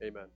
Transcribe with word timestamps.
Amen. 0.00 0.26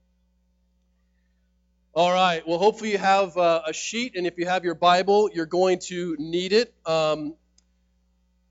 All 1.94 2.10
right. 2.10 2.42
Well, 2.46 2.58
hopefully 2.58 2.90
you 2.90 2.98
have 2.98 3.37
uh, 3.37 3.62
a 3.67 3.73
sheet, 3.73 4.17
and 4.17 4.27
if 4.27 4.38
you 4.38 4.46
have 4.46 4.65
your 4.65 4.75
Bible, 4.75 5.31
you're 5.33 5.46
going 5.46 5.79
to 5.81 6.17
need 6.19 6.53
it. 6.53 6.75
Um, 6.85 7.35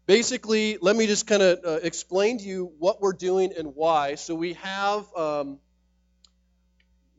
basically, 0.06 0.78
let 0.80 0.96
me 0.96 1.08
just 1.08 1.28
kind 1.28 1.42
of 1.42 1.60
uh, 1.66 1.80
explain 1.84 2.38
to 2.38 2.46
you 2.46 2.72
what 2.80 3.02
we're 3.02 3.12
doing 3.12 3.52
and 3.58 3.76
why. 3.76 4.16
So 4.16 4.36
we 4.36 4.54
have 4.54 5.06
um, 5.16 5.60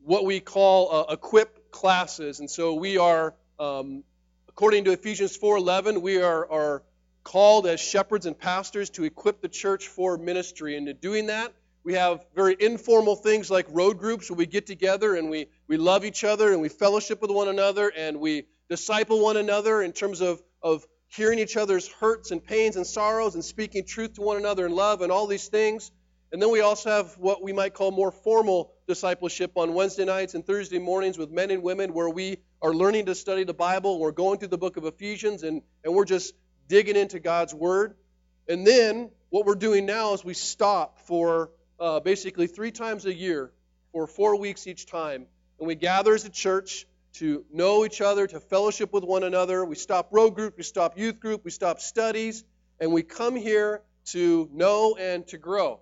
what 0.03 0.25
we 0.25 0.39
call 0.39 0.91
uh, 1.09 1.13
equip 1.13 1.71
classes, 1.71 2.39
and 2.39 2.49
so 2.49 2.73
we 2.73 2.97
are, 2.97 3.35
um, 3.59 4.03
according 4.49 4.85
to 4.85 4.91
Ephesians 4.91 5.37
4:11, 5.37 6.01
we 6.01 6.19
are, 6.19 6.49
are 6.51 6.83
called 7.23 7.67
as 7.67 7.79
shepherds 7.79 8.25
and 8.25 8.37
pastors 8.37 8.89
to 8.91 9.03
equip 9.03 9.41
the 9.41 9.49
church 9.49 9.87
for 9.87 10.17
ministry, 10.17 10.77
and 10.77 10.89
in 10.89 10.97
doing 10.97 11.27
that, 11.27 11.53
we 11.83 11.93
have 11.93 12.25
very 12.33 12.55
informal 12.59 13.15
things 13.15 13.51
like 13.51 13.65
road 13.69 13.97
groups 13.97 14.29
where 14.29 14.37
we 14.37 14.45
get 14.45 14.65
together 14.65 15.15
and 15.15 15.29
we, 15.29 15.47
we 15.67 15.77
love 15.77 16.05
each 16.05 16.23
other 16.23 16.53
and 16.53 16.61
we 16.61 16.69
fellowship 16.69 17.21
with 17.21 17.29
one 17.29 17.49
another 17.49 17.91
and 17.95 18.19
we 18.19 18.45
disciple 18.69 19.21
one 19.21 19.37
another 19.37 19.81
in 19.81 19.91
terms 19.91 20.21
of, 20.21 20.41
of 20.61 20.85
hearing 21.07 21.39
each 21.39 21.57
other's 21.57 21.87
hurts 21.87 22.31
and 22.31 22.43
pains 22.43 22.77
and 22.77 22.87
sorrows 22.87 23.35
and 23.35 23.43
speaking 23.43 23.85
truth 23.85 24.13
to 24.13 24.21
one 24.21 24.37
another 24.37 24.65
in 24.65 24.73
love 24.73 25.01
and 25.01 25.11
all 25.11 25.27
these 25.27 25.47
things. 25.47 25.91
And 26.31 26.41
then 26.41 26.49
we 26.49 26.61
also 26.61 26.89
have 26.89 27.13
what 27.19 27.43
we 27.43 27.53
might 27.53 27.73
call 27.73 27.91
more 27.91 28.11
formal 28.11 28.73
discipleship 28.87 29.51
on 29.55 29.73
Wednesday 29.73 30.05
nights 30.05 30.33
and 30.33 30.45
Thursday 30.45 30.79
mornings 30.79 31.17
with 31.17 31.29
men 31.29 31.51
and 31.51 31.61
women 31.61 31.93
where 31.93 32.09
we 32.09 32.37
are 32.61 32.73
learning 32.73 33.05
to 33.05 33.13
study 33.13 33.43
the 33.43 33.53
Bible. 33.53 33.99
We're 33.99 34.11
going 34.11 34.39
through 34.39 34.47
the 34.47 34.57
book 34.57 34.77
of 34.77 34.85
Ephesians 34.85 35.43
and, 35.43 35.61
and 35.83 35.93
we're 35.93 36.05
just 36.05 36.33
digging 36.69 36.95
into 36.95 37.19
God's 37.19 37.53
Word. 37.53 37.95
And 38.47 38.65
then 38.65 39.11
what 39.29 39.45
we're 39.45 39.55
doing 39.55 39.85
now 39.85 40.13
is 40.13 40.25
we 40.25 40.33
stop 40.33 40.99
for 41.01 41.51
uh, 41.79 41.99
basically 41.99 42.47
three 42.47 42.71
times 42.71 43.05
a 43.05 43.13
year 43.13 43.51
for 43.91 44.07
four 44.07 44.35
weeks 44.37 44.67
each 44.67 44.85
time. 44.85 45.25
And 45.59 45.67
we 45.67 45.75
gather 45.75 46.13
as 46.13 46.25
a 46.25 46.29
church 46.29 46.87
to 47.13 47.45
know 47.51 47.85
each 47.85 48.01
other, 48.01 48.25
to 48.25 48.39
fellowship 48.39 48.91
with 48.91 49.03
one 49.03 49.23
another. 49.23 49.63
We 49.63 49.75
stop 49.75 50.09
road 50.11 50.31
group, 50.31 50.57
we 50.57 50.63
stop 50.63 50.97
youth 50.97 51.19
group, 51.19 51.45
we 51.45 51.51
stop 51.51 51.79
studies, 51.79 52.43
and 52.79 52.91
we 52.91 53.03
come 53.03 53.35
here 53.35 53.81
to 54.05 54.49
know 54.51 54.95
and 54.99 55.25
to 55.27 55.37
grow. 55.37 55.79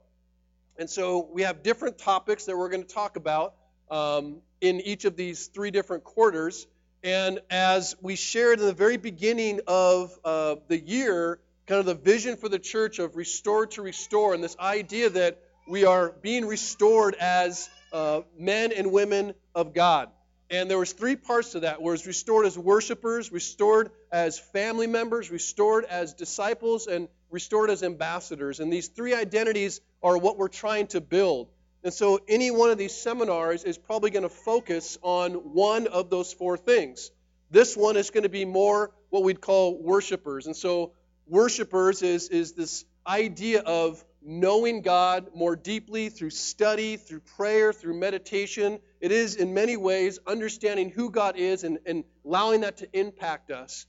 And 0.77 0.89
so 0.89 1.29
we 1.31 1.43
have 1.43 1.63
different 1.63 1.97
topics 1.97 2.45
that 2.45 2.57
we're 2.57 2.69
going 2.69 2.83
to 2.83 2.93
talk 2.93 3.15
about 3.15 3.55
um, 3.89 4.37
in 4.59 4.81
each 4.81 5.05
of 5.05 5.15
these 5.15 5.47
three 5.47 5.71
different 5.71 6.03
quarters. 6.03 6.67
And 7.03 7.39
as 7.49 7.95
we 8.01 8.15
shared 8.15 8.59
in 8.59 8.65
the 8.65 8.73
very 8.73 8.97
beginning 8.97 9.61
of 9.67 10.11
uh, 10.23 10.55
the 10.67 10.79
year, 10.79 11.39
kind 11.65 11.79
of 11.79 11.85
the 11.85 11.95
vision 11.95 12.37
for 12.37 12.49
the 12.49 12.59
church 12.59 12.99
of 12.99 13.15
restore 13.15 13.67
to 13.67 13.81
restore, 13.81 14.33
and 14.33 14.43
this 14.43 14.57
idea 14.59 15.09
that 15.09 15.39
we 15.67 15.85
are 15.85 16.13
being 16.21 16.45
restored 16.45 17.15
as 17.15 17.69
uh, 17.93 18.21
men 18.37 18.71
and 18.71 18.91
women 18.91 19.33
of 19.53 19.73
God. 19.73 20.09
And 20.49 20.69
there 20.69 20.77
was 20.77 20.91
three 20.91 21.15
parts 21.15 21.53
to 21.53 21.61
that. 21.61 21.81
Was 21.81 22.05
restored 22.05 22.45
as 22.45 22.57
worshipers, 22.57 23.31
restored 23.31 23.91
as 24.11 24.37
family 24.37 24.87
members, 24.87 25.31
restored 25.31 25.85
as 25.85 26.13
disciples, 26.13 26.87
and 26.87 27.07
restored 27.29 27.69
as 27.69 27.83
ambassadors. 27.83 28.59
And 28.59 28.71
these 28.71 28.89
three 28.89 29.13
identities 29.13 29.79
are 30.03 30.17
what 30.17 30.37
we're 30.37 30.49
trying 30.49 30.87
to 30.87 30.99
build. 30.99 31.47
And 31.83 31.93
so 31.93 32.19
any 32.27 32.51
one 32.51 32.69
of 32.69 32.77
these 32.77 32.93
seminars 32.93 33.63
is 33.63 33.77
probably 33.77 34.11
going 34.11 34.23
to 34.23 34.29
focus 34.29 34.97
on 35.01 35.33
one 35.53 35.87
of 35.87 36.09
those 36.09 36.33
four 36.33 36.57
things. 36.57 37.11
This 37.49 37.75
one 37.75 37.97
is 37.97 38.09
going 38.09 38.23
to 38.23 38.29
be 38.29 38.45
more 38.45 38.91
what 39.09 39.23
we'd 39.23 39.41
call 39.41 39.81
worshipers. 39.81 40.45
And 40.47 40.55
so 40.55 40.91
worshipers 41.27 42.01
is, 42.01 42.29
is 42.29 42.53
this 42.53 42.85
idea 43.07 43.61
of 43.61 44.03
knowing 44.21 44.81
God 44.81 45.29
more 45.33 45.55
deeply 45.55 46.09
through 46.09 46.29
study, 46.29 46.97
through 46.97 47.21
prayer, 47.21 47.73
through 47.73 47.99
meditation. 47.99 48.79
It 48.99 49.11
is, 49.11 49.35
in 49.35 49.53
many 49.53 49.77
ways, 49.77 50.19
understanding 50.27 50.89
who 50.89 51.09
God 51.09 51.37
is 51.37 51.63
and, 51.63 51.79
and 51.85 52.03
allowing 52.25 52.61
that 52.61 52.77
to 52.77 52.87
impact 52.93 53.51
us. 53.51 53.85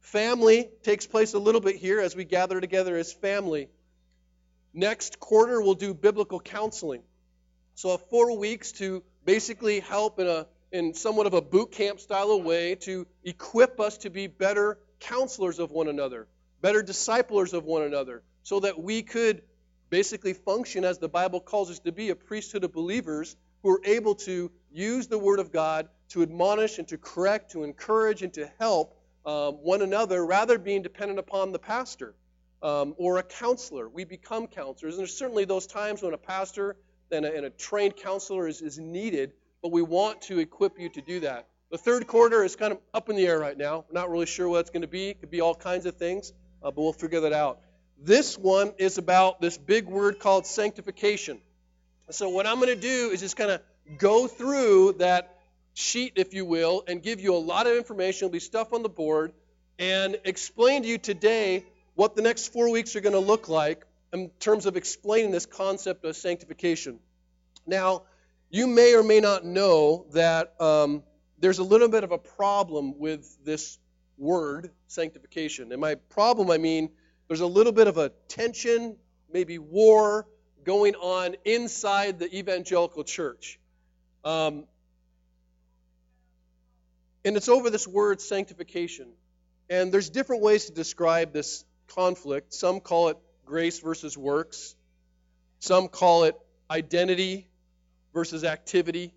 Family 0.00 0.68
takes 0.82 1.06
place 1.06 1.34
a 1.34 1.38
little 1.38 1.60
bit 1.60 1.76
here 1.76 2.00
as 2.00 2.16
we 2.16 2.24
gather 2.24 2.60
together 2.60 2.96
as 2.96 3.12
family. 3.12 3.68
Next 4.72 5.20
quarter, 5.20 5.60
we'll 5.62 5.74
do 5.74 5.94
biblical 5.94 6.40
counseling. 6.40 7.02
So, 7.76 7.96
four 7.96 8.36
weeks 8.36 8.72
to 8.72 9.02
basically 9.24 9.80
help 9.80 10.18
in 10.18 10.26
a 10.26 10.46
in 10.74 10.92
somewhat 10.92 11.26
of 11.26 11.34
a 11.34 11.40
boot 11.40 11.70
camp 11.70 12.00
style 12.00 12.32
of 12.32 12.42
way 12.42 12.74
to 12.74 13.06
equip 13.22 13.78
us 13.78 13.98
to 13.98 14.10
be 14.10 14.26
better 14.26 14.76
counselors 14.98 15.60
of 15.60 15.70
one 15.70 15.86
another, 15.86 16.26
better 16.60 16.82
disciplers 16.82 17.52
of 17.52 17.64
one 17.64 17.82
another, 17.82 18.24
so 18.44 18.60
that 18.60 18.80
we 18.80 19.02
could 19.02 19.42
basically 19.90 20.32
function 20.32 20.84
as 20.84 20.98
the 20.98 21.08
Bible 21.08 21.40
calls 21.40 21.70
us 21.70 21.80
to 21.80 21.92
be 21.92 22.10
a 22.10 22.16
priesthood 22.16 22.62
of 22.62 22.72
believers 22.72 23.36
who 23.62 23.70
are 23.70 23.80
able 23.84 24.14
to 24.14 24.50
use 24.70 25.08
the 25.08 25.18
Word 25.18 25.40
of 25.40 25.50
God 25.50 25.88
to 26.10 26.22
admonish 26.22 26.78
and 26.78 26.86
to 26.88 26.98
correct, 26.98 27.52
to 27.52 27.64
encourage, 27.64 28.22
and 28.22 28.32
to 28.34 28.48
help 28.58 28.96
um, 29.26 29.54
one 29.54 29.82
another 29.82 30.24
rather 30.24 30.58
being 30.58 30.82
dependent 30.82 31.18
upon 31.18 31.52
the 31.52 31.58
pastor 31.58 32.14
um, 32.62 32.94
or 32.98 33.18
a 33.18 33.22
counselor. 33.22 33.88
We 33.88 34.04
become 34.04 34.46
counselors. 34.46 34.94
And 34.94 35.00
there's 35.00 35.16
certainly 35.16 35.44
those 35.44 35.66
times 35.66 36.02
when 36.02 36.12
a 36.12 36.18
pastor 36.18 36.76
and 37.10 37.24
a, 37.24 37.34
and 37.34 37.46
a 37.46 37.50
trained 37.50 37.96
counselor 37.96 38.46
is, 38.46 38.60
is 38.60 38.78
needed, 38.78 39.32
but 39.62 39.72
we 39.72 39.82
want 39.82 40.20
to 40.22 40.38
equip 40.38 40.78
you 40.78 40.88
to 40.90 41.00
do 41.00 41.20
that. 41.20 41.48
The 41.70 41.78
third 41.78 42.06
quarter 42.06 42.44
is 42.44 42.56
kind 42.56 42.72
of 42.72 42.78
up 42.92 43.08
in 43.08 43.16
the 43.16 43.26
air 43.26 43.38
right 43.38 43.56
now. 43.56 43.84
We're 43.88 43.98
not 43.98 44.10
really 44.10 44.26
sure 44.26 44.48
what 44.48 44.60
it's 44.60 44.70
going 44.70 44.82
to 44.82 44.88
be. 44.88 45.08
It 45.08 45.20
could 45.20 45.30
be 45.30 45.40
all 45.40 45.54
kinds 45.54 45.86
of 45.86 45.96
things, 45.96 46.32
uh, 46.62 46.70
but 46.70 46.82
we'll 46.82 46.92
figure 46.92 47.20
that 47.20 47.32
out. 47.32 47.60
This 47.98 48.36
one 48.36 48.72
is 48.78 48.98
about 48.98 49.40
this 49.40 49.56
big 49.56 49.86
word 49.86 50.18
called 50.18 50.46
sanctification. 50.46 51.40
So, 52.10 52.28
what 52.28 52.46
I'm 52.46 52.56
going 52.56 52.68
to 52.68 52.80
do 52.80 53.10
is 53.10 53.20
just 53.20 53.36
kind 53.36 53.50
of 53.50 53.62
go 53.98 54.26
through 54.26 54.94
that 54.98 55.38
sheet, 55.74 56.14
if 56.16 56.34
you 56.34 56.44
will, 56.44 56.84
and 56.86 57.02
give 57.02 57.20
you 57.20 57.34
a 57.34 57.38
lot 57.38 57.66
of 57.66 57.76
information. 57.76 58.20
There'll 58.20 58.32
be 58.32 58.40
stuff 58.40 58.72
on 58.72 58.82
the 58.82 58.88
board, 58.88 59.32
and 59.78 60.18
explain 60.24 60.82
to 60.82 60.88
you 60.88 60.98
today 60.98 61.64
what 61.94 62.14
the 62.16 62.22
next 62.22 62.52
four 62.52 62.70
weeks 62.70 62.96
are 62.96 63.00
going 63.00 63.14
to 63.14 63.20
look 63.20 63.48
like 63.48 63.84
in 64.12 64.30
terms 64.38 64.66
of 64.66 64.76
explaining 64.76 65.30
this 65.30 65.46
concept 65.46 66.04
of 66.04 66.16
sanctification. 66.16 67.00
Now, 67.66 68.02
you 68.50 68.66
may 68.66 68.94
or 68.94 69.02
may 69.02 69.20
not 69.20 69.44
know 69.44 70.06
that 70.12 70.60
um, 70.60 71.02
there's 71.38 71.58
a 71.58 71.64
little 71.64 71.88
bit 71.88 72.04
of 72.04 72.12
a 72.12 72.18
problem 72.18 72.98
with 72.98 73.44
this 73.44 73.78
word, 74.16 74.70
sanctification. 74.86 75.72
And 75.72 75.80
my 75.80 75.96
problem, 75.96 76.50
I 76.50 76.58
mean, 76.58 76.90
there's 77.28 77.40
a 77.40 77.46
little 77.46 77.72
bit 77.72 77.88
of 77.88 77.98
a 77.98 78.10
tension, 78.28 78.96
maybe 79.32 79.58
war 79.58 80.26
going 80.64 80.94
on 80.94 81.36
inside 81.44 82.18
the 82.18 82.36
evangelical 82.36 83.04
church. 83.04 83.58
Um, 84.24 84.64
and 87.24 87.36
it's 87.36 87.48
over 87.48 87.70
this 87.70 87.86
word 87.86 88.20
sanctification. 88.20 89.08
And 89.70 89.92
there's 89.92 90.10
different 90.10 90.42
ways 90.42 90.66
to 90.66 90.72
describe 90.72 91.32
this 91.32 91.64
conflict. 91.88 92.52
Some 92.52 92.80
call 92.80 93.08
it 93.08 93.18
grace 93.46 93.78
versus 93.80 94.16
works, 94.16 94.74
some 95.58 95.88
call 95.88 96.24
it 96.24 96.38
identity 96.70 97.48
versus 98.12 98.44
activity, 98.44 99.12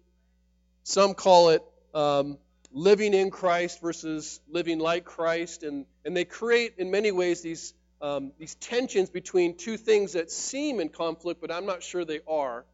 some 0.83 1.13
call 1.13 1.49
it 1.49 1.63
um, 1.93 2.37
living 2.71 3.13
in 3.13 3.29
Christ 3.29 3.81
versus 3.81 4.39
living 4.49 4.79
like 4.79 5.03
Christ. 5.03 5.63
And, 5.63 5.85
and 6.05 6.15
they 6.15 6.25
create, 6.25 6.75
in 6.77 6.91
many 6.91 7.11
ways, 7.11 7.41
these 7.41 7.73
um, 8.01 8.31
these 8.37 8.55
tensions 8.55 9.09
between 9.09 9.57
two 9.57 9.77
things 9.77 10.13
that 10.13 10.31
seem 10.31 10.79
in 10.79 10.89
conflict, 10.89 11.41
but 11.41 11.51
I'm 11.51 11.65
not 11.65 11.83
sure 11.83 12.05
they 12.05 12.21
are. 12.27 12.65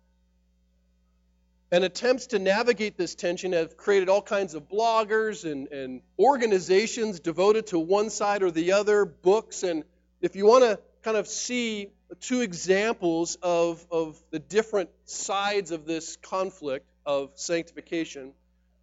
And 1.72 1.84
attempts 1.84 2.28
to 2.28 2.40
navigate 2.40 2.98
this 2.98 3.16
tension 3.16 3.54
have 3.54 3.78
created 3.78 4.10
all 4.10 4.22
kinds 4.22 4.54
of 4.54 4.70
bloggers 4.70 5.50
and, 5.50 5.70
and 5.70 6.02
organizations 6.20 7.20
devoted 7.20 7.68
to 7.68 7.80
one 7.80 8.10
side 8.10 8.44
or 8.44 8.52
the 8.52 8.74
other, 8.74 9.06
books. 9.06 9.64
And 9.64 9.84
if 10.22 10.36
you 10.36 10.46
want 10.46 10.66
to 10.66 10.80
kind 11.02 11.18
of 11.18 11.28
see 11.28 11.90
two 12.20 12.42
examples 12.42 13.38
of, 13.42 13.84
of 13.90 14.22
the 14.30 14.38
different 14.38 14.92
sides 15.06 15.72
of 15.72 15.86
this 15.86 16.18
conflict 16.18 16.86
of 17.08 17.32
sanctification, 17.36 18.34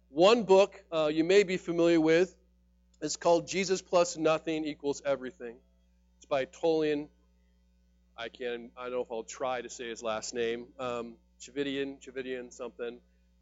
one 0.09 0.43
book 0.43 0.83
uh, 0.91 1.09
you 1.13 1.23
may 1.23 1.43
be 1.43 1.55
familiar 1.55 2.01
with 2.01 2.35
is 3.01 3.15
called 3.15 3.47
Jesus 3.47 3.81
Plus 3.81 4.17
Nothing 4.17 4.65
Equals 4.65 5.01
Everything 5.05 5.55
by 6.31 6.45
Tullian. 6.45 7.09
I 8.17 8.29
can 8.29 8.71
I 8.77 8.83
don't 8.83 8.93
know 8.93 9.01
if 9.01 9.11
I'll 9.11 9.23
try 9.23 9.61
to 9.61 9.69
say 9.69 9.89
his 9.89 10.01
last 10.01 10.33
name. 10.33 10.67
Um, 10.79 11.15
Chividian, 11.41 11.97
Chividian 12.01 12.53
something. 12.53 12.99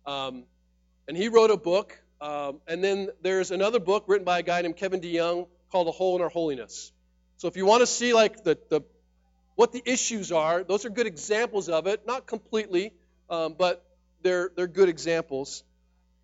Um, 0.08 0.46
and 1.08 1.16
he 1.16 1.30
wrote 1.30 1.52
a 1.52 1.58
book. 1.58 2.02
Um, 2.20 2.60
and 2.68 2.84
then 2.84 3.10
there's 3.22 3.52
another 3.52 3.80
book 3.80 4.06
written 4.08 4.26
by 4.26 4.40
a 4.40 4.44
guy 4.44 4.62
named 4.64 4.76
Kevin 4.76 5.00
DeYoung 5.00 5.48
called 5.72 5.88
A 5.88 5.92
Hole 5.92 6.16
in 6.16 6.22
Our 6.24 6.30
Holiness. 6.30 6.92
So 7.38 7.48
if 7.48 7.56
you 7.56 7.66
want 7.66 7.82
to 7.82 7.88
see 7.88 8.14
like 8.14 8.44
the, 8.44 8.58
the 8.70 8.82
what 9.56 9.72
the 9.72 9.84
issues 9.86 10.32
are, 10.32 10.64
those 10.64 10.84
are 10.86 10.90
good 10.90 11.08
examples 11.08 11.70
of 11.70 11.86
it. 11.86 12.08
Not 12.08 12.26
completely, 12.26 12.92
um, 13.30 13.56
but 13.58 13.86
they're 14.24 14.50
they're 14.56 14.68
good 14.68 14.90
examples. 14.90 15.64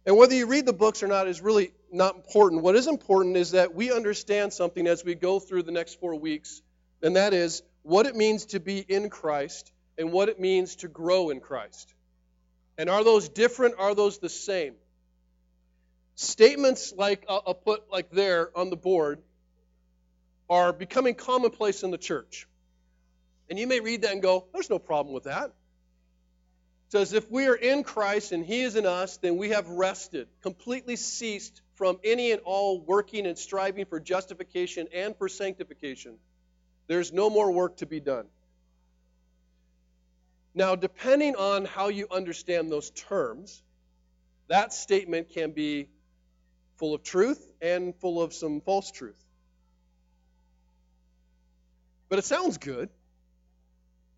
And 0.08 0.18
whether 0.18 0.34
you 0.34 0.48
read 0.48 0.66
the 0.66 0.74
books 0.74 1.04
or 1.04 1.08
not 1.08 1.28
is 1.28 1.42
really 1.42 1.72
not 1.92 2.16
important. 2.16 2.62
What 2.62 2.76
is 2.76 2.88
important 2.88 3.38
is 3.38 3.52
that 3.52 3.76
we 3.76 3.92
understand 3.92 4.54
something 4.54 4.88
as 4.88 5.04
we 5.04 5.16
go 5.16 5.40
through 5.40 5.64
the 5.64 5.72
next 5.72 6.00
four 6.00 6.16
weeks, 6.16 6.62
and 7.02 7.16
that 7.16 7.34
is 7.34 7.64
what 7.84 8.06
it 8.06 8.16
means 8.16 8.46
to 8.48 8.60
be 8.60 8.80
in 8.80 9.10
Christ 9.10 9.72
and 9.98 10.12
what 10.12 10.30
it 10.30 10.40
means 10.40 10.78
to 10.78 10.88
grow 10.88 11.30
in 11.30 11.40
Christ. 11.40 11.94
And 12.78 12.90
are 12.90 13.04
those 13.04 13.30
different? 13.30 13.76
Are 13.78 13.96
those 13.96 14.18
the 14.18 14.30
same? 14.30 14.76
Statements 16.16 16.94
like 16.96 17.26
I'll 17.30 17.54
put 17.54 17.92
like 17.92 18.10
there 18.10 18.50
on 18.58 18.70
the 18.70 18.76
board 18.76 19.22
are 20.50 20.74
becoming 20.74 21.16
commonplace 21.16 21.84
in 21.84 21.92
the 21.92 21.98
church. 21.98 22.48
And 23.50 23.60
you 23.60 23.68
may 23.68 23.80
read 23.80 24.02
that 24.02 24.12
and 24.12 24.22
go, 24.22 24.46
there's 24.54 24.70
no 24.70 24.80
problem 24.80 25.14
with 25.14 25.26
that. 25.26 25.54
Says, 26.90 27.14
if 27.14 27.30
we 27.32 27.48
are 27.48 27.56
in 27.56 27.84
Christ 27.84 28.32
and 28.32 28.46
He 28.46 28.62
is 28.62 28.76
in 28.76 28.86
us, 28.86 29.18
then 29.18 29.38
we 29.38 29.50
have 29.50 29.68
rested, 29.68 30.28
completely 30.42 30.96
ceased 30.96 31.62
from 31.74 32.00
any 32.04 32.32
and 32.32 32.42
all 32.46 32.80
working 32.80 33.26
and 33.26 33.38
striving 33.38 33.86
for 33.86 34.00
justification 34.00 34.88
and 34.94 35.16
for 35.18 35.28
sanctification. 35.28 36.18
There's 36.88 37.12
no 37.12 37.30
more 37.30 37.52
work 37.52 37.78
to 37.78 37.86
be 37.86 38.00
done. 38.00 38.28
Now, 40.54 40.76
depending 40.76 41.36
on 41.36 41.66
how 41.66 41.90
you 41.90 42.08
understand 42.10 42.72
those 42.72 42.90
terms, 42.92 43.62
that 44.48 44.72
statement 44.72 45.30
can 45.30 45.52
be 45.52 45.90
full 46.78 46.94
of 46.94 47.04
truth 47.04 47.46
and 47.62 47.94
full 47.96 48.22
of 48.22 48.34
some 48.34 48.62
false 48.62 48.92
truth. 48.92 49.22
But 52.08 52.20
it 52.20 52.26
sounds 52.26 52.58
good. 52.58 52.90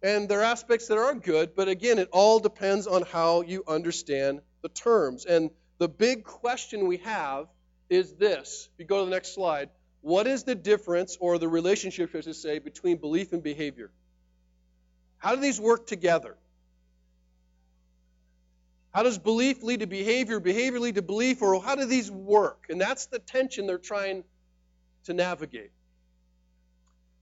And 0.04 0.30
there 0.30 0.42
are 0.42 0.44
aspects 0.44 0.88
that 0.88 0.98
are 0.98 1.16
good, 1.16 1.56
but 1.56 1.68
again, 1.68 1.98
it 1.98 2.10
all 2.12 2.40
depends 2.40 2.86
on 2.86 3.02
how 3.02 3.42
you 3.42 3.64
understand 3.68 4.42
the 4.62 4.70
terms. 4.70 5.26
And 5.26 5.50
the 5.80 5.90
big 5.90 6.24
question 6.24 6.88
we 6.88 6.98
have 6.98 7.48
is 7.90 8.14
this. 8.14 8.70
If 8.74 8.80
you 8.80 8.86
go 8.86 9.00
to 9.00 9.06
the 9.06 9.12
next 9.12 9.34
slide, 9.34 9.70
what 10.02 10.28
is 10.28 10.44
the 10.44 10.56
difference 10.56 11.18
or 11.20 11.40
the 11.40 11.48
relationship, 11.48 12.12
I 12.16 12.22
should 12.22 12.36
say, 12.36 12.60
between 12.60 12.98
belief 12.98 13.34
and 13.34 13.42
behavior? 13.42 13.92
How 15.18 15.34
do 15.36 15.42
these 15.42 15.60
work 15.60 15.88
together? 15.88 16.38
How 18.94 19.04
does 19.04 19.18
belief 19.18 19.64
lead 19.64 19.80
to 19.82 19.88
behavior, 19.88 20.40
behavior 20.40 20.80
lead 20.80 20.96
to 20.96 21.02
belief, 21.02 21.42
or 21.42 21.62
how 21.62 21.76
do 21.76 21.86
these 21.86 22.10
work? 22.12 22.66
And 22.70 22.80
that's 22.80 23.08
the 23.08 23.20
tension 23.20 23.68
they're 23.68 23.78
trying 23.78 24.24
to 25.06 25.14
navigate. 25.14 25.72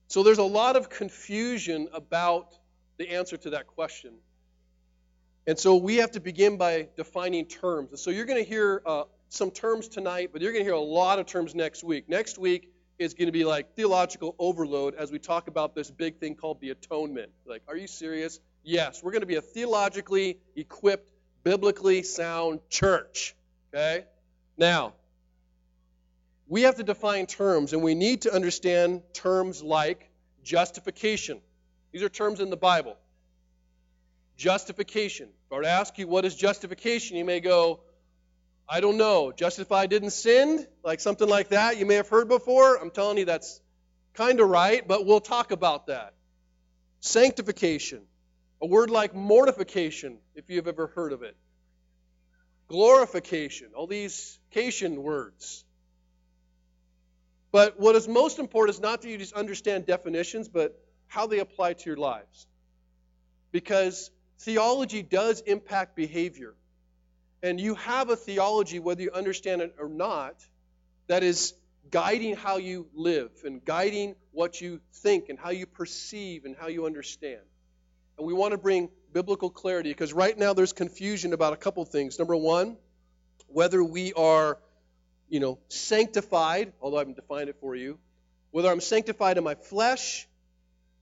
So 0.07 0.23
there's 0.23 0.37
a 0.37 0.43
lot 0.43 0.75
of 0.75 0.89
confusion 0.89 1.87
about 1.93 2.53
the 2.97 3.09
answer 3.09 3.37
to 3.37 3.51
that 3.51 3.67
question. 3.67 4.13
And 5.47 5.59
so 5.59 5.75
we 5.75 5.97
have 5.97 6.11
to 6.11 6.19
begin 6.19 6.57
by 6.57 6.87
defining 6.97 7.45
terms. 7.45 7.91
And 7.91 7.99
so 7.99 8.09
you're 8.09 8.25
going 8.25 8.43
to 8.43 8.49
hear 8.49 8.81
uh, 8.85 9.03
some 9.29 9.51
terms 9.51 9.87
tonight, 9.87 10.29
but 10.33 10.41
you're 10.41 10.51
going 10.51 10.63
to 10.63 10.67
hear 10.67 10.73
a 10.73 10.79
lot 10.79 11.19
of 11.19 11.27
terms 11.27 11.53
next 11.53 11.83
week. 11.83 12.09
Next 12.09 12.37
week 12.37 12.71
is 12.97 13.13
going 13.13 13.27
to 13.27 13.31
be 13.31 13.43
like 13.43 13.75
theological 13.75 14.35
overload 14.39 14.95
as 14.95 15.11
we 15.11 15.19
talk 15.19 15.47
about 15.47 15.75
this 15.75 15.91
big 15.91 16.17
thing 16.17 16.35
called 16.35 16.61
the 16.61 16.71
atonement. 16.71 17.31
Like, 17.45 17.61
are 17.67 17.77
you 17.77 17.87
serious? 17.87 18.39
Yes, 18.63 19.03
we're 19.03 19.11
going 19.11 19.21
to 19.21 19.27
be 19.27 19.35
a 19.35 19.41
theologically 19.41 20.39
equipped, 20.55 21.07
biblically 21.43 22.01
sound 22.03 22.61
church. 22.69 23.35
Okay? 23.73 24.05
Now, 24.57 24.93
we 26.47 26.63
have 26.63 26.75
to 26.75 26.83
define 26.83 27.25
terms, 27.25 27.73
and 27.73 27.83
we 27.83 27.93
need 27.95 28.21
to 28.21 28.33
understand 28.33 29.01
terms 29.13 29.61
like 29.61 30.09
justification. 30.43 31.41
These 31.95 32.03
are 32.03 32.09
terms 32.09 32.41
in 32.41 32.49
the 32.49 32.57
Bible. 32.57 32.97
Justification. 34.35 35.29
If 35.29 35.53
I 35.53 35.55
were 35.55 35.61
to 35.61 35.69
ask 35.69 35.97
you 35.97 36.09
what 36.09 36.25
is 36.25 36.35
justification, 36.35 37.15
you 37.15 37.23
may 37.23 37.39
go, 37.39 37.79
I 38.67 38.81
don't 38.81 38.97
know. 38.97 39.31
Justified 39.31 39.91
didn't 39.91 40.09
sin? 40.09 40.67
Like 40.83 40.99
something 40.99 41.29
like 41.29 41.51
that 41.51 41.77
you 41.77 41.85
may 41.85 41.95
have 41.95 42.09
heard 42.09 42.27
before? 42.27 42.75
I'm 42.75 42.91
telling 42.91 43.17
you 43.17 43.23
that's 43.23 43.61
kind 44.13 44.41
of 44.41 44.49
right, 44.49 44.85
but 44.85 45.05
we'll 45.05 45.21
talk 45.21 45.51
about 45.51 45.87
that. 45.87 46.15
Sanctification. 46.99 48.01
A 48.61 48.67
word 48.67 48.89
like 48.89 49.15
mortification, 49.15 50.17
if 50.35 50.49
you've 50.49 50.67
ever 50.67 50.87
heard 50.87 51.13
of 51.13 51.23
it. 51.23 51.37
Glorification. 52.67 53.69
All 53.73 53.87
these 53.87 54.37
cation 54.51 55.01
words. 55.01 55.63
But 57.53 57.79
what 57.79 57.95
is 57.95 58.05
most 58.05 58.37
important 58.37 58.75
is 58.75 58.81
not 58.81 59.01
that 59.01 59.07
you 59.07 59.17
just 59.17 59.31
understand 59.31 59.85
definitions, 59.85 60.49
but 60.49 60.77
how 61.15 61.27
they 61.27 61.39
apply 61.39 61.71
to 61.71 61.89
your 61.89 61.95
lives. 61.95 62.45
Because 63.53 64.11
theology 64.39 65.01
does 65.01 65.39
impact 65.39 65.95
behavior. 65.95 66.53
And 67.41 67.57
you 67.57 67.75
have 67.75 68.09
a 68.09 68.17
theology, 68.17 68.79
whether 68.79 69.01
you 69.01 69.11
understand 69.11 69.61
it 69.61 69.75
or 69.79 69.87
not, 69.87 70.35
that 71.07 71.23
is 71.23 71.53
guiding 71.89 72.35
how 72.35 72.57
you 72.57 72.87
live 72.93 73.31
and 73.45 73.63
guiding 73.63 74.15
what 74.33 74.59
you 74.59 74.81
think 74.95 75.29
and 75.29 75.39
how 75.39 75.51
you 75.51 75.65
perceive 75.65 76.43
and 76.43 76.53
how 76.59 76.67
you 76.67 76.85
understand. 76.85 77.39
And 78.17 78.27
we 78.27 78.33
want 78.33 78.51
to 78.51 78.57
bring 78.57 78.89
biblical 79.13 79.49
clarity 79.49 79.91
because 79.91 80.11
right 80.11 80.37
now 80.37 80.51
there's 80.51 80.73
confusion 80.73 81.31
about 81.31 81.53
a 81.53 81.57
couple 81.57 81.85
things. 81.85 82.19
Number 82.19 82.35
one, 82.35 82.75
whether 83.47 83.81
we 83.81 84.11
are, 84.13 84.57
you 85.29 85.39
know, 85.39 85.59
sanctified, 85.69 86.73
although 86.81 86.97
I 86.97 86.99
haven't 86.99 87.15
defined 87.15 87.47
it 87.47 87.55
for 87.61 87.73
you, 87.73 87.99
whether 88.51 88.69
I'm 88.69 88.81
sanctified 88.81 89.37
in 89.37 89.45
my 89.45 89.55
flesh 89.55 90.27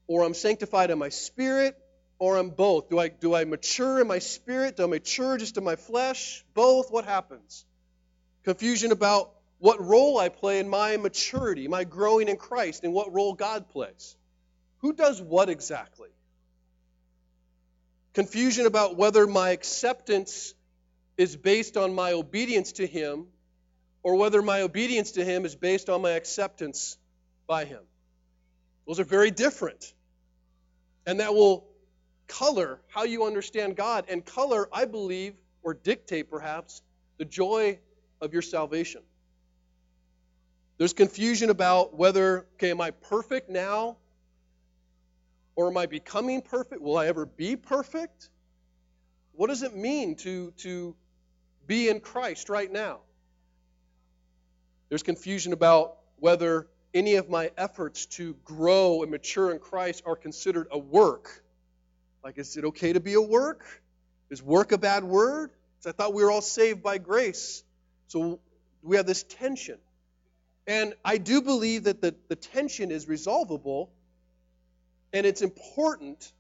or 0.08 0.24
I'm 0.24 0.34
sanctified 0.34 0.92
in 0.92 0.98
my 0.98 1.10
spirit, 1.10 1.78
or 2.20 2.38
I'm 2.38 2.50
both. 2.50 2.90
Do 2.90 3.00
I, 3.00 3.10
do 3.10 3.36
I 3.36 3.46
mature 3.46 4.00
in 4.00 4.08
my 4.08 4.20
spirit? 4.20 4.78
Do 4.78 4.84
I 4.84 4.88
mature 4.88 5.38
just 5.38 5.58
in 5.58 5.64
my 5.64 5.76
flesh? 5.76 6.44
Both? 6.54 6.92
What 6.92 7.06
happens? 7.06 7.66
Confusion 8.44 8.92
about 8.92 9.32
what 9.60 9.82
role 9.86 10.20
I 10.20 10.30
play 10.30 10.60
in 10.60 10.68
my 10.68 10.98
maturity, 10.98 11.68
my 11.68 11.86
growing 11.86 12.28
in 12.28 12.38
Christ, 12.38 12.84
and 12.84 12.94
what 12.94 13.14
role 13.14 13.34
God 13.34 13.70
plays. 13.70 14.16
Who 14.80 14.94
does 14.94 15.22
what 15.22 15.50
exactly? 15.50 16.10
Confusion 18.14 18.66
about 18.66 18.98
whether 18.98 19.26
my 19.26 19.52
acceptance 19.52 20.54
is 21.18 21.36
based 21.36 21.78
on 21.78 21.96
my 21.96 22.12
obedience 22.12 22.74
to 22.74 22.86
Him 22.88 23.28
or 24.04 24.16
whether 24.16 24.42
my 24.42 24.62
obedience 24.62 25.12
to 25.14 25.24
Him 25.24 25.46
is 25.46 25.56
based 25.56 25.90
on 25.90 26.02
my 26.02 26.12
acceptance 26.12 26.98
by 27.48 27.66
Him. 27.66 27.82
Those 28.88 29.00
are 29.00 29.06
very 29.06 29.32
different. 29.32 29.94
And 31.06 31.20
that 31.20 31.34
will 31.34 31.66
color 32.28 32.82
how 32.88 33.04
you 33.04 33.26
understand 33.26 33.76
God 33.76 34.06
and 34.10 34.26
color, 34.26 34.68
I 34.72 34.86
believe, 34.86 35.36
or 35.62 35.74
dictate 35.74 36.30
perhaps, 36.30 36.82
the 37.18 37.26
joy 37.26 37.80
of 38.22 38.34
your 38.34 38.42
salvation. 38.42 39.02
There's 40.78 40.94
confusion 40.94 41.50
about 41.50 41.96
whether, 41.96 42.48
okay, 42.56 42.72
am 42.72 42.82
I 42.82 42.92
perfect 42.92 43.50
now? 43.50 43.98
Or 45.56 45.68
am 45.68 45.78
I 45.78 45.86
becoming 45.86 46.42
perfect? 46.42 46.82
Will 46.82 46.98
I 46.98 47.08
ever 47.08 47.26
be 47.26 47.56
perfect? 47.56 48.30
What 49.34 49.48
does 49.48 49.62
it 49.62 49.76
mean 49.76 50.16
to, 50.18 50.52
to 50.58 50.96
be 51.68 51.90
in 51.90 52.00
Christ 52.00 52.50
right 52.50 52.72
now? 52.72 53.02
There's 54.90 55.04
confusion 55.04 55.54
about 55.54 55.98
whether 56.18 56.68
any 56.94 57.16
of 57.16 57.30
my 57.30 57.52
efforts 57.58 58.06
to 58.06 58.36
grow 58.46 59.02
and 59.02 59.12
mature 59.12 59.52
in 59.52 59.60
Christ 59.60 60.04
are 60.06 60.16
considered 60.16 60.68
a 60.72 60.78
work. 60.78 61.44
Like, 62.24 62.38
is 62.38 62.56
it 62.58 62.66
okay 62.66 62.94
to 62.94 63.00
be 63.00 63.14
a 63.14 63.22
work? 63.22 63.66
Is 64.30 64.42
work 64.42 64.72
a 64.72 64.78
bad 64.78 65.04
word? 65.04 65.52
I 65.86 65.92
thought 65.92 66.14
we 66.14 66.24
were 66.24 66.32
all 66.32 66.42
saved 66.42 66.82
by 66.82 66.98
grace. 66.98 67.64
So 68.08 68.40
we 68.82 68.98
have 68.98 69.06
this 69.06 69.24
tension. 69.24 69.78
And 70.66 70.94
I 71.04 71.18
do 71.18 71.42
believe 71.42 71.86
that 71.86 72.02
the, 72.02 72.16
the 72.30 72.36
tension 72.36 72.90
is 72.90 73.08
resolvable, 73.08 73.92
and 75.12 75.26
it's 75.26 75.42
important 75.42 76.32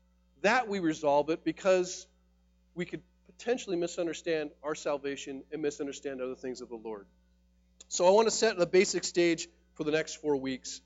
that 0.42 0.68
we 0.68 0.80
resolve 0.80 1.30
it 1.30 1.44
because 1.44 2.08
we 2.74 2.86
could 2.86 3.02
potentially 3.26 3.76
misunderstand 3.76 4.52
our 4.64 4.76
salvation 4.76 5.44
and 5.52 5.62
misunderstand 5.62 6.22
other 6.22 6.36
things 6.36 6.62
of 6.62 6.70
the 6.70 6.76
Lord. 6.76 7.06
So 7.90 8.08
I 8.08 8.12
want 8.12 8.28
to 8.28 8.32
set 8.32 8.58
the 8.58 8.66
basic 8.66 9.04
stage 9.04 9.50
for 9.76 9.84
the 9.84 9.92
next 9.92 10.16
four 10.22 10.36
weeks, 10.36 10.82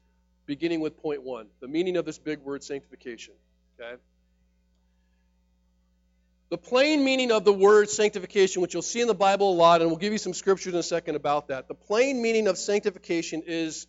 beginning 0.45 0.79
with 0.79 1.01
point 1.01 1.23
one 1.23 1.47
the 1.59 1.67
meaning 1.67 1.97
of 1.97 2.05
this 2.05 2.17
big 2.17 2.39
word 2.39 2.63
sanctification. 2.63 3.33
Okay? 3.79 4.01
The 6.49 6.57
plain 6.57 7.03
meaning 7.03 7.31
of 7.31 7.43
the 7.43 7.51
word 7.51 7.89
sanctification, 7.89 8.61
which 8.61 8.73
you'll 8.73 8.81
see 8.81 9.01
in 9.01 9.07
the 9.07 9.13
Bible 9.13 9.51
a 9.51 9.55
lot, 9.55 9.81
and 9.81 9.89
we'll 9.89 9.99
give 9.99 10.13
you 10.13 10.17
some 10.17 10.33
scriptures 10.33 10.73
in 10.73 10.79
a 10.79 10.83
second 10.83 11.15
about 11.15 11.49
that. 11.49 11.67
The 11.67 11.73
plain 11.73 12.21
meaning 12.21 12.47
of 12.47 12.57
sanctification 12.57 13.43
is 13.45 13.85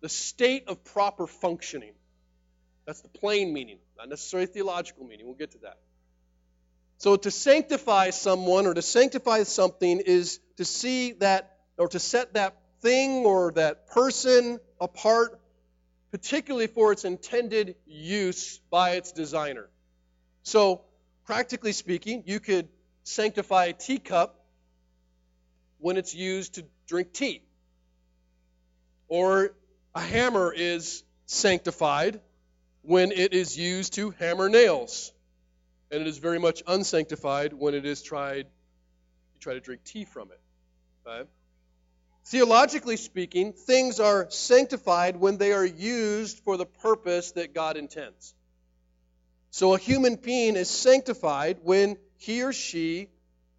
the 0.00 0.08
state 0.08 0.64
of 0.68 0.82
proper 0.82 1.26
functioning. 1.26 1.92
That's 2.86 3.02
the 3.02 3.08
plain 3.08 3.52
meaning, 3.52 3.78
not 3.98 4.08
necessarily 4.08 4.46
theological 4.46 5.04
meaning. 5.04 5.26
We'll 5.26 5.34
get 5.34 5.52
to 5.52 5.58
that. 5.58 5.78
So 6.96 7.16
to 7.16 7.30
sanctify 7.30 8.10
someone 8.10 8.66
or 8.66 8.72
to 8.72 8.82
sanctify 8.82 9.42
something 9.42 10.00
is 10.00 10.40
to 10.56 10.64
see 10.64 11.12
that 11.12 11.58
or 11.76 11.88
to 11.88 11.98
set 11.98 12.34
that 12.34 12.56
thing 12.84 13.24
or 13.24 13.50
that 13.52 13.86
person 13.88 14.60
apart, 14.78 15.40
particularly 16.12 16.66
for 16.66 16.92
its 16.92 17.04
intended 17.06 17.76
use 17.86 18.58
by 18.70 18.90
its 18.90 19.10
designer. 19.10 19.68
So, 20.42 20.82
practically 21.24 21.72
speaking, 21.72 22.24
you 22.26 22.40
could 22.40 22.68
sanctify 23.02 23.64
a 23.66 23.72
teacup 23.72 24.38
when 25.78 25.96
it's 25.96 26.14
used 26.14 26.56
to 26.56 26.64
drink 26.86 27.14
tea. 27.14 27.42
Or 29.08 29.54
a 29.94 30.00
hammer 30.00 30.52
is 30.54 31.04
sanctified 31.24 32.20
when 32.82 33.12
it 33.12 33.32
is 33.32 33.56
used 33.58 33.94
to 33.94 34.10
hammer 34.10 34.50
nails. 34.50 35.10
And 35.90 36.02
it 36.02 36.06
is 36.06 36.18
very 36.18 36.38
much 36.38 36.62
unsanctified 36.66 37.54
when 37.54 37.74
it 37.74 37.86
is 37.86 38.02
tried, 38.02 38.46
you 39.34 39.40
try 39.40 39.54
to 39.54 39.60
drink 39.60 39.84
tea 39.84 40.04
from 40.04 40.30
it. 40.30 40.40
Okay? 41.06 41.28
Theologically 42.26 42.96
speaking, 42.96 43.52
things 43.52 44.00
are 44.00 44.26
sanctified 44.30 45.16
when 45.16 45.36
they 45.36 45.52
are 45.52 45.64
used 45.64 46.38
for 46.38 46.56
the 46.56 46.64
purpose 46.64 47.32
that 47.32 47.54
God 47.54 47.76
intends. 47.76 48.34
So 49.50 49.74
a 49.74 49.78
human 49.78 50.16
being 50.16 50.56
is 50.56 50.70
sanctified 50.70 51.58
when 51.62 51.96
he 52.16 52.42
or 52.42 52.52
she 52.52 53.08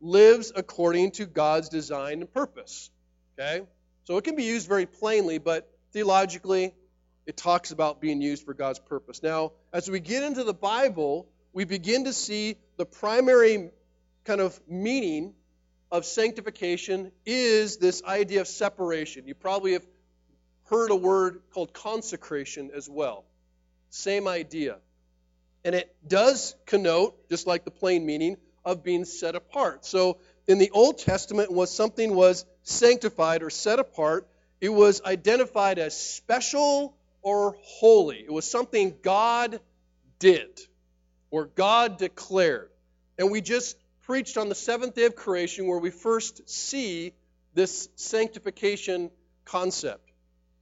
lives 0.01 0.51
according 0.55 1.11
to 1.11 1.25
God's 1.25 1.69
design 1.69 2.21
and 2.21 2.33
purpose. 2.33 2.89
Okay? 3.37 3.65
So 4.05 4.17
it 4.17 4.23
can 4.23 4.35
be 4.35 4.43
used 4.43 4.67
very 4.67 4.87
plainly, 4.87 5.37
but 5.37 5.69
theologically, 5.93 6.73
it 7.25 7.37
talks 7.37 7.71
about 7.71 8.01
being 8.01 8.21
used 8.21 8.45
for 8.45 8.53
God's 8.53 8.79
purpose. 8.79 9.21
Now, 9.21 9.51
as 9.73 9.89
we 9.89 9.99
get 9.99 10.23
into 10.23 10.43
the 10.43 10.53
Bible, 10.53 11.27
we 11.53 11.65
begin 11.65 12.05
to 12.05 12.13
see 12.13 12.57
the 12.77 12.85
primary 12.85 13.69
kind 14.25 14.41
of 14.41 14.59
meaning 14.67 15.33
of 15.95 16.05
sanctification 16.05 17.11
is 17.25 17.77
this 17.77 18.03
idea 18.03 18.41
of 18.41 18.47
separation. 18.47 19.27
You 19.27 19.33
probably 19.33 19.73
have 19.73 19.85
heard 20.65 20.91
a 20.91 20.95
word 20.95 21.41
called 21.53 21.73
consecration 21.73 22.71
as 22.75 22.89
well. 22.89 23.23
Same 23.91 24.27
idea. 24.27 24.77
And 25.63 25.73
it 25.73 25.95
does 26.05 26.55
connote, 26.65 27.29
just 27.29 27.47
like 27.47 27.63
the 27.63 27.71
plain 27.71 28.05
meaning, 28.05 28.35
of 28.65 28.83
being 28.83 29.05
set 29.05 29.35
apart. 29.35 29.85
So 29.85 30.17
in 30.47 30.57
the 30.57 30.69
Old 30.71 30.97
Testament, 30.97 31.51
when 31.51 31.67
something 31.67 32.13
was 32.13 32.45
sanctified 32.63 33.41
or 33.41 33.49
set 33.49 33.79
apart, 33.79 34.27
it 34.59 34.69
was 34.69 35.01
identified 35.03 35.79
as 35.79 35.95
special 35.95 36.97
or 37.21 37.55
holy. 37.63 38.19
It 38.19 38.33
was 38.33 38.45
something 38.45 38.95
God 39.01 39.61
did 40.19 40.59
or 41.31 41.45
God 41.45 41.97
declared. 41.97 42.69
And 43.17 43.31
we 43.31 43.39
just 43.39 43.77
preached 44.05 44.37
on 44.37 44.49
the 44.49 44.55
seventh 44.55 44.95
day 44.95 45.05
of 45.05 45.15
creation 45.15 45.67
where 45.67 45.79
we 45.79 45.89
first 45.89 46.47
see 46.49 47.13
this 47.53 47.89
sanctification 47.95 49.09
concept. 49.45 50.11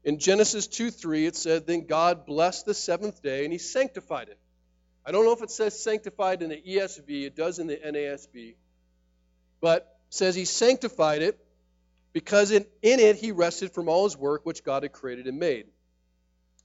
In 0.03 0.19
Genesis 0.19 0.67
2 0.67 0.91
3, 0.91 1.25
it 1.25 1.35
said, 1.35 1.67
Then 1.67 1.85
God 1.85 2.25
blessed 2.25 2.65
the 2.65 2.73
seventh 2.73 3.21
day 3.21 3.43
and 3.43 3.51
he 3.51 3.59
sanctified 3.59 4.29
it. 4.29 4.38
I 5.05 5.12
don't 5.12 5.25
know 5.25 5.33
if 5.33 5.41
it 5.41 5.51
says 5.51 5.77
sanctified 5.77 6.41
in 6.41 6.50
the 6.50 6.62
ESV, 6.62 7.25
it 7.25 7.35
does 7.35 7.59
in 7.59 7.67
the 7.67 7.75
NASB, 7.75 8.55
but 9.59 10.00
says 10.09 10.35
he 10.35 10.45
sanctified 10.45 11.21
it 11.21 11.38
because 12.13 12.51
in, 12.51 12.65
in 12.81 13.00
it 13.00 13.17
he 13.17 13.31
rested 13.31 13.71
from 13.71 13.89
all 13.89 14.05
his 14.05 14.17
work 14.17 14.45
which 14.45 14.63
God 14.63 14.83
had 14.83 14.93
created 14.93 15.27
and 15.27 15.39
made. 15.39 15.65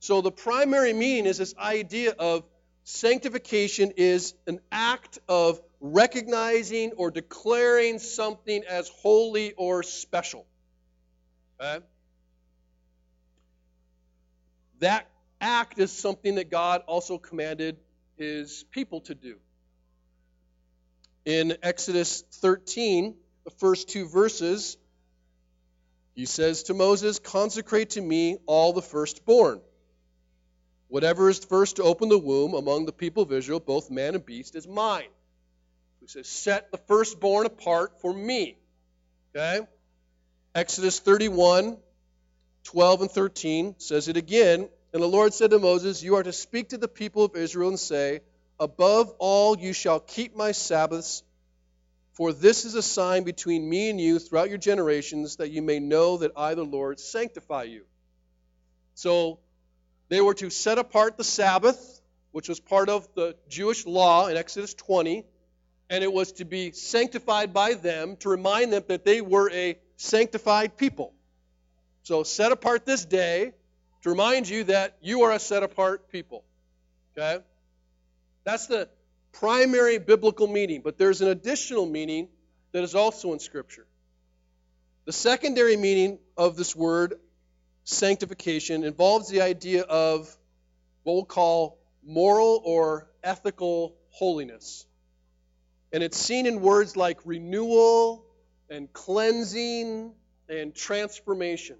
So 0.00 0.20
the 0.20 0.32
primary 0.32 0.92
meaning 0.92 1.26
is 1.26 1.38
this 1.38 1.54
idea 1.58 2.12
of 2.18 2.44
sanctification 2.84 3.92
is 3.96 4.34
an 4.46 4.60
act 4.70 5.18
of 5.28 5.60
recognizing 5.80 6.92
or 6.92 7.10
declaring 7.10 7.98
something 7.98 8.62
as 8.68 8.88
holy 8.88 9.52
or 9.52 9.82
special. 9.82 10.46
Okay? 11.60 11.84
That 14.80 15.06
act 15.40 15.78
is 15.78 15.92
something 15.92 16.36
that 16.36 16.50
God 16.50 16.82
also 16.86 17.18
commanded 17.18 17.76
his 18.16 18.64
people 18.70 19.00
to 19.02 19.14
do. 19.14 19.36
In 21.24 21.56
Exodus 21.62 22.22
13, 22.32 23.14
the 23.44 23.50
first 23.50 23.88
two 23.88 24.08
verses, 24.08 24.76
he 26.14 26.26
says 26.26 26.64
to 26.64 26.74
Moses, 26.74 27.18
Consecrate 27.18 27.90
to 27.90 28.00
me 28.00 28.38
all 28.46 28.72
the 28.72 28.82
firstborn. 28.82 29.60
Whatever 30.92 31.30
is 31.30 31.38
first 31.38 31.76
to 31.76 31.84
open 31.84 32.10
the 32.10 32.18
womb 32.18 32.52
among 32.52 32.84
the 32.84 32.92
people 32.92 33.22
of 33.22 33.32
Israel, 33.32 33.60
both 33.60 33.90
man 33.90 34.14
and 34.14 34.26
beast, 34.26 34.54
is 34.54 34.68
mine. 34.68 35.08
He 36.00 36.06
says, 36.06 36.28
Set 36.28 36.70
the 36.70 36.76
firstborn 36.76 37.46
apart 37.46 38.02
for 38.02 38.12
me. 38.12 38.58
Okay? 39.34 39.66
Exodus 40.54 40.98
31, 40.98 41.78
12 42.64 43.00
and 43.00 43.10
13 43.10 43.76
says 43.78 44.08
it 44.08 44.18
again. 44.18 44.68
And 44.92 45.02
the 45.02 45.08
Lord 45.08 45.32
said 45.32 45.52
to 45.52 45.58
Moses, 45.58 46.02
You 46.02 46.16
are 46.16 46.22
to 46.22 46.32
speak 46.32 46.68
to 46.68 46.76
the 46.76 46.88
people 46.88 47.24
of 47.24 47.36
Israel 47.36 47.70
and 47.70 47.80
say, 47.80 48.20
Above 48.60 49.14
all, 49.18 49.56
you 49.58 49.72
shall 49.72 49.98
keep 49.98 50.36
my 50.36 50.52
Sabbaths 50.52 51.22
for 52.12 52.34
this 52.34 52.66
is 52.66 52.74
a 52.74 52.82
sign 52.82 53.24
between 53.24 53.66
me 53.66 53.88
and 53.88 53.98
you 53.98 54.18
throughout 54.18 54.50
your 54.50 54.58
generations, 54.58 55.36
that 55.36 55.50
you 55.50 55.62
may 55.62 55.80
know 55.80 56.18
that 56.18 56.32
I, 56.36 56.52
the 56.52 56.62
Lord, 56.62 57.00
sanctify 57.00 57.62
you. 57.62 57.86
So 58.94 59.38
they 60.12 60.20
were 60.20 60.34
to 60.34 60.50
set 60.50 60.76
apart 60.76 61.16
the 61.16 61.24
Sabbath, 61.24 62.02
which 62.32 62.46
was 62.46 62.60
part 62.60 62.90
of 62.90 63.08
the 63.14 63.34
Jewish 63.48 63.86
law 63.86 64.26
in 64.26 64.36
Exodus 64.36 64.74
20, 64.74 65.24
and 65.88 66.04
it 66.04 66.12
was 66.12 66.32
to 66.32 66.44
be 66.44 66.72
sanctified 66.72 67.54
by 67.54 67.72
them 67.72 68.16
to 68.16 68.28
remind 68.28 68.74
them 68.74 68.82
that 68.88 69.06
they 69.06 69.22
were 69.22 69.50
a 69.50 69.78
sanctified 69.96 70.76
people. 70.76 71.14
So 72.02 72.24
set 72.24 72.52
apart 72.52 72.84
this 72.84 73.06
day 73.06 73.54
to 74.02 74.10
remind 74.10 74.50
you 74.50 74.64
that 74.64 74.98
you 75.00 75.22
are 75.22 75.32
a 75.32 75.38
set 75.38 75.62
apart 75.62 76.10
people. 76.10 76.44
Okay? 77.16 77.42
That's 78.44 78.66
the 78.66 78.90
primary 79.32 79.96
biblical 79.96 80.46
meaning, 80.46 80.82
but 80.82 80.98
there's 80.98 81.22
an 81.22 81.28
additional 81.28 81.86
meaning 81.86 82.28
that 82.72 82.82
is 82.82 82.94
also 82.94 83.32
in 83.32 83.38
Scripture. 83.38 83.86
The 85.06 85.12
secondary 85.12 85.78
meaning 85.78 86.18
of 86.36 86.56
this 86.56 86.76
word, 86.76 87.14
sanctification, 87.84 88.84
involves 88.84 89.28
the 89.28 89.42
idea 89.42 89.82
of 89.82 90.36
what 91.02 91.14
we'll 91.14 91.24
call 91.24 91.78
moral 92.04 92.60
or 92.64 93.08
ethical 93.22 93.96
holiness. 94.10 94.86
And 95.92 96.02
it's 96.02 96.16
seen 96.16 96.46
in 96.46 96.60
words 96.60 96.96
like 96.96 97.20
renewal 97.24 98.24
and 98.70 98.92
cleansing 98.92 100.12
and 100.48 100.74
transformation. 100.74 101.76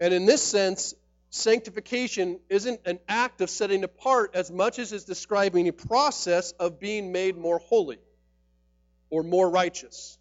And 0.00 0.14
in 0.14 0.26
this 0.26 0.42
sense, 0.42 0.94
sanctification 1.30 2.38
isn't 2.48 2.80
an 2.86 3.00
act 3.08 3.40
of 3.40 3.50
setting 3.50 3.84
apart 3.84 4.34
as 4.34 4.50
much 4.50 4.78
as 4.78 4.92
it's 4.92 5.04
describing 5.04 5.66
a 5.68 5.72
process 5.72 6.52
of 6.52 6.78
being 6.78 7.10
made 7.10 7.36
more 7.36 7.58
holy 7.58 7.98
or 9.10 9.22
more 9.22 9.50
righteous. 9.50 10.18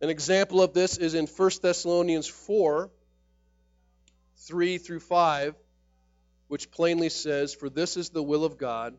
An 0.00 0.10
example 0.10 0.62
of 0.62 0.74
this 0.74 0.96
is 0.96 1.14
in 1.14 1.26
1 1.26 1.50
Thessalonians 1.60 2.26
4 2.26 2.90
3 4.36 4.78
through 4.78 5.00
5, 5.00 5.54
which 6.46 6.70
plainly 6.70 7.08
says, 7.08 7.52
For 7.52 7.68
this 7.68 7.96
is 7.96 8.10
the 8.10 8.22
will 8.22 8.44
of 8.44 8.56
God, 8.56 8.96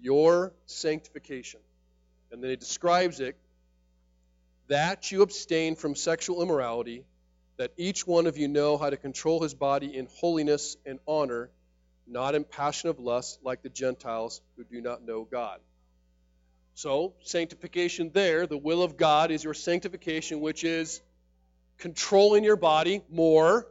your 0.00 0.52
sanctification. 0.66 1.60
And 2.30 2.42
then 2.42 2.50
he 2.50 2.56
describes 2.56 3.20
it 3.20 3.36
that 4.68 5.10
you 5.10 5.22
abstain 5.22 5.74
from 5.74 5.96
sexual 5.96 6.42
immorality 6.42 7.04
that 7.56 7.72
each 7.76 8.06
one 8.06 8.26
of 8.26 8.38
you 8.38 8.46
know 8.46 8.78
how 8.78 8.88
to 8.88 8.96
control 8.96 9.42
his 9.42 9.52
body 9.52 9.96
in 9.96 10.06
holiness 10.18 10.76
and 10.86 10.98
honor, 11.06 11.50
not 12.06 12.34
in 12.34 12.44
passion 12.44 12.88
of 12.88 13.00
lust 13.00 13.40
like 13.42 13.62
the 13.62 13.68
Gentiles 13.68 14.40
who 14.56 14.64
do 14.64 14.80
not 14.80 15.02
know 15.02 15.24
God. 15.24 15.60
So, 16.74 17.14
sanctification 17.22 18.10
there, 18.12 18.46
the 18.46 18.56
will 18.56 18.82
of 18.82 18.96
God 18.96 19.30
is 19.30 19.44
your 19.44 19.54
sanctification, 19.54 20.40
which 20.40 20.64
is 20.64 21.02
controlling 21.78 22.44
your 22.44 22.56
body 22.56 23.02
more, 23.10 23.66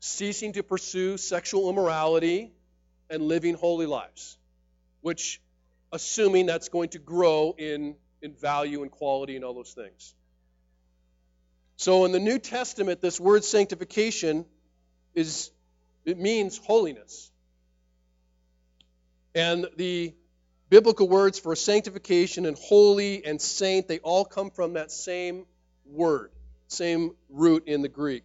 ceasing 0.00 0.52
to 0.54 0.62
pursue 0.62 1.16
sexual 1.16 1.70
immorality, 1.70 2.52
and 3.10 3.22
living 3.24 3.54
holy 3.54 3.86
lives, 3.86 4.38
which, 5.00 5.40
assuming 5.92 6.46
that's 6.46 6.68
going 6.68 6.90
to 6.90 6.98
grow 6.98 7.54
in, 7.58 7.96
in 8.22 8.32
value 8.32 8.82
and 8.82 8.90
quality 8.90 9.36
and 9.36 9.44
all 9.44 9.54
those 9.54 9.72
things. 9.72 10.14
So 11.76 12.04
in 12.04 12.12
the 12.12 12.20
New 12.20 12.38
Testament, 12.38 13.00
this 13.00 13.18
word 13.18 13.42
sanctification 13.42 14.44
is 15.14 15.50
it 16.04 16.18
means 16.18 16.58
holiness. 16.58 17.30
And 19.34 19.66
the 19.76 20.14
biblical 20.70 21.08
words 21.08 21.38
for 21.38 21.54
sanctification 21.56 22.46
and 22.46 22.56
holy 22.56 23.24
and 23.24 23.40
saint, 23.40 23.88
they 23.88 23.98
all 23.98 24.24
come 24.24 24.50
from 24.50 24.74
that 24.74 24.90
same 24.90 25.44
word, 25.84 26.30
same 26.68 27.14
root 27.28 27.64
in 27.66 27.82
the 27.82 27.88
Greek. 27.88 28.24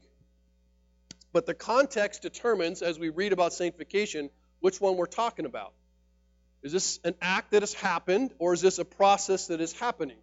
But 1.33 1.47
the 1.47 1.55
context 1.55 2.21
determines, 2.21 2.81
as 2.81 2.97
we 2.97 3.09
read 3.09 3.33
about 3.33 3.51
sanctification, 3.51 4.29
which 4.61 4.79
one 4.79 4.95
we're 4.95 5.07
talking 5.07 5.45
about. 5.45 5.73
Is 6.61 6.71
this 6.71 6.99
an 7.03 7.15
act 7.21 7.51
that 7.51 7.61
has 7.61 7.73
happened, 7.73 8.33
or 8.39 8.53
is 8.53 8.61
this 8.61 8.79
a 8.79 8.85
process 8.85 9.47
that 9.47 9.59
is 9.59 9.73
happening? 9.73 10.17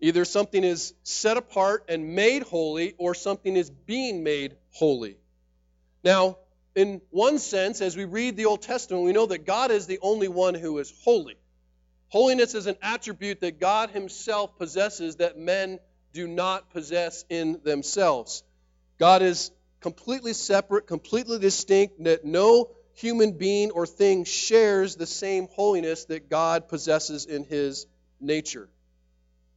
Either 0.00 0.24
something 0.24 0.62
is 0.62 0.92
set 1.02 1.36
apart 1.36 1.84
and 1.88 2.14
made 2.14 2.42
holy, 2.42 2.94
or 2.98 3.14
something 3.14 3.56
is 3.56 3.70
being 3.70 4.22
made 4.22 4.56
holy. 4.72 5.16
Now, 6.02 6.36
in 6.74 7.00
one 7.10 7.38
sense, 7.38 7.80
as 7.80 7.96
we 7.96 8.04
read 8.04 8.36
the 8.36 8.46
Old 8.46 8.62
Testament, 8.62 9.04
we 9.04 9.12
know 9.12 9.26
that 9.26 9.46
God 9.46 9.70
is 9.70 9.86
the 9.86 10.00
only 10.02 10.28
one 10.28 10.54
who 10.54 10.78
is 10.78 10.92
holy. 11.04 11.36
Holiness 12.08 12.54
is 12.54 12.66
an 12.66 12.76
attribute 12.82 13.40
that 13.40 13.60
God 13.60 13.90
Himself 13.90 14.58
possesses 14.58 15.16
that 15.16 15.38
men 15.38 15.78
do 16.12 16.26
not 16.26 16.70
possess 16.70 17.24
in 17.28 17.60
themselves. 17.64 18.42
God 18.98 19.22
is 19.22 19.50
completely 19.80 20.32
separate, 20.32 20.86
completely 20.86 21.38
distinct, 21.38 22.02
that 22.04 22.24
no 22.24 22.70
human 22.94 23.32
being 23.32 23.70
or 23.70 23.86
thing 23.86 24.24
shares 24.24 24.94
the 24.96 25.06
same 25.06 25.48
holiness 25.48 26.04
that 26.06 26.28
God 26.30 26.68
possesses 26.68 27.26
in 27.26 27.44
His 27.44 27.86
nature. 28.20 28.68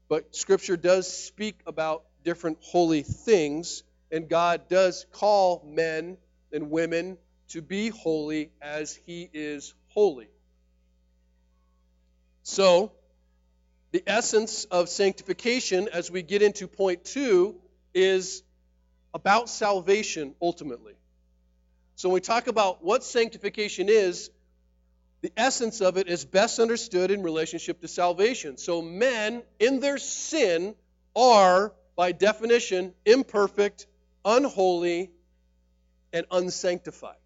But 0.10 0.36
Scripture 0.36 0.78
does 0.78 1.12
speak 1.12 1.60
about 1.66 2.04
different 2.24 2.58
holy 2.62 3.04
things, 3.04 3.84
and 4.12 4.30
God 4.30 4.68
does 4.70 5.06
call 5.12 5.64
men 5.68 6.18
and 6.52 6.70
women 6.70 7.18
to 7.50 7.62
be 7.62 7.90
holy 7.90 8.52
as 8.62 8.96
he 9.06 9.30
is 9.34 9.74
holy. 9.90 10.30
So, 12.44 12.92
the 13.92 14.04
essence 14.06 14.66
of 14.66 14.90
sanctification 14.90 15.90
as 15.92 16.12
we 16.12 16.22
get 16.22 16.42
into 16.42 16.68
point 16.68 17.06
two 17.06 17.56
is 17.94 18.44
about 19.14 19.50
salvation 19.50 20.36
ultimately. 20.42 20.94
So, 21.96 22.10
when 22.10 22.16
we 22.16 22.22
talk 22.22 22.48
about 22.48 22.84
what 22.84 23.04
sanctification 23.04 23.88
is, 23.90 24.30
the 25.22 25.32
essence 25.36 25.82
of 25.82 25.98
it 25.98 26.08
is 26.08 26.26
best 26.26 26.60
understood 26.60 27.12
in 27.12 27.24
relationship 27.24 27.82
to 27.82 27.88
salvation. 27.88 28.58
So, 28.58 28.82
men 28.82 29.42
in 29.60 29.80
their 29.80 29.98
sin 29.98 30.76
are, 31.16 31.74
by 31.96 32.12
definition, 32.12 32.94
imperfect, 33.06 33.88
unholy, 34.24 35.12
and 36.14 36.26
unsanctified. 36.32 37.18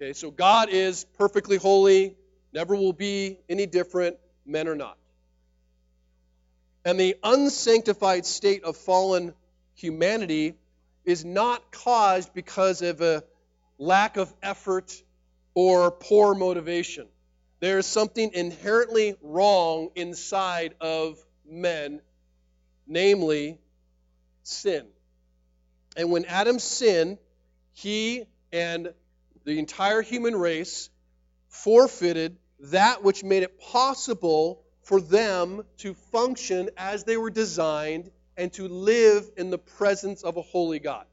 Okay, 0.00 0.12
so 0.12 0.30
God 0.30 0.68
is 0.70 1.04
perfectly 1.16 1.56
holy, 1.56 2.16
never 2.52 2.74
will 2.74 2.92
be 2.92 3.38
any 3.48 3.66
different, 3.66 4.16
men 4.44 4.66
are 4.68 4.74
not. 4.74 4.98
And 6.84 6.98
the 6.98 7.16
unsanctified 7.22 8.26
state 8.26 8.64
of 8.64 8.76
fallen 8.76 9.34
humanity 9.74 10.54
is 11.04 11.24
not 11.24 11.70
caused 11.70 12.34
because 12.34 12.82
of 12.82 13.00
a 13.00 13.22
lack 13.78 14.16
of 14.16 14.32
effort 14.42 14.92
or 15.54 15.90
poor 15.90 16.34
motivation. 16.34 17.06
There 17.60 17.78
is 17.78 17.86
something 17.86 18.32
inherently 18.32 19.14
wrong 19.22 19.90
inside 19.94 20.74
of 20.80 21.24
men, 21.48 22.00
namely 22.86 23.58
sin. 24.42 24.86
And 25.96 26.10
when 26.10 26.24
Adam 26.24 26.58
sinned, 26.58 27.18
he 27.72 28.24
and 28.52 28.92
the 29.44 29.58
entire 29.58 30.02
human 30.02 30.36
race 30.36 30.90
forfeited 31.48 32.38
that 32.60 33.02
which 33.02 33.24
made 33.24 33.42
it 33.42 33.60
possible 33.60 34.62
for 34.82 35.00
them 35.00 35.62
to 35.78 35.94
function 35.94 36.70
as 36.76 37.04
they 37.04 37.16
were 37.16 37.30
designed 37.30 38.10
and 38.36 38.52
to 38.54 38.68
live 38.68 39.30
in 39.36 39.50
the 39.50 39.58
presence 39.58 40.22
of 40.22 40.36
a 40.36 40.42
holy 40.42 40.78
God. 40.78 41.06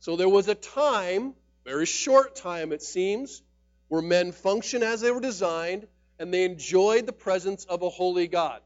So 0.00 0.16
there 0.16 0.28
was 0.28 0.48
a 0.48 0.54
time, 0.54 1.34
very 1.64 1.86
short 1.86 2.34
time 2.34 2.72
it 2.72 2.82
seems, 2.82 3.42
where 3.88 4.02
men 4.02 4.32
functioned 4.32 4.82
as 4.82 5.00
they 5.00 5.10
were 5.10 5.20
designed 5.20 5.86
and 6.18 6.32
they 6.32 6.44
enjoyed 6.44 7.06
the 7.06 7.12
presence 7.12 7.64
of 7.64 7.82
a 7.82 7.88
holy 7.88 8.26
God. 8.26 8.60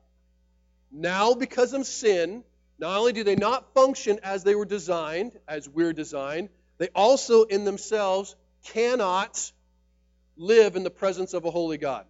Now, 0.91 1.35
because 1.35 1.73
of 1.73 1.87
sin, 1.87 2.45
not 2.79 2.99
only 2.99 3.13
do 3.13 3.25
they 3.25 3.37
not 3.37 3.75
function 3.75 4.21
as 4.23 4.45
they 4.45 4.55
were 4.55 4.65
designed, 4.65 5.33
as 5.49 5.69
we're 5.69 5.93
designed, 5.93 6.51
they 6.79 6.89
also 6.95 7.45
in 7.45 7.65
themselves 7.65 8.37
cannot 8.65 9.53
live 10.37 10.77
in 10.77 10.83
the 10.83 10.91
presence 10.91 11.33
of 11.33 11.45
a 11.45 11.51
holy 11.51 11.79
God. 11.79 12.05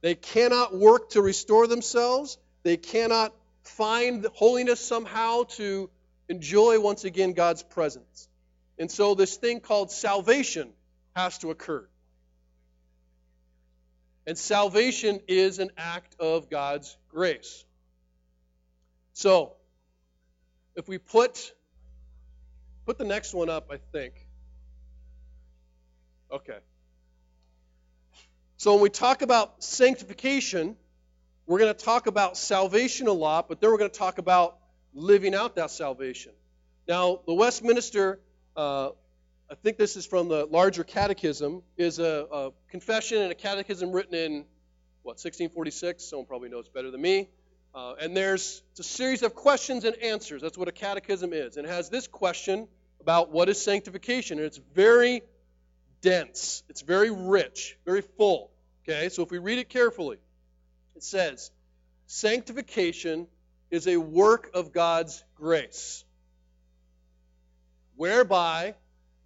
They 0.00 0.14
cannot 0.14 0.74
work 0.74 1.10
to 1.10 1.22
restore 1.22 1.66
themselves. 1.66 2.38
They 2.62 2.76
cannot 2.76 3.34
find 3.62 4.26
holiness 4.34 4.80
somehow 4.80 5.44
to 5.44 5.90
enjoy 6.28 6.80
once 6.80 7.04
again 7.04 7.32
God's 7.32 7.62
presence. 7.62 8.28
And 8.78 8.90
so 8.90 9.14
this 9.14 9.36
thing 9.36 9.60
called 9.60 9.90
salvation 9.90 10.70
has 11.14 11.38
to 11.38 11.50
occur. 11.50 11.86
And 14.26 14.38
salvation 14.38 15.20
is 15.28 15.58
an 15.58 15.70
act 15.76 16.16
of 16.18 16.48
God's 16.48 16.96
grace. 17.08 17.64
So, 19.12 19.56
if 20.76 20.88
we 20.88 20.98
put 20.98 21.52
put 22.86 22.98
the 22.98 23.04
next 23.04 23.34
one 23.34 23.48
up, 23.48 23.70
I 23.70 23.78
think. 23.92 24.14
Okay. 26.32 26.58
So 28.56 28.74
when 28.74 28.82
we 28.82 28.90
talk 28.90 29.22
about 29.22 29.62
sanctification, 29.62 30.76
we're 31.46 31.58
going 31.58 31.74
to 31.74 31.84
talk 31.84 32.06
about 32.06 32.36
salvation 32.36 33.06
a 33.06 33.12
lot, 33.12 33.48
but 33.48 33.60
then 33.60 33.70
we're 33.70 33.78
going 33.78 33.90
to 33.90 33.98
talk 33.98 34.18
about 34.18 34.58
living 34.92 35.34
out 35.34 35.56
that 35.56 35.70
salvation. 35.70 36.32
Now, 36.86 37.20
the 37.26 37.34
Westminster, 37.34 38.20
uh, 38.56 38.90
I 39.50 39.54
think 39.62 39.78
this 39.78 39.96
is 39.96 40.06
from 40.06 40.28
the 40.28 40.46
larger 40.46 40.84
catechism, 40.84 41.62
is 41.76 41.98
a, 41.98 42.26
a 42.30 42.50
confession 42.68 43.22
and 43.22 43.32
a 43.32 43.34
catechism 43.34 43.92
written 43.92 44.14
in, 44.14 44.44
what, 45.02 45.12
1646? 45.12 46.04
Someone 46.04 46.26
probably 46.26 46.50
knows 46.50 46.68
better 46.68 46.90
than 46.90 47.00
me. 47.00 47.30
Uh, 47.74 47.94
and 48.00 48.16
there's 48.16 48.62
a 48.78 48.82
series 48.82 49.22
of 49.22 49.34
questions 49.34 49.84
and 49.84 49.94
answers. 49.96 50.42
That's 50.42 50.58
what 50.58 50.68
a 50.68 50.72
catechism 50.72 51.32
is. 51.32 51.56
And 51.56 51.66
it 51.66 51.70
has 51.70 51.88
this 51.88 52.08
question 52.08 52.66
about 53.00 53.30
what 53.30 53.48
is 53.48 53.62
sanctification. 53.62 54.38
And 54.38 54.46
it's 54.46 54.60
very 54.74 55.22
dense, 56.00 56.62
it's 56.68 56.82
very 56.82 57.10
rich, 57.10 57.78
very 57.84 58.02
full. 58.02 58.50
Okay, 58.82 59.08
so 59.08 59.22
if 59.22 59.30
we 59.30 59.38
read 59.38 59.58
it 59.58 59.68
carefully, 59.68 60.16
it 60.96 61.04
says, 61.04 61.50
Sanctification 62.06 63.28
is 63.70 63.86
a 63.86 63.96
work 63.98 64.50
of 64.52 64.72
God's 64.72 65.22
grace, 65.36 66.04
whereby 67.94 68.74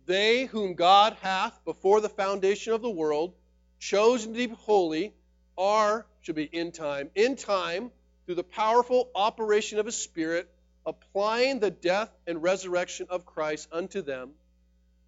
they 0.04 0.44
whom 0.44 0.74
God 0.74 1.16
hath 1.22 1.58
before 1.64 2.02
the 2.02 2.10
foundation 2.10 2.74
of 2.74 2.82
the 2.82 2.90
world 2.90 3.32
chosen 3.78 4.34
to 4.34 4.48
be 4.48 4.54
holy 4.54 5.14
are, 5.56 6.04
should 6.20 6.34
be 6.34 6.44
in 6.44 6.72
time, 6.72 7.10
in 7.14 7.36
time 7.36 7.90
through 8.26 8.34
the 8.36 8.44
powerful 8.44 9.10
operation 9.14 9.78
of 9.78 9.86
His 9.86 9.96
Spirit, 9.96 10.48
applying 10.86 11.60
the 11.60 11.70
death 11.70 12.10
and 12.26 12.42
resurrection 12.42 13.06
of 13.10 13.26
Christ 13.26 13.68
unto 13.72 14.02
them, 14.02 14.32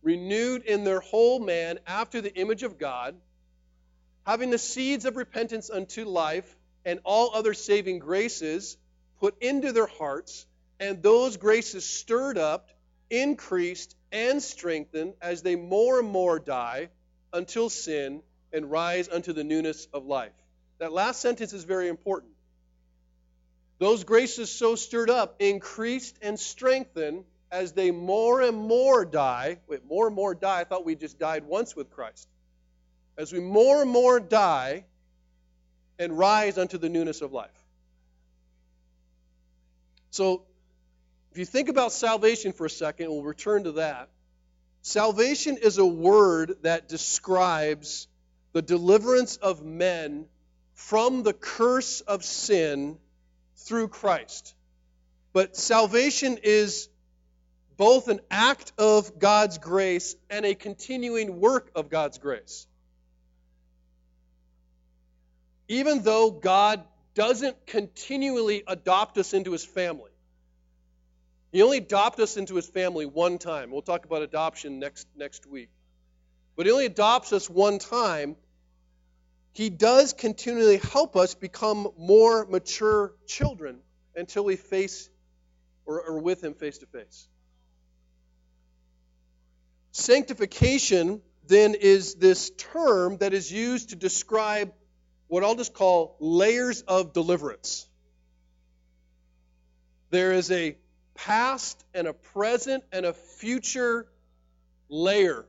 renewed 0.03 0.63
in 0.63 0.85
their 0.85 1.01
whole 1.01 1.39
man 1.39 1.79
after 1.87 2.21
the 2.21 2.35
image 2.35 2.63
of 2.63 2.79
God, 2.79 3.17
having 4.27 4.51
the 4.51 4.59
seeds 4.59 5.05
of 5.05 5.17
repentance 5.17 5.71
unto 5.71 6.05
life 6.05 6.57
and 6.85 7.01
all 7.05 7.35
other 7.35 7.55
saving 7.55 7.99
graces 7.99 8.77
put 9.21 9.41
into 9.43 9.73
their 9.73 9.87
hearts, 9.87 10.47
and 10.79 11.03
those 11.03 11.37
graces 11.37 11.85
stirred 11.85 12.39
up, 12.39 12.69
increased, 13.11 13.97
and 14.13 14.43
strengthened 14.43 15.15
as 15.21 15.43
they 15.43 15.57
more 15.57 15.99
and 15.99 16.09
more 16.09 16.39
die 16.39 16.89
until 17.33 17.69
sin 17.69 18.23
and 18.53 18.71
rise 18.71 19.09
unto 19.09 19.33
the 19.33 19.45
newness 19.45 19.89
of 19.93 20.07
life. 20.07 20.33
That 20.79 20.93
last 20.93 21.21
sentence 21.21 21.53
is 21.53 21.65
very 21.65 21.89
important. 21.89 22.36
Those 23.79 24.05
graces 24.05 24.51
so 24.51 24.75
stirred 24.75 25.11
up 25.11 25.37
increased 25.39 26.17
and 26.23 26.41
strengthened 26.41 27.25
as 27.51 27.73
they 27.73 27.91
more 27.91 28.41
and 28.41 28.57
more 28.57 29.05
die. 29.05 29.59
Wait, 29.67 29.85
more 29.85 30.07
and 30.07 30.17
more 30.17 30.35
die? 30.35 30.61
I 30.61 30.65
thought 30.65 30.85
we 30.85 30.95
just 30.95 31.19
died 31.19 31.45
once 31.45 31.77
with 31.77 31.91
Christ. 31.91 32.29
As 33.19 33.33
we 33.33 33.41
more 33.41 33.83
and 33.83 33.91
more 33.91 34.19
die 34.19 34.85
and 35.99 36.17
rise 36.17 36.59
unto 36.59 36.79
the 36.79 36.89
newness 36.89 37.23
of 37.23 37.33
life. 37.33 37.51
So, 40.11 40.43
if 41.33 41.39
you 41.39 41.45
think 41.45 41.69
about 41.69 41.93
salvation 41.93 42.53
for 42.53 42.65
a 42.65 42.71
second, 42.71 43.11
we'll 43.11 43.23
return 43.23 43.65
to 43.65 43.73
that. 43.73 44.09
Salvation 44.81 45.59
is 45.59 45.79
a 45.79 45.85
word 45.85 46.57
that 46.63 46.89
describes 46.89 48.09
the 48.53 48.63
deliverance 48.63 49.37
of 49.37 49.63
men 49.63 50.27
from 50.75 51.23
the 51.23 51.35
curse 51.35 52.01
of 52.03 52.25
sin 52.25 52.97
through 53.67 53.89
Christ. 53.89 54.55
But 55.33 55.57
salvation 55.57 56.39
is 56.43 56.89
both 57.77 58.09
an 58.09 58.21
act 58.31 58.73
of 58.79 59.19
God's 59.19 59.59
grace 59.59 60.17
and 60.31 60.47
a 60.47 60.55
continuing 60.55 61.41
work 61.41 61.71
of 61.75 61.91
God's 61.91 62.19
grace. 62.19 62.67
Even 65.69 66.03
though 66.03 66.31
God 66.31 66.85
doesn't 67.15 67.67
continually 67.67 68.63
adopt 68.67 69.19
us 69.19 69.35
into 69.35 69.53
his 69.53 69.65
family, 69.65 70.11
he 71.53 71.63
only 71.63 71.79
adopted 71.79 72.23
us 72.23 72.37
into 72.37 72.55
his 72.55 72.67
family 72.67 73.07
one 73.07 73.39
time. 73.39 73.71
We'll 73.71 73.83
talk 73.83 74.05
about 74.05 74.23
adoption 74.23 74.79
next, 74.79 75.07
next 75.17 75.47
week. 75.47 75.71
But 76.57 76.67
he 76.67 76.73
only 76.73 76.87
adopts 76.87 77.33
us 77.33 77.51
one 77.51 77.79
time. 77.79 78.37
He 79.57 79.71
does 79.71 80.13
continually 80.13 80.77
help 80.77 81.17
us 81.17 81.35
become 81.35 81.89
more 81.97 82.45
mature 82.45 83.15
children 83.27 83.79
until 84.15 84.45
we 84.45 84.57
face 84.57 85.09
or 85.87 86.11
are 86.11 86.19
with 86.19 86.45
him 86.45 86.53
face 86.53 86.77
to 86.77 86.87
face. 86.87 87.27
Sanctification 89.93 91.23
then 91.47 91.75
is 91.75 92.17
this 92.17 92.51
term 92.51 93.17
that 93.17 93.33
is 93.33 93.51
used 93.51 93.89
to 93.91 93.97
describe 93.97 94.75
what 95.27 95.43
I'll 95.43 95.55
just 95.55 95.73
call 95.73 96.19
layers 96.21 96.83
of 96.83 97.15
deliverance. 97.15 97.87
There 100.11 100.33
is 100.33 100.51
a 100.51 100.77
past 101.15 101.83
and 101.95 102.07
a 102.07 102.13
present 102.13 102.85
and 102.93 103.07
a 103.07 103.15
future 103.15 104.07
layer. 104.91 105.47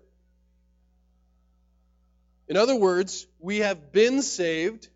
In 2.48 2.56
other 2.56 2.76
words, 2.76 3.28
we 3.40 3.58
have 3.58 3.92
been 3.92 4.22
saved 4.22 4.88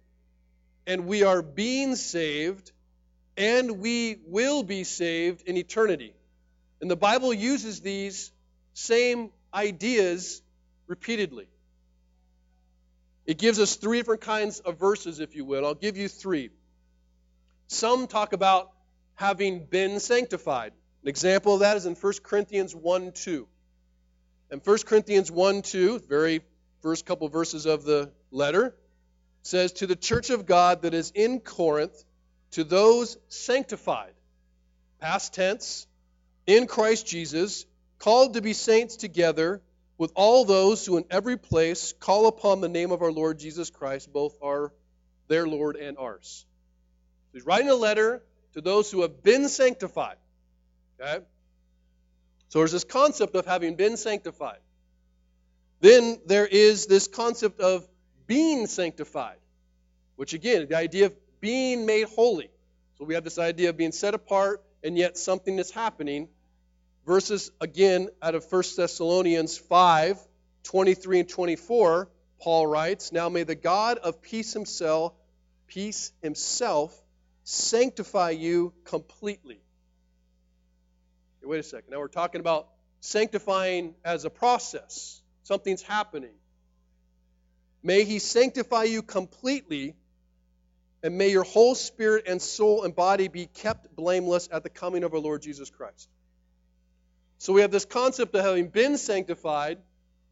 and 0.88 1.06
we 1.06 1.24
are 1.24 1.42
being 1.42 1.96
saved 1.96 2.72
and 3.38 3.80
we 3.80 4.20
will 4.26 4.64
be 4.64 4.84
saved 4.84 5.48
in 5.48 5.58
eternity. 5.58 6.14
And 6.80 6.90
the 6.90 6.96
Bible 6.96 7.34
uses 7.34 7.82
these 7.82 8.32
same 8.74 9.32
ideas 9.54 10.42
repeatedly. 10.88 11.48
It 13.26 13.38
gives 13.38 13.60
us 13.60 13.76
three 13.76 13.98
different 14.00 14.22
kinds 14.22 14.60
of 14.60 14.80
verses, 14.80 15.20
if 15.20 15.36
you 15.36 15.46
will. 15.46 15.66
I'll 15.66 15.76
give 15.76 15.98
you 15.98 16.08
three. 16.08 16.50
Some 17.68 18.08
talk 18.08 18.34
about 18.34 18.72
having 19.16 19.66
been 19.66 20.00
sanctified. 20.00 20.74
An 21.04 21.10
example 21.10 21.54
of 21.54 21.60
that 21.62 21.78
is 21.78 21.86
in 21.86 21.96
1 21.96 22.14
Corinthians 22.24 22.76
1 22.76 23.12
2. 23.12 23.48
And 24.50 24.62
1 24.64 24.78
Corinthians 24.80 25.32
1 25.32 25.62
2, 25.62 26.00
very 26.00 26.42
first 26.82 27.06
couple 27.06 27.28
verses 27.30 27.66
of 27.66 27.84
the 27.84 28.12
letter, 28.32 28.76
says, 29.44 29.74
To 29.74 29.88
the 29.88 29.96
church 29.96 30.30
of 30.30 30.46
God 30.46 30.84
that 30.84 30.94
is 30.94 31.12
in 31.12 31.40
Corinth, 31.40 32.04
to 32.52 32.64
those 32.64 33.18
sanctified, 33.30 34.14
past 35.00 35.34
tense, 35.34 35.88
in 36.46 36.68
Christ 36.68 37.08
Jesus, 37.08 37.66
called 38.00 38.34
to 38.34 38.42
be 38.42 38.54
saints 38.54 38.96
together 38.98 39.62
with 39.98 40.12
all 40.16 40.46
those 40.46 40.86
who 40.86 40.98
in 40.98 41.06
every 41.12 41.38
place 41.38 41.94
call 42.00 42.28
upon 42.28 42.60
the 42.60 42.70
name 42.70 42.92
of 42.92 43.02
our 43.02 43.12
Lord 43.12 43.38
Jesus 43.38 43.70
Christ, 43.70 44.12
both 44.12 44.36
are 44.42 44.74
their 45.28 45.48
Lord 45.48 45.76
and 45.76 45.98
ours. 45.98 46.46
He's 47.34 47.46
writing 47.46 47.70
a 47.70 47.76
letter 47.76 48.24
to 48.54 48.62
those 48.62 48.92
who 48.92 49.04
have 49.04 49.24
been 49.24 49.48
sanctified. 49.48 50.18
Okay? 51.00 51.24
So 52.50 52.60
there's 52.60 52.72
this 52.72 52.84
concept 52.84 53.36
of 53.36 53.46
having 53.46 53.76
been 53.76 53.96
sanctified. 53.96 54.60
Then 55.82 56.20
there 56.26 56.48
is 56.48 56.86
this 56.86 57.08
concept 57.08 57.60
of 57.60 57.88
being 58.28 58.68
sanctified, 58.68 59.38
which 60.16 60.34
again, 60.34 60.68
the 60.70 60.78
idea 60.78 61.08
of 61.08 61.14
being 61.42 61.86
made 61.86 62.08
holy. 62.08 62.50
So 62.98 63.06
we 63.06 63.16
have 63.16 63.24
this 63.24 63.40
idea 63.40 63.70
of 63.70 63.78
being 63.78 63.92
set 63.92 64.14
apart 64.14 64.64
and 64.84 64.98
yet 64.98 65.18
something 65.18 65.56
that's 65.56 65.72
happening 65.72 66.30
verses 67.06 67.52
again 67.60 68.10
out 68.22 68.36
of 68.36 68.46
1 68.50 68.64
Thessalonians 68.78 69.58
5 69.58 70.18
23 70.64 71.22
and 71.22 71.30
24, 71.30 72.08
Paul 72.40 72.68
writes, 72.68 73.12
Now 73.12 73.30
may 73.30 73.44
the 73.44 73.56
God 73.56 73.98
of 73.98 74.22
peace 74.22 74.54
himself, 74.54 75.14
peace 75.68 76.12
himself, 76.22 76.96
sanctify 77.44 78.32
you 78.32 78.72
completely. 78.86 79.60
Okay, 81.40 81.50
wait 81.50 81.60
a 81.60 81.64
second. 81.64 81.90
Now 81.90 81.98
we're 82.00 82.08
talking 82.10 82.40
about 82.40 82.68
sanctifying 83.00 83.96
as 84.06 84.26
a 84.26 84.30
process. 84.30 85.21
Something's 85.52 85.82
happening. 85.82 86.32
May 87.84 88.06
he 88.06 88.20
sanctify 88.20 88.84
you 88.84 89.02
completely, 89.02 89.96
and 91.04 91.18
may 91.18 91.28
your 91.28 91.44
whole 91.44 91.76
spirit 91.76 92.24
and 92.26 92.42
soul 92.42 92.86
and 92.86 92.96
body 92.96 93.28
be 93.28 93.48
kept 93.48 93.94
blameless 93.94 94.48
at 94.50 94.64
the 94.64 94.70
coming 94.70 95.04
of 95.04 95.14
our 95.14 95.20
Lord 95.20 95.42
Jesus 95.42 95.70
Christ. 95.70 96.08
So 97.38 97.52
we 97.52 97.60
have 97.60 97.72
this 97.72 97.84
concept 97.84 98.34
of 98.34 98.46
having 98.46 98.70
been 98.70 98.98
sanctified, 98.98 99.80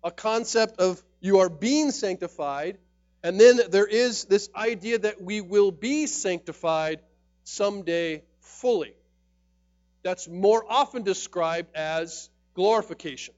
a 0.06 0.10
concept 0.10 0.80
of 0.80 1.04
you 1.20 1.40
are 1.40 1.50
being 1.50 1.92
sanctified, 1.92 2.78
and 3.22 3.38
then 3.38 3.60
there 3.72 3.88
is 3.88 4.24
this 4.24 4.48
idea 4.56 5.00
that 5.00 5.22
we 5.22 5.42
will 5.42 5.72
be 5.72 6.08
sanctified 6.08 7.02
someday 7.44 8.24
fully. 8.40 8.94
That's 10.02 10.30
more 10.30 10.64
often 10.66 11.04
described 11.04 11.76
as 11.76 12.30
glorification. 12.54 13.36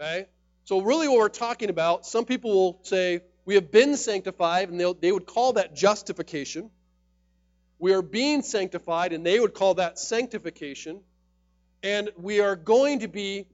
Okay? 0.00 0.26
So, 0.68 0.82
really, 0.82 1.08
what 1.08 1.16
we're 1.16 1.30
talking 1.30 1.70
about, 1.70 2.04
some 2.04 2.26
people 2.26 2.52
will 2.52 2.80
say, 2.82 3.22
we 3.46 3.54
have 3.54 3.70
been 3.70 3.96
sanctified, 3.96 4.68
and 4.68 4.78
they 5.00 5.10
would 5.10 5.24
call 5.24 5.54
that 5.54 5.74
justification. 5.74 6.68
We 7.78 7.94
are 7.94 8.02
being 8.02 8.42
sanctified, 8.42 9.14
and 9.14 9.24
they 9.24 9.40
would 9.40 9.54
call 9.54 9.72
that 9.76 9.98
sanctification 9.98 11.00
and 11.82 12.10
we 12.18 12.40
are 12.40 12.54
going 12.54 12.98
to 12.98 13.08
be 13.08 13.46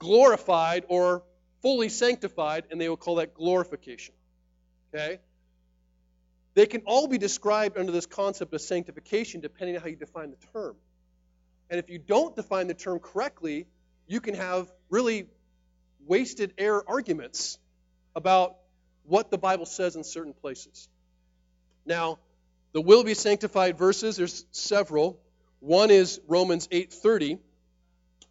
glorified 0.00 0.84
or 0.88 1.22
fully 1.62 1.88
sanctified, 1.88 2.64
and 2.72 2.80
they 2.80 2.88
will 2.88 2.96
call 2.96 3.14
that 3.16 3.32
glorification. 3.32 4.14
Okay? 4.92 5.20
They 6.54 6.66
can 6.66 6.82
all 6.86 7.06
be 7.06 7.18
described 7.18 7.78
under 7.78 7.92
this 7.92 8.06
concept 8.06 8.52
of 8.52 8.60
sanctification 8.60 9.42
depending 9.42 9.76
on 9.76 9.82
how 9.82 9.86
you 9.86 9.94
define 9.94 10.32
the 10.32 10.46
term. 10.52 10.74
And 11.70 11.78
if 11.78 11.88
you 11.88 11.98
don't 11.98 12.34
define 12.34 12.66
the 12.66 12.74
term 12.74 12.98
correctly, 12.98 13.68
you 14.08 14.20
can 14.20 14.34
have 14.34 14.72
really 14.88 15.28
wasted 16.06 16.54
air 16.58 16.88
arguments 16.88 17.58
about 18.14 18.56
what 19.04 19.30
the 19.30 19.38
Bible 19.38 19.66
says 19.66 19.96
in 19.96 20.04
certain 20.04 20.32
places. 20.32 20.88
Now, 21.86 22.18
the 22.72 22.80
will 22.80 23.04
be 23.04 23.14
sanctified 23.14 23.78
verses, 23.78 24.16
there's 24.16 24.44
several. 24.52 25.20
One 25.60 25.90
is 25.90 26.20
Romans 26.28 26.68
8:30, 26.68 27.38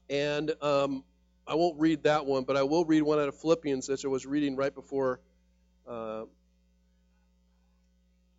and 0.09 0.51
um, 0.61 1.03
I 1.45 1.55
won't 1.55 1.79
read 1.79 2.03
that 2.03 2.25
one, 2.25 2.43
but 2.43 2.55
I 2.55 2.63
will 2.63 2.85
read 2.85 3.01
one 3.01 3.19
out 3.19 3.27
of 3.27 3.35
Philippians 3.35 3.87
that 3.87 4.03
I 4.05 4.07
was 4.07 4.25
reading 4.25 4.55
right 4.55 4.73
before 4.73 5.19
uh, 5.87 6.23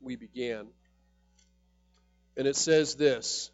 we 0.01 0.17
began. 0.17 0.69
And 2.37 2.47
it 2.47 2.57
says 2.57 2.95
this 2.95 3.51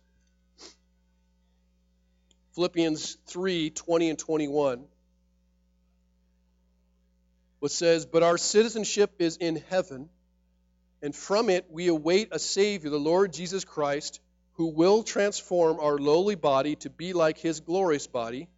Philippians 2.54 3.16
3 3.26 3.70
20 3.70 4.10
and 4.10 4.18
21. 4.18 4.84
What 7.58 7.72
says, 7.72 8.06
But 8.06 8.22
our 8.22 8.38
citizenship 8.38 9.14
is 9.18 9.36
in 9.36 9.62
heaven, 9.70 10.08
and 11.02 11.14
from 11.14 11.50
it 11.50 11.66
we 11.70 11.88
await 11.88 12.28
a 12.32 12.38
Savior, 12.38 12.90
the 12.90 12.98
Lord 12.98 13.32
Jesus 13.32 13.64
Christ 13.64 14.20
who 14.56 14.68
will 14.68 15.02
transform 15.02 15.78
our 15.80 15.98
lowly 15.98 16.34
body 16.34 16.76
to 16.76 16.88
be 16.88 17.12
like 17.12 17.36
his 17.38 17.60
glorious 17.60 18.06
body 18.06 18.48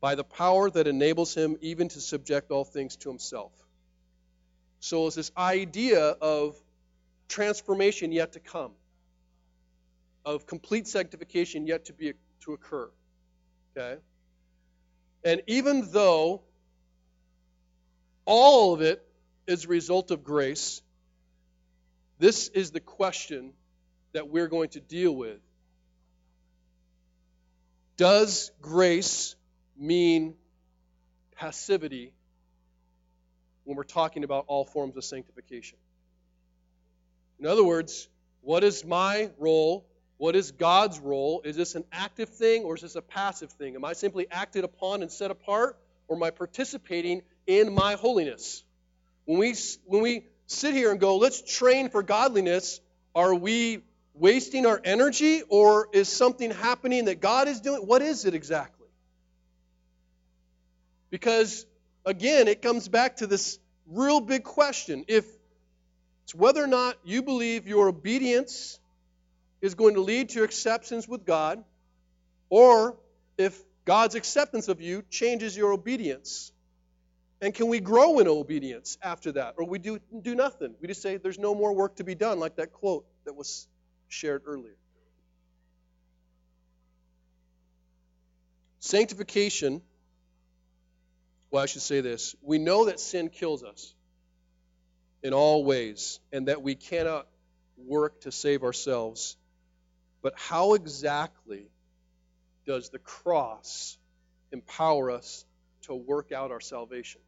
by 0.00 0.14
the 0.14 0.24
power 0.24 0.70
that 0.70 0.86
enables 0.86 1.34
him 1.34 1.56
even 1.60 1.88
to 1.88 2.00
subject 2.00 2.52
all 2.52 2.64
things 2.64 2.96
to 2.96 3.08
himself. 3.08 3.52
So 4.78 5.06
it's 5.08 5.16
this 5.16 5.32
idea 5.36 6.00
of 6.00 6.56
transformation 7.28 8.12
yet 8.12 8.32
to 8.32 8.40
come, 8.40 8.72
of 10.24 10.46
complete 10.46 10.86
sanctification 10.86 11.66
yet 11.66 11.86
to 11.86 11.92
be 11.92 12.12
to 12.42 12.52
occur. 12.52 12.88
Okay? 13.76 14.00
And 15.24 15.42
even 15.48 15.90
though 15.90 16.42
all 18.24 18.74
of 18.74 18.80
it 18.80 19.04
is 19.46 19.64
a 19.64 19.68
result 19.68 20.10
of 20.10 20.24
grace, 20.24 20.82
this 22.18 22.48
is 22.48 22.70
the 22.70 22.80
question 22.80 23.52
that 24.12 24.28
we're 24.28 24.48
going 24.48 24.68
to 24.70 24.80
deal 24.80 25.14
with. 25.14 25.40
Does 27.96 28.50
grace 28.60 29.34
mean 29.76 30.34
passivity 31.36 32.12
when 33.64 33.76
we're 33.76 33.82
talking 33.84 34.24
about 34.24 34.44
all 34.48 34.64
forms 34.64 34.96
of 34.96 35.04
sanctification? 35.04 35.78
In 37.40 37.46
other 37.46 37.64
words, 37.64 38.08
what 38.40 38.62
is 38.62 38.84
my 38.84 39.30
role? 39.38 39.86
What 40.16 40.36
is 40.36 40.52
God's 40.52 41.00
role? 41.00 41.42
Is 41.44 41.56
this 41.56 41.74
an 41.74 41.84
active 41.90 42.28
thing 42.28 42.62
or 42.62 42.76
is 42.76 42.82
this 42.82 42.94
a 42.94 43.02
passive 43.02 43.50
thing? 43.50 43.74
Am 43.74 43.84
I 43.84 43.94
simply 43.94 44.26
acted 44.30 44.62
upon 44.62 45.02
and 45.02 45.10
set 45.10 45.32
apart 45.32 45.76
or 46.12 46.16
am 46.16 46.22
I 46.22 46.30
participating 46.30 47.22
in 47.46 47.72
my 47.72 47.94
holiness? 47.94 48.62
When 49.24 49.38
we, 49.38 49.54
when 49.86 50.02
we 50.02 50.26
sit 50.46 50.74
here 50.74 50.90
and 50.90 51.00
go, 51.00 51.16
let's 51.16 51.40
train 51.40 51.88
for 51.88 52.02
godliness, 52.02 52.82
are 53.14 53.34
we 53.34 53.82
wasting 54.12 54.66
our 54.66 54.78
energy 54.84 55.40
or 55.48 55.88
is 55.94 56.10
something 56.10 56.50
happening 56.50 57.06
that 57.06 57.22
God 57.22 57.48
is 57.48 57.62
doing? 57.62 57.86
What 57.86 58.02
is 58.02 58.26
it 58.26 58.34
exactly? 58.34 58.88
Because, 61.08 61.64
again, 62.04 62.46
it 62.46 62.60
comes 62.60 62.88
back 62.88 63.16
to 63.16 63.26
this 63.26 63.58
real 63.86 64.20
big 64.20 64.44
question. 64.44 65.06
If 65.08 65.24
it's 66.24 66.34
whether 66.34 66.62
or 66.62 66.66
not 66.66 66.98
you 67.04 67.22
believe 67.22 67.66
your 67.66 67.88
obedience 67.88 68.78
is 69.62 69.74
going 69.74 69.94
to 69.94 70.02
lead 70.02 70.28
to 70.30 70.42
acceptance 70.42 71.08
with 71.08 71.24
God, 71.24 71.64
or 72.50 72.98
if 73.38 73.58
God's 73.84 74.14
acceptance 74.14 74.68
of 74.68 74.80
you 74.80 75.02
changes 75.10 75.56
your 75.56 75.72
obedience. 75.72 76.52
And 77.40 77.52
can 77.52 77.66
we 77.66 77.80
grow 77.80 78.20
in 78.20 78.28
obedience 78.28 78.96
after 79.02 79.32
that? 79.32 79.54
Or 79.58 79.66
we 79.66 79.80
do, 79.80 79.98
do 80.22 80.34
nothing? 80.36 80.74
We 80.80 80.86
just 80.86 81.02
say 81.02 81.16
there's 81.16 81.38
no 81.38 81.54
more 81.54 81.74
work 81.74 81.96
to 81.96 82.04
be 82.04 82.14
done, 82.14 82.38
like 82.38 82.56
that 82.56 82.72
quote 82.72 83.04
that 83.24 83.34
was 83.34 83.66
shared 84.08 84.42
earlier. 84.46 84.76
Sanctification, 88.78 89.82
well, 91.50 91.62
I 91.62 91.66
should 91.66 91.82
say 91.82 92.00
this. 92.00 92.36
We 92.42 92.58
know 92.58 92.84
that 92.84 93.00
sin 93.00 93.28
kills 93.28 93.64
us 93.64 93.94
in 95.22 95.34
all 95.34 95.64
ways 95.64 96.20
and 96.32 96.46
that 96.46 96.62
we 96.62 96.76
cannot 96.76 97.26
work 97.76 98.20
to 98.20 98.30
save 98.30 98.62
ourselves. 98.62 99.36
But 100.22 100.34
how 100.36 100.74
exactly 100.74 101.71
does 102.66 102.90
the 102.90 102.98
cross 102.98 103.98
empower 104.52 105.10
us 105.10 105.44
to 105.82 105.94
work 105.94 106.32
out 106.32 106.50
our 106.50 106.60
salvation? 106.60 107.20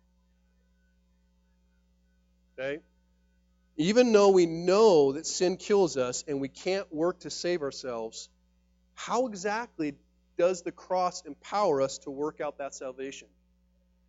Okay? 2.59 2.81
Even 3.77 4.13
though 4.13 4.31
we 4.31 4.47
know 4.47 5.13
that 5.13 5.27
sin 5.27 5.57
kills 5.57 5.97
us 5.97 6.25
and 6.29 6.41
we 6.41 6.49
can't 6.49 6.93
work 6.95 7.21
to 7.21 7.31
save 7.31 7.63
ourselves, 7.63 8.29
how 8.95 9.27
exactly 9.27 9.95
does 10.39 10.63
the 10.63 10.73
cross 10.73 11.23
empower 11.25 11.81
us 11.81 11.99
to 11.99 12.11
work 12.11 12.41
out 12.41 12.59
that 12.59 12.75
salvation? 12.75 13.29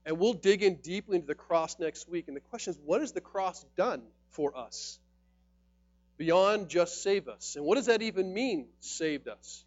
And 0.06 0.20
we'll 0.20 0.34
dig 0.34 0.62
in 0.62 0.76
deeply 0.76 1.16
into 1.16 1.28
the 1.28 1.36
cross 1.36 1.80
next 1.80 2.08
week. 2.08 2.26
And 2.28 2.38
the 2.38 2.42
question 2.42 2.72
is, 2.72 2.80
what 2.86 3.02
has 3.02 3.12
the 3.12 3.22
cross 3.22 3.66
done 3.76 4.04
for 4.30 4.56
us? 4.56 5.00
Beyond 6.18 6.70
just 6.70 7.02
save 7.02 7.28
us. 7.28 7.56
And 7.56 7.66
what 7.66 7.76
does 7.76 7.88
that 7.88 8.04
even 8.04 8.34
mean, 8.34 8.68
saved 8.80 9.28
us? 9.28 9.66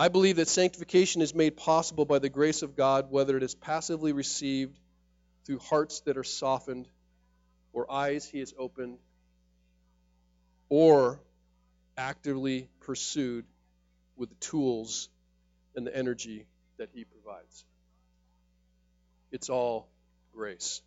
I 0.00 0.08
believe 0.08 0.36
that 0.36 0.48
sanctification 0.48 1.20
is 1.20 1.34
made 1.34 1.58
possible 1.58 2.06
by 2.06 2.20
the 2.20 2.30
grace 2.30 2.62
of 2.62 2.74
God, 2.74 3.10
whether 3.10 3.36
it 3.36 3.42
is 3.42 3.54
passively 3.54 4.14
received 4.14 4.80
through 5.44 5.58
hearts 5.58 6.00
that 6.06 6.16
are 6.16 6.24
softened 6.24 6.88
or 7.74 7.92
eyes 7.92 8.24
he 8.24 8.38
has 8.38 8.54
opened, 8.58 8.96
or 10.70 11.20
actively 11.98 12.70
pursued 12.80 13.44
with 14.16 14.30
the 14.30 14.34
tools 14.36 15.10
and 15.76 15.86
the 15.86 15.94
energy 15.94 16.46
that 16.78 16.88
he 16.94 17.04
provides. 17.04 17.66
It's 19.30 19.50
all 19.50 19.86
grace. 20.32 20.80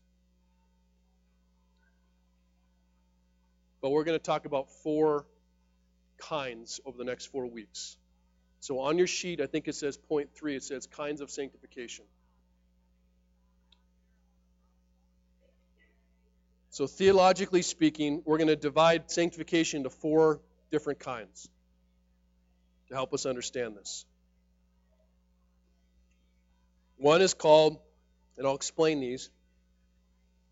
But 3.79 3.91
we're 3.91 4.05
going 4.05 4.17
to 4.17 4.25
talk 4.25 4.45
about 4.45 4.71
four 4.81 5.27
kinds 6.17 6.79
over 6.83 6.97
the 6.97 7.03
next 7.03 7.27
four 7.27 7.45
weeks. 7.45 7.95
So 8.63 8.79
on 8.79 8.97
your 8.97 9.07
sheet, 9.07 9.41
I 9.41 9.45
think 9.45 9.67
it 9.67 9.75
says 9.75 9.97
point 9.97 10.29
three, 10.33 10.55
it 10.55 10.63
says 10.63 10.87
kinds 10.87 11.19
of 11.19 11.29
sanctification. 11.29 12.05
So, 16.69 16.87
theologically 16.87 17.61
speaking, 17.61 18.21
we're 18.23 18.37
going 18.37 18.47
to 18.47 18.55
divide 18.55 19.11
sanctification 19.11 19.79
into 19.79 19.89
four 19.89 20.39
different 20.71 20.99
kinds 20.99 21.49
to 22.87 22.93
help 22.93 23.13
us 23.13 23.25
understand 23.25 23.75
this. 23.75 24.05
One 26.95 27.21
is 27.21 27.33
called, 27.33 27.79
and 28.37 28.47
I'll 28.47 28.55
explain 28.55 29.01
these. 29.01 29.29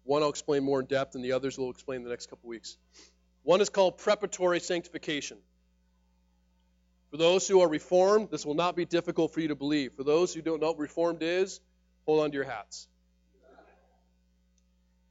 One 0.03 0.21
I'll 0.21 0.29
explain 0.29 0.65
more 0.65 0.81
in 0.81 0.85
depth, 0.85 1.15
and 1.15 1.23
the 1.23 1.31
others 1.31 1.57
we'll 1.57 1.71
explain 1.71 1.99
in 1.99 2.03
the 2.03 2.09
next 2.09 2.29
couple 2.29 2.49
weeks. 2.49 2.75
One 3.43 3.61
is 3.61 3.69
called 3.69 3.99
preparatory 3.99 4.59
sanctification. 4.59 5.37
For 7.11 7.17
those 7.17 7.45
who 7.45 7.59
are 7.59 7.67
reformed, 7.67 8.29
this 8.31 8.45
will 8.45 8.55
not 8.55 8.75
be 8.77 8.85
difficult 8.85 9.33
for 9.33 9.41
you 9.41 9.49
to 9.49 9.55
believe. 9.55 9.93
For 9.93 10.03
those 10.03 10.33
who 10.33 10.41
don't 10.41 10.61
know 10.61 10.67
what 10.67 10.79
reformed 10.79 11.21
is, 11.21 11.59
hold 12.05 12.23
on 12.23 12.31
to 12.31 12.35
your 12.35 12.45
hats. 12.45 12.87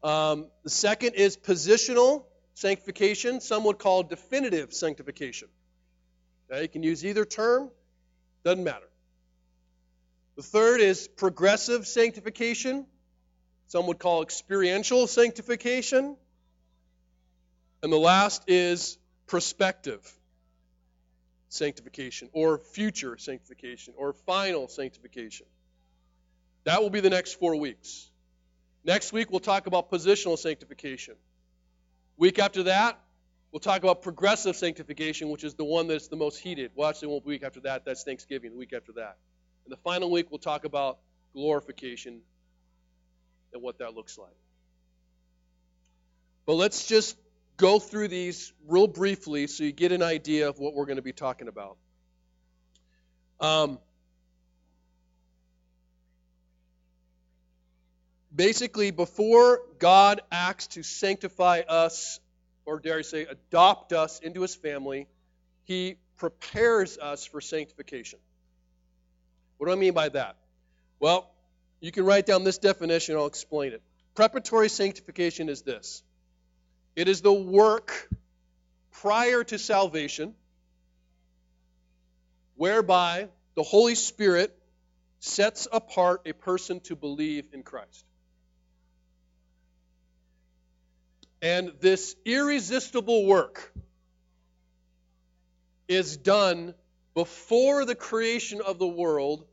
Um, 0.02 0.46
the 0.64 0.70
second 0.70 1.14
is 1.14 1.36
positional 1.36 2.24
sanctification. 2.54 3.42
Some 3.42 3.64
would 3.64 3.78
call 3.78 4.02
definitive 4.02 4.72
sanctification. 4.72 5.48
Okay, 6.50 6.62
you 6.62 6.68
can 6.68 6.82
use 6.82 7.04
either 7.04 7.26
term, 7.26 7.70
doesn't 8.44 8.64
matter. 8.64 8.88
The 10.36 10.42
third 10.42 10.80
is 10.80 11.06
progressive 11.06 11.86
sanctification. 11.86 12.86
Some 13.66 13.86
would 13.88 13.98
call 13.98 14.22
experiential 14.22 15.06
sanctification. 15.06 16.16
And 17.82 17.92
the 17.92 17.98
last 17.98 18.44
is 18.48 18.96
prospective 19.26 20.00
sanctification, 21.50 22.30
or 22.32 22.58
future 22.58 23.18
sanctification, 23.18 23.92
or 23.96 24.12
final 24.12 24.68
sanctification. 24.68 25.46
That 26.64 26.80
will 26.80 26.90
be 26.90 27.00
the 27.00 27.10
next 27.10 27.34
four 27.34 27.56
weeks. 27.56 28.08
Next 28.84 29.12
week, 29.12 29.30
we'll 29.30 29.40
talk 29.40 29.66
about 29.66 29.90
positional 29.90 30.38
sanctification. 30.38 31.16
Week 32.16 32.38
after 32.38 32.62
that, 32.64 32.98
we'll 33.52 33.60
talk 33.60 33.82
about 33.82 34.00
progressive 34.02 34.56
sanctification, 34.56 35.28
which 35.28 35.44
is 35.44 35.54
the 35.54 35.64
one 35.64 35.88
that's 35.88 36.08
the 36.08 36.16
most 36.16 36.38
heated. 36.38 36.70
Well, 36.74 36.88
actually, 36.88 37.08
one 37.08 37.20
week 37.24 37.42
after 37.42 37.60
that, 37.60 37.84
that's 37.84 38.04
Thanksgiving, 38.04 38.52
the 38.52 38.56
week 38.56 38.72
after 38.72 38.92
that. 38.92 39.18
And 39.64 39.72
the 39.72 39.78
final 39.78 40.10
week, 40.10 40.30
we'll 40.30 40.38
talk 40.38 40.64
about 40.64 40.98
glorification 41.32 42.20
and 43.52 43.60
what 43.60 43.78
that 43.78 43.94
looks 43.94 44.16
like. 44.16 44.36
But 46.46 46.54
let's 46.54 46.86
just 46.86 47.16
go 47.60 47.78
through 47.78 48.08
these 48.08 48.54
real 48.66 48.86
briefly 48.86 49.46
so 49.46 49.64
you 49.64 49.72
get 49.72 49.92
an 49.92 50.02
idea 50.02 50.48
of 50.48 50.58
what 50.58 50.74
we're 50.74 50.86
going 50.86 50.96
to 50.96 51.02
be 51.02 51.12
talking 51.12 51.46
about. 51.46 51.76
Um, 53.38 53.78
basically, 58.34 58.90
before 58.90 59.60
God 59.78 60.22
acts 60.32 60.68
to 60.68 60.82
sanctify 60.82 61.60
us, 61.68 62.18
or 62.64 62.80
dare 62.80 62.98
I 62.98 63.02
say, 63.02 63.26
adopt 63.26 63.92
us 63.92 64.20
into 64.20 64.40
his 64.40 64.54
family, 64.54 65.06
he 65.64 65.96
prepares 66.16 66.96
us 66.96 67.26
for 67.26 67.42
sanctification. 67.42 68.20
What 69.58 69.66
do 69.66 69.72
I 69.72 69.76
mean 69.76 69.92
by 69.92 70.08
that? 70.08 70.36
Well, 70.98 71.30
you 71.80 71.92
can 71.92 72.06
write 72.06 72.24
down 72.24 72.42
this 72.42 72.56
definition, 72.56 73.16
I'll 73.16 73.26
explain 73.26 73.72
it. 73.72 73.82
Preparatory 74.14 74.70
sanctification 74.70 75.50
is 75.50 75.60
this 75.60 76.02
it 76.96 77.08
is 77.08 77.20
the 77.20 77.32
work 77.32 78.08
prior 78.92 79.44
to 79.44 79.58
salvation 79.58 80.34
whereby 82.56 83.28
the 83.54 83.62
Holy 83.62 83.94
Spirit 83.94 84.56
sets 85.20 85.66
apart 85.70 86.22
a 86.26 86.32
person 86.32 86.80
to 86.80 86.96
believe 86.96 87.46
in 87.52 87.62
Christ. 87.62 88.04
And 91.42 91.72
this 91.80 92.16
irresistible 92.24 93.24
work 93.26 93.72
is 95.88 96.16
done 96.18 96.74
before 97.14 97.84
the 97.84 97.94
creation 97.94 98.60
of 98.60 98.78
the 98.78 98.86
world 98.86 99.46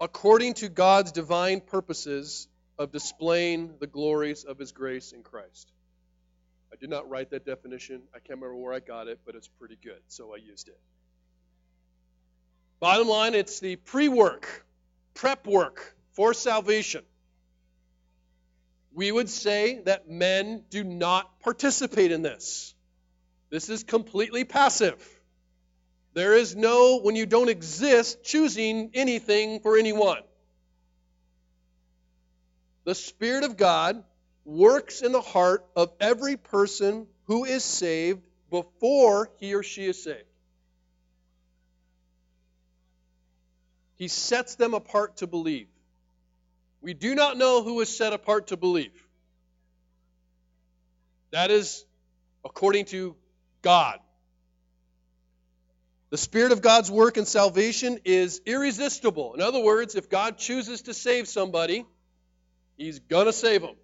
according 0.00 0.54
to 0.54 0.68
God's 0.68 1.12
divine 1.12 1.60
purposes 1.60 2.48
of 2.78 2.90
displaying 2.90 3.74
the 3.78 3.86
glories 3.86 4.44
of 4.44 4.58
His 4.58 4.72
grace 4.72 5.12
in 5.12 5.22
Christ. 5.22 5.70
Did 6.82 6.90
not 6.90 7.08
write 7.08 7.30
that 7.30 7.46
definition. 7.46 8.02
I 8.14 8.18
can't 8.18 8.38
remember 8.40 8.56
where 8.56 8.74
I 8.74 8.80
got 8.80 9.08
it, 9.08 9.20
but 9.24 9.34
it's 9.34 9.48
pretty 9.48 9.78
good, 9.82 10.00
so 10.08 10.34
I 10.34 10.36
used 10.36 10.68
it. 10.68 10.78
Bottom 12.78 13.08
line, 13.08 13.34
it's 13.34 13.58
the 13.60 13.76
pre 13.76 14.08
work, 14.08 14.66
prep 15.14 15.46
work 15.46 15.96
for 16.12 16.34
salvation 16.34 17.04
we 18.94 19.10
would 19.10 19.28
say 19.28 19.80
that 19.84 20.08
men 20.08 20.64
do 20.70 20.84
not 20.84 21.40
participate 21.40 22.12
in 22.12 22.22
this. 22.22 22.74
This 23.50 23.68
is 23.68 23.84
completely 23.84 24.44
passive. 24.44 25.02
There 26.14 26.34
is 26.34 26.54
no, 26.54 27.00
when 27.00 27.16
you 27.16 27.26
don't 27.26 27.48
exist, 27.48 28.22
choosing 28.22 28.90
anything 28.94 29.60
for 29.60 29.78
anyone. 29.78 30.22
The 32.84 32.94
Spirit 32.94 33.44
of 33.44 33.56
God 33.56 34.02
works 34.44 35.02
in 35.02 35.12
the 35.12 35.20
heart 35.20 35.64
of 35.76 35.92
every 36.00 36.36
person 36.36 37.06
who 37.24 37.44
is 37.44 37.64
saved 37.64 38.20
before 38.50 39.30
he 39.38 39.54
or 39.54 39.62
she 39.62 39.86
is 39.86 40.02
saved. 40.02 40.24
He 43.96 44.08
sets 44.08 44.56
them 44.56 44.74
apart 44.74 45.18
to 45.18 45.26
believe. 45.26 45.68
We 46.80 46.94
do 46.94 47.14
not 47.14 47.36
know 47.36 47.62
who 47.62 47.80
is 47.80 47.96
set 47.96 48.12
apart 48.12 48.48
to 48.48 48.56
believe. 48.56 48.92
That 51.30 51.50
is 51.50 51.84
according 52.44 52.86
to 52.86 53.14
God. 53.62 54.00
The 56.10 56.18
Spirit 56.18 56.52
of 56.52 56.60
God's 56.60 56.90
work 56.90 57.16
in 57.16 57.24
salvation 57.24 58.00
is 58.04 58.42
irresistible. 58.44 59.34
In 59.34 59.40
other 59.40 59.60
words, 59.60 59.94
if 59.94 60.10
God 60.10 60.36
chooses 60.36 60.82
to 60.82 60.94
save 60.94 61.26
somebody, 61.26 61.86
He's 62.76 62.98
going 62.98 63.26
to 63.26 63.32
save 63.32 63.62
them. 63.62 63.76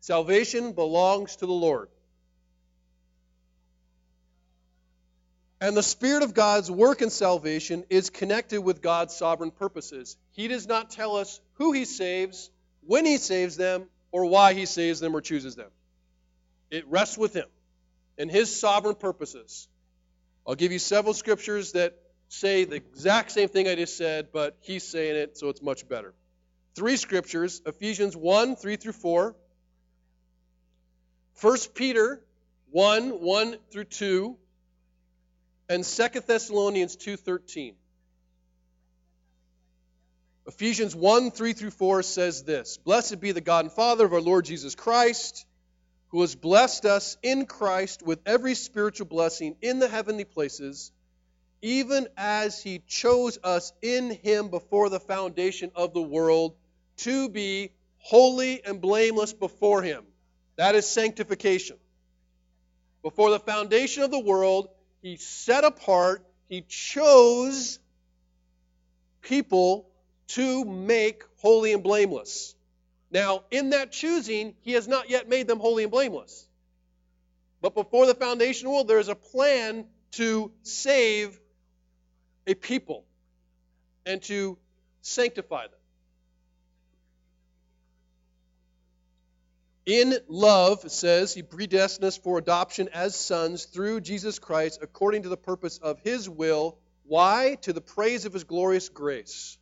Salvation 0.00 0.72
belongs 0.72 1.36
to 1.36 1.46
the 1.46 1.52
Lord. 1.52 1.88
And 5.60 5.76
the 5.76 5.82
Spirit 5.82 6.22
of 6.22 6.32
God's 6.32 6.70
work 6.70 7.02
in 7.02 7.10
salvation 7.10 7.84
is 7.90 8.08
connected 8.08 8.62
with 8.62 8.80
God's 8.80 9.14
sovereign 9.14 9.50
purposes. 9.50 10.16
He 10.32 10.48
does 10.48 10.66
not 10.66 10.90
tell 10.90 11.16
us 11.16 11.40
who 11.54 11.72
He 11.72 11.84
saves, 11.84 12.50
when 12.86 13.04
He 13.04 13.18
saves 13.18 13.56
them, 13.56 13.84
or 14.10 14.24
why 14.24 14.54
He 14.54 14.64
saves 14.64 15.00
them 15.00 15.14
or 15.14 15.20
chooses 15.20 15.56
them. 15.56 15.70
It 16.70 16.86
rests 16.88 17.18
with 17.18 17.34
Him 17.34 17.46
and 18.20 18.30
his 18.30 18.54
sovereign 18.54 18.94
purposes. 18.94 19.66
I'll 20.46 20.54
give 20.54 20.72
you 20.72 20.78
several 20.78 21.14
scriptures 21.14 21.72
that 21.72 21.96
say 22.28 22.64
the 22.64 22.76
exact 22.76 23.32
same 23.32 23.48
thing 23.48 23.66
I 23.66 23.74
just 23.74 23.96
said, 23.96 24.28
but 24.30 24.58
he's 24.60 24.84
saying 24.84 25.16
it, 25.16 25.38
so 25.38 25.48
it's 25.48 25.62
much 25.62 25.88
better. 25.88 26.12
Three 26.74 26.96
scriptures 26.96 27.62
Ephesians 27.66 28.16
1 28.16 28.56
3 28.56 28.76
through 28.76 28.92
4, 28.92 29.36
1 31.40 31.56
Peter 31.74 32.22
1 32.70 33.10
1 33.10 33.56
through 33.70 33.84
2, 33.84 34.36
and 35.68 35.84
2 35.84 36.08
Thessalonians 36.26 36.96
2:13. 36.96 37.74
Ephesians 40.46 40.96
1 40.96 41.30
3 41.30 41.52
through 41.52 41.70
4 41.70 42.02
says 42.02 42.42
this 42.44 42.76
Blessed 42.78 43.20
be 43.20 43.32
the 43.32 43.40
God 43.40 43.66
and 43.66 43.72
Father 43.72 44.04
of 44.04 44.12
our 44.12 44.20
Lord 44.20 44.44
Jesus 44.44 44.74
Christ 44.74 45.46
who 46.10 46.20
has 46.22 46.34
blessed 46.34 46.84
us 46.84 47.16
in 47.22 47.46
Christ 47.46 48.02
with 48.02 48.20
every 48.26 48.54
spiritual 48.54 49.06
blessing 49.06 49.56
in 49.62 49.78
the 49.78 49.88
heavenly 49.88 50.24
places, 50.24 50.90
even 51.62 52.08
as 52.16 52.62
he 52.62 52.82
chose 52.86 53.38
us 53.44 53.72
in 53.80 54.10
him 54.10 54.48
before 54.48 54.88
the 54.88 54.98
foundation 54.98 55.70
of 55.74 55.94
the 55.94 56.02
world 56.02 56.56
to 57.00 57.28
be 57.28 57.72
holy 57.98 58.64
and 58.64 58.80
blameless 58.80 59.32
before 59.32 59.82
him. 59.82 60.04
That 60.56 60.74
is 60.74 60.86
sanctification. 60.88 61.76
Before 63.02 63.30
the 63.30 63.38
foundation 63.38 64.02
of 64.02 64.10
the 64.10 64.18
world, 64.18 64.68
he 65.02 65.16
set 65.16 65.64
apart, 65.64 66.24
he 66.48 66.62
chose 66.62 67.78
people 69.22 69.88
to 70.28 70.64
make 70.64 71.22
holy 71.38 71.72
and 71.72 71.82
blameless. 71.82 72.54
Now, 73.10 73.44
in 73.50 73.70
that 73.70 73.90
choosing, 73.90 74.54
he 74.60 74.72
has 74.72 74.86
not 74.86 75.10
yet 75.10 75.28
made 75.28 75.46
them 75.46 75.58
holy 75.58 75.84
and 75.84 75.90
blameless. 75.90 76.46
But 77.60 77.74
before 77.74 78.06
the 78.06 78.14
foundation 78.14 78.66
of 78.66 78.70
the 78.70 78.74
world, 78.74 78.88
there 78.88 78.98
is 78.98 79.08
a 79.08 79.14
plan 79.14 79.86
to 80.12 80.52
save 80.62 81.38
a 82.46 82.54
people 82.54 83.04
and 84.06 84.22
to 84.22 84.58
sanctify 85.02 85.66
them. 85.66 85.79
In 89.90 90.16
love, 90.28 90.88
says, 90.88 91.34
he 91.34 91.42
predestined 91.42 92.04
us 92.04 92.16
for 92.16 92.38
adoption 92.38 92.88
as 92.92 93.16
sons 93.16 93.64
through 93.64 94.02
Jesus 94.02 94.38
Christ 94.38 94.78
according 94.80 95.24
to 95.24 95.28
the 95.28 95.36
purpose 95.36 95.78
of 95.78 95.98
his 96.04 96.28
will. 96.28 96.78
Why? 97.06 97.56
To 97.62 97.72
the 97.72 97.80
praise 97.80 98.24
of 98.24 98.32
his 98.32 98.44
glorious 98.44 98.88
grace. 98.88 99.58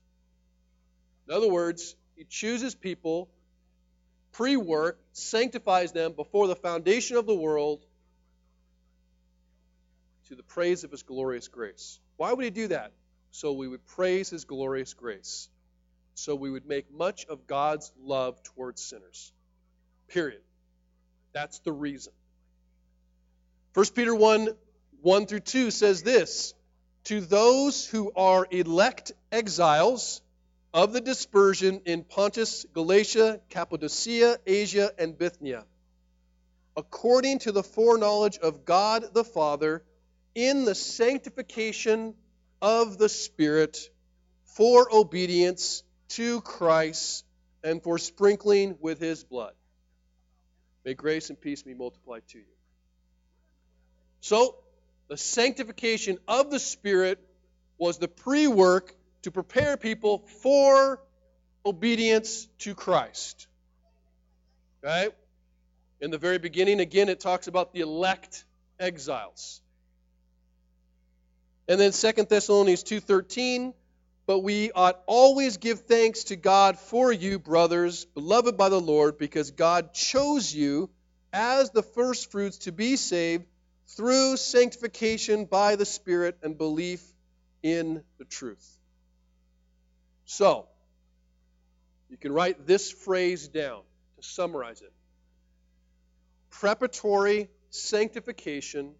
In 1.26 1.34
other 1.34 1.48
words, 1.48 1.96
he 2.14 2.24
chooses 2.24 2.74
people 2.74 3.30
pre 4.32 4.58
work, 4.58 5.00
sanctifies 5.12 5.92
them 5.92 6.12
before 6.12 6.46
the 6.46 6.56
foundation 6.56 7.16
of 7.16 7.24
the 7.24 7.34
world 7.34 7.86
to 10.26 10.34
the 10.34 10.42
praise 10.42 10.84
of 10.84 10.90
his 10.90 11.04
glorious 11.04 11.48
grace. 11.48 12.00
Why 12.18 12.34
would 12.34 12.44
he 12.44 12.50
do 12.50 12.68
that? 12.68 12.92
So 13.30 13.54
we 13.54 13.66
would 13.66 13.86
praise 13.86 14.28
his 14.28 14.44
glorious 14.44 14.92
grace. 14.92 15.48
So 16.16 16.34
we 16.34 16.50
would 16.50 16.66
make 16.66 16.92
much 16.92 17.24
of 17.24 17.46
God's 17.46 17.90
love 17.98 18.42
towards 18.42 18.84
sinners. 18.84 19.32
Period. 20.08 20.40
That's 21.32 21.58
the 21.60 21.72
reason. 21.72 22.12
1 23.74 23.86
Peter 23.94 24.14
1 24.14 24.48
1 25.02 25.26
through 25.26 25.40
2 25.40 25.70
says 25.70 26.02
this 26.02 26.54
To 27.04 27.20
those 27.20 27.86
who 27.86 28.10
are 28.16 28.46
elect 28.50 29.12
exiles, 29.30 30.20
of 30.72 30.92
the 30.92 31.00
dispersion 31.00 31.80
in 31.86 32.04
Pontus, 32.04 32.66
Galatia, 32.74 33.40
Cappadocia, 33.48 34.38
Asia, 34.46 34.92
and 34.98 35.16
Bithynia, 35.16 35.64
according 36.76 37.38
to 37.40 37.52
the 37.52 37.62
foreknowledge 37.62 38.38
of 38.38 38.64
God 38.64 39.14
the 39.14 39.24
Father, 39.24 39.82
in 40.34 40.64
the 40.64 40.74
sanctification 40.74 42.14
of 42.60 42.98
the 42.98 43.08
Spirit, 43.08 43.90
for 44.44 44.94
obedience 44.94 45.82
to 46.08 46.40
Christ, 46.42 47.24
and 47.64 47.82
for 47.82 47.98
sprinkling 47.98 48.76
with 48.80 49.00
his 49.00 49.24
blood. 49.24 49.54
May 50.84 50.94
grace 50.94 51.28
and 51.30 51.40
peace 51.40 51.62
be 51.62 51.74
multiplied 51.74 52.22
to 52.28 52.38
you. 52.38 52.44
So, 54.20 54.56
the 55.08 55.16
sanctification 55.16 56.18
of 56.26 56.50
the 56.50 56.58
Spirit 56.58 57.18
was 57.78 57.98
the 57.98 58.08
pre 58.08 58.46
work 58.46 58.94
to 59.22 59.30
prepare 59.30 59.76
people 59.76 60.24
for 60.42 61.00
obedience 61.64 62.46
to 62.58 62.74
Christ. 62.74 63.46
Okay? 64.84 65.08
In 66.00 66.10
the 66.10 66.18
very 66.18 66.38
beginning, 66.38 66.80
again, 66.80 67.08
it 67.08 67.20
talks 67.20 67.48
about 67.48 67.72
the 67.72 67.80
elect 67.80 68.44
exiles. 68.78 69.60
And 71.68 71.78
then 71.78 71.92
2 71.92 72.24
Thessalonians 72.24 72.82
2:13, 72.82 73.74
but 74.28 74.40
we 74.40 74.70
ought 74.72 75.00
always 75.06 75.56
give 75.56 75.80
thanks 75.86 76.24
to 76.24 76.36
God 76.36 76.78
for 76.78 77.10
you, 77.10 77.38
brothers, 77.38 78.04
beloved 78.04 78.58
by 78.58 78.68
the 78.68 78.78
Lord, 78.78 79.16
because 79.16 79.52
God 79.52 79.94
chose 79.94 80.54
you 80.54 80.90
as 81.32 81.70
the 81.70 81.82
firstfruits 81.82 82.58
to 82.58 82.72
be 82.72 82.96
saved 82.96 83.46
through 83.86 84.36
sanctification 84.36 85.46
by 85.46 85.76
the 85.76 85.86
Spirit 85.86 86.36
and 86.42 86.58
belief 86.58 87.02
in 87.62 88.04
the 88.18 88.26
truth. 88.26 88.76
So, 90.26 90.68
you 92.10 92.18
can 92.18 92.30
write 92.30 92.66
this 92.66 92.90
phrase 92.90 93.48
down 93.48 93.80
to 94.18 94.22
summarize 94.22 94.82
it 94.82 94.92
preparatory 96.50 97.48
sanctification 97.70 98.92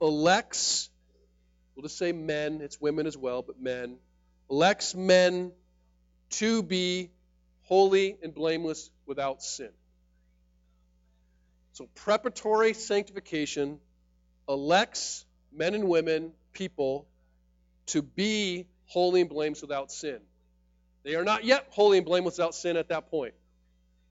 elects, 0.00 0.90
we'll 1.76 1.84
just 1.84 1.96
say 1.96 2.10
men, 2.10 2.60
it's 2.60 2.80
women 2.80 3.06
as 3.06 3.16
well, 3.16 3.42
but 3.42 3.60
men, 3.60 3.98
elects 4.50 4.94
men 4.94 5.52
to 6.30 6.62
be 6.62 7.10
holy 7.64 8.16
and 8.22 8.34
blameless 8.34 8.90
without 9.06 9.42
sin. 9.42 9.70
So, 11.72 11.88
preparatory 11.94 12.72
sanctification 12.72 13.80
elects 14.48 15.24
men 15.52 15.74
and 15.74 15.88
women, 15.88 16.32
people, 16.52 17.06
to 17.86 18.02
be 18.02 18.66
holy 18.86 19.20
and 19.20 19.30
blameless 19.30 19.62
without 19.62 19.90
sin. 19.90 20.18
They 21.02 21.14
are 21.14 21.24
not 21.24 21.44
yet 21.44 21.66
holy 21.70 21.98
and 21.98 22.06
blameless 22.06 22.38
without 22.38 22.54
sin 22.54 22.76
at 22.76 22.88
that 22.88 23.10
point. 23.10 23.34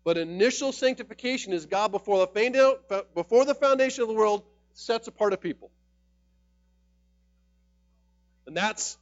But 0.03 0.17
initial 0.17 0.71
sanctification 0.71 1.51
is 1.51 1.65
God 1.65 1.91
before 1.91 2.25
the, 2.25 3.05
before 3.15 3.45
the 3.45 3.55
foundation 3.55 4.03
of 4.03 4.07
the 4.07 4.13
world 4.13 4.43
sets 4.73 5.07
apart 5.07 5.33
a 5.33 5.37
people. 5.37 5.71
And 8.45 8.55
that's 8.55 8.97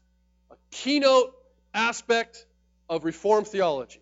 keynote 0.74 1.34
aspect 1.74 2.46
of 2.90 3.06
Reformed 3.06 3.48
theology. 3.48 4.02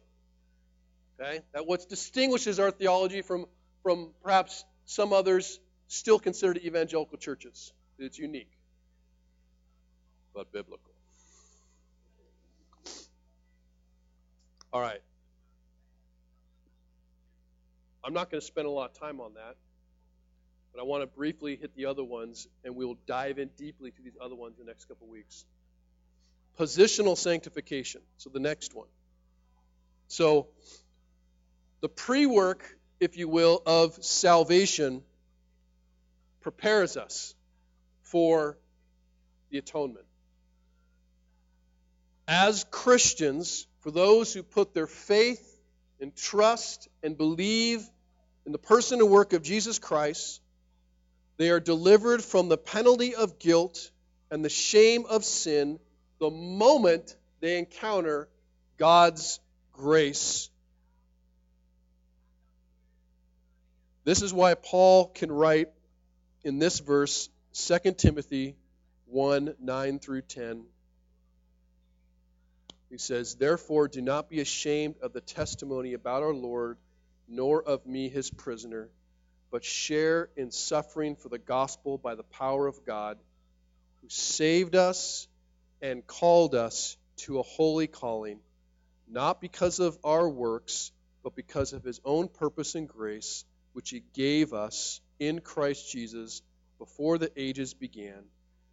Okay? 1.20 1.41
That 1.54 1.68
what 1.68 1.88
distinguishes 1.89 2.60
our 2.60 2.72
theology 2.72 3.22
from, 3.22 3.46
from 3.84 4.12
perhaps 4.24 4.64
some 4.86 5.14
others 5.14 5.60
still 5.88 6.18
considered 6.18 6.58
evangelical 6.58 7.18
churches. 7.18 7.74
It's 8.00 8.18
unique, 8.18 8.52
but 10.34 10.52
biblical. 10.52 10.91
All 14.74 14.82
right. 14.82 15.02
I'm 18.04 18.14
not 18.14 18.32
going 18.32 18.39
to 18.39 18.48
spend 18.48 18.66
a 18.66 18.72
lot 18.72 18.91
of 18.91 19.00
time 19.00 19.20
on 19.20 19.34
that, 19.36 19.56
but 20.74 20.82
I 20.82 20.84
want 20.84 21.04
to 21.04 21.08
briefly 21.08 21.58
hit 21.58 21.76
the 21.76 21.86
other 21.86 22.04
ones, 22.04 22.48
and 22.64 22.76
we'll 22.76 22.98
dive 23.06 23.38
in 23.38 23.50
deeply 23.58 23.91
to 23.91 24.02
these 24.02 24.18
other 24.20 24.34
ones 24.34 24.56
in 24.58 24.66
the 24.66 24.72
next 24.72 24.86
couple 24.86 25.08
weeks. 25.08 25.46
Positional 26.60 27.18
sanctification. 27.18 28.02
So 28.18 28.30
the 28.30 28.39
next 28.39 28.74
one. 28.74 28.88
So 30.08 30.47
the 31.82 31.89
pre 31.89 32.26
work, 32.26 32.64
if 32.99 33.18
you 33.18 33.28
will, 33.28 33.62
of 33.66 34.04
salvation 34.04 35.04
prepares 36.41 36.97
us 36.97 37.34
for 38.04 38.58
the 39.49 39.58
atonement. 39.58 40.06
As 42.28 42.66
Christians, 42.70 43.68
for 43.80 43.91
those 43.91 44.34
who 44.34 44.43
put 44.43 44.74
their 44.74 44.88
faith 44.88 45.47
and 45.99 46.16
trust 46.16 46.88
and 47.04 47.18
believe 47.18 47.88
in 48.45 48.52
the 48.52 48.58
person 48.58 48.99
and 48.99 49.10
work 49.10 49.34
of 49.34 49.43
Jesus 49.43 49.80
Christ, 49.80 50.41
they 51.38 51.49
are 51.49 51.60
delivered 51.60 52.24
from 52.24 52.49
the 52.49 52.58
penalty 52.58 53.16
of 53.16 53.39
guilt 53.39 53.91
and 54.30 54.45
the 54.45 54.49
shame 54.49 55.06
of 55.08 55.26
sin 55.26 55.80
the 56.22 56.30
moment 56.30 57.16
they 57.40 57.58
encounter 57.58 58.30
God's 58.78 59.40
grace. 59.74 60.52
This 64.04 64.22
is 64.22 64.32
why 64.32 64.54
Paul 64.54 65.08
can 65.08 65.32
write 65.32 65.70
in 66.44 66.60
this 66.60 66.80
verse, 66.80 67.28
2 67.54 67.94
Timothy 67.94 68.56
1 69.08 69.56
9 69.60 70.00
through 70.00 70.22
10. 70.22 70.64
He 72.92 73.00
says, 73.00 73.34
Therefore, 73.34 73.88
do 73.88 74.02
not 74.02 74.30
be 74.30 74.42
ashamed 74.42 74.98
of 75.02 75.14
the 75.14 75.22
testimony 75.22 75.94
about 75.94 76.22
our 76.22 76.36
Lord, 76.36 76.78
nor 77.28 77.64
of 77.64 77.88
me, 77.88 78.10
his 78.10 78.30
prisoner, 78.30 78.90
but 79.50 79.64
share 79.64 80.30
in 80.36 80.52
suffering 80.52 81.16
for 81.16 81.30
the 81.30 81.40
gospel 81.40 81.98
by 81.98 82.14
the 82.14 82.24
power 82.24 82.68
of 82.68 82.86
God, 82.86 83.18
who 84.04 84.10
saved 84.10 84.76
us 84.76 85.28
and 85.82 86.06
called 86.06 86.56
us 86.56 86.98
to 87.18 87.40
a 87.40 87.44
holy 87.44 87.88
calling, 87.88 88.40
not 89.08 89.42
because 89.42 89.80
of 89.80 89.98
our 90.04 90.30
works, 90.30 90.92
but 91.24 91.36
because 91.36 91.74
of 91.74 91.84
his 91.84 92.00
own 92.06 92.28
purpose 92.28 92.76
and 92.76 92.88
grace, 92.88 93.46
which 93.74 93.90
he 93.90 94.04
gave 94.14 94.54
us 94.54 95.02
in 95.20 95.40
Christ 95.40 95.92
Jesus 95.92 96.42
before 96.78 97.18
the 97.18 97.32
ages 97.36 97.74
began, 97.74 98.24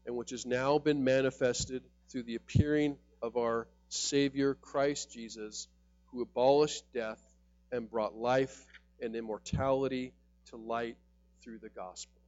and 0.06 0.16
which 0.16 0.30
has 0.30 0.46
now 0.46 0.78
been 0.78 1.04
manifested 1.04 1.82
through 2.08 2.22
the 2.22 2.36
appearing 2.36 2.96
of 3.22 3.36
our 3.36 3.66
Savior 3.88 4.54
Christ 4.54 5.12
Jesus, 5.12 5.68
who 6.06 6.22
abolished 6.22 6.84
death 6.92 7.22
and 7.70 7.90
brought 7.90 8.14
life 8.14 8.64
and 9.00 9.14
immortality 9.14 10.12
to 10.46 10.56
light 10.56 10.96
through 11.42 11.58
the 11.58 11.68
gospel. 11.68 12.20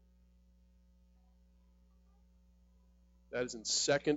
That 3.32 3.44
is 3.44 3.54
in 3.54 3.62
2 3.62 4.16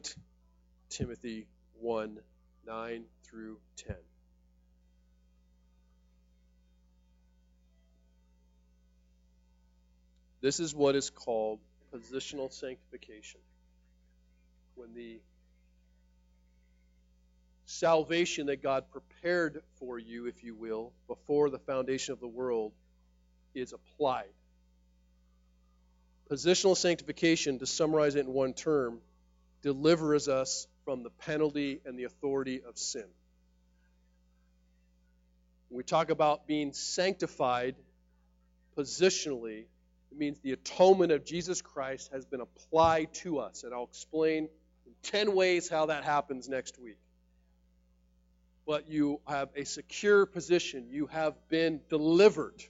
Timothy 0.94 1.48
1 1.80 2.20
9 2.68 3.04
through 3.24 3.58
10. 3.78 3.96
This 10.42 10.60
is 10.60 10.76
what 10.76 10.96
is 10.96 11.10
called 11.10 11.60
positional 11.92 12.54
sanctification. 12.54 13.40
When 14.76 14.94
the 14.94 15.20
salvation 17.66 18.46
that 18.48 18.62
God 18.62 18.86
prepared 18.92 19.64
for 19.80 19.98
you, 19.98 20.28
if 20.28 20.44
you 20.44 20.54
will, 20.54 20.92
before 21.08 21.50
the 21.50 21.60
foundation 21.60 22.14
of 22.14 22.20
the 22.20 22.28
world 22.28 22.72
is 23.56 23.74
applied. 23.74 24.30
Positional 26.30 26.78
sanctification, 26.78 27.58
to 27.60 27.66
summarize 27.66 28.14
it 28.14 28.28
in 28.28 28.34
one 28.34 28.54
term, 28.54 29.00
delivers 29.64 30.28
us 30.28 30.68
from 30.86 31.04
the 31.04 31.10
penalty 31.10 31.82
and 31.86 31.98
the 31.98 32.04
authority 32.04 32.62
of 32.68 32.78
sin. 32.78 33.06
When 35.70 35.78
we 35.78 35.84
talk 35.84 36.10
about 36.10 36.48
being 36.48 36.74
sanctified 36.74 37.76
positionally, 38.78 39.66
it 40.12 40.18
means 40.18 40.40
the 40.40 40.52
atonement 40.52 41.12
of 41.12 41.26
Jesus 41.26 41.62
Christ 41.62 42.12
has 42.14 42.26
been 42.26 42.42
applied 42.42 43.14
to 43.16 43.40
us. 43.40 43.64
And 43.64 43.74
I'll 43.74 43.86
explain 43.86 44.50
in 44.86 44.94
10 45.04 45.34
ways 45.36 45.70
how 45.70 45.88
that 45.88 46.04
happens 46.04 46.48
next 46.48 46.80
week 46.80 46.98
but 48.66 48.90
you 48.90 49.20
have 49.28 49.50
a 49.56 49.66
secure 49.66 50.26
position. 50.26 50.88
You 50.90 51.08
have 51.08 51.34
been 51.50 51.82
delivered. 51.90 52.64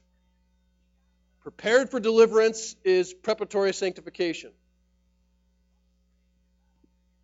Prepared 1.42 1.90
for 1.90 2.00
deliverance 2.00 2.76
is 2.84 3.14
preparatory 3.14 3.74
sanctification. 3.74 4.52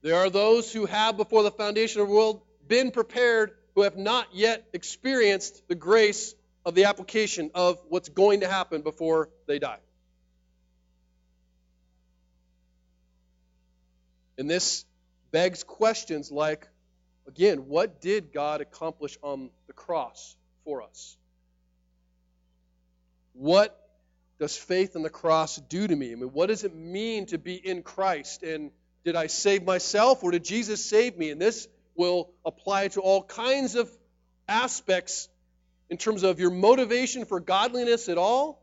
There 0.01 0.15
are 0.15 0.29
those 0.29 0.71
who 0.71 0.85
have, 0.85 1.17
before 1.17 1.43
the 1.43 1.51
foundation 1.51 2.01
of 2.01 2.07
the 2.07 2.13
world, 2.13 2.41
been 2.67 2.91
prepared 2.91 3.51
who 3.75 3.81
have 3.81 3.97
not 3.97 4.27
yet 4.33 4.67
experienced 4.73 5.67
the 5.67 5.75
grace 5.75 6.35
of 6.65 6.75
the 6.75 6.85
application 6.85 7.51
of 7.53 7.79
what's 7.89 8.09
going 8.09 8.41
to 8.41 8.47
happen 8.47 8.81
before 8.81 9.29
they 9.47 9.59
die. 9.59 9.79
And 14.37 14.49
this 14.49 14.85
begs 15.31 15.63
questions 15.63 16.31
like 16.31 16.67
Again, 17.29 17.67
what 17.67 18.01
did 18.01 18.33
God 18.33 18.59
accomplish 18.59 19.15
on 19.21 19.51
the 19.67 19.73
cross 19.73 20.35
for 20.63 20.81
us? 20.81 21.15
What 23.33 23.79
does 24.39 24.57
faith 24.57 24.95
in 24.95 25.03
the 25.03 25.11
cross 25.11 25.57
do 25.57 25.87
to 25.87 25.95
me? 25.95 26.11
I 26.11 26.15
mean, 26.15 26.29
what 26.29 26.47
does 26.47 26.63
it 26.63 26.73
mean 26.73 27.27
to 27.27 27.37
be 27.37 27.53
in 27.53 27.83
Christ? 27.83 28.41
And 28.41 28.71
did 29.03 29.15
I 29.15 29.27
save 29.27 29.63
myself 29.63 30.23
or 30.23 30.31
did 30.31 30.43
Jesus 30.43 30.83
save 30.83 31.17
me? 31.17 31.29
And 31.29 31.41
this 31.41 31.67
will 31.95 32.31
apply 32.45 32.89
to 32.89 33.01
all 33.01 33.23
kinds 33.23 33.75
of 33.75 33.89
aspects 34.47 35.29
in 35.89 35.97
terms 35.97 36.23
of 36.23 36.39
your 36.39 36.51
motivation 36.51 37.25
for 37.25 37.39
godliness 37.39 38.09
at 38.09 38.17
all, 38.17 38.61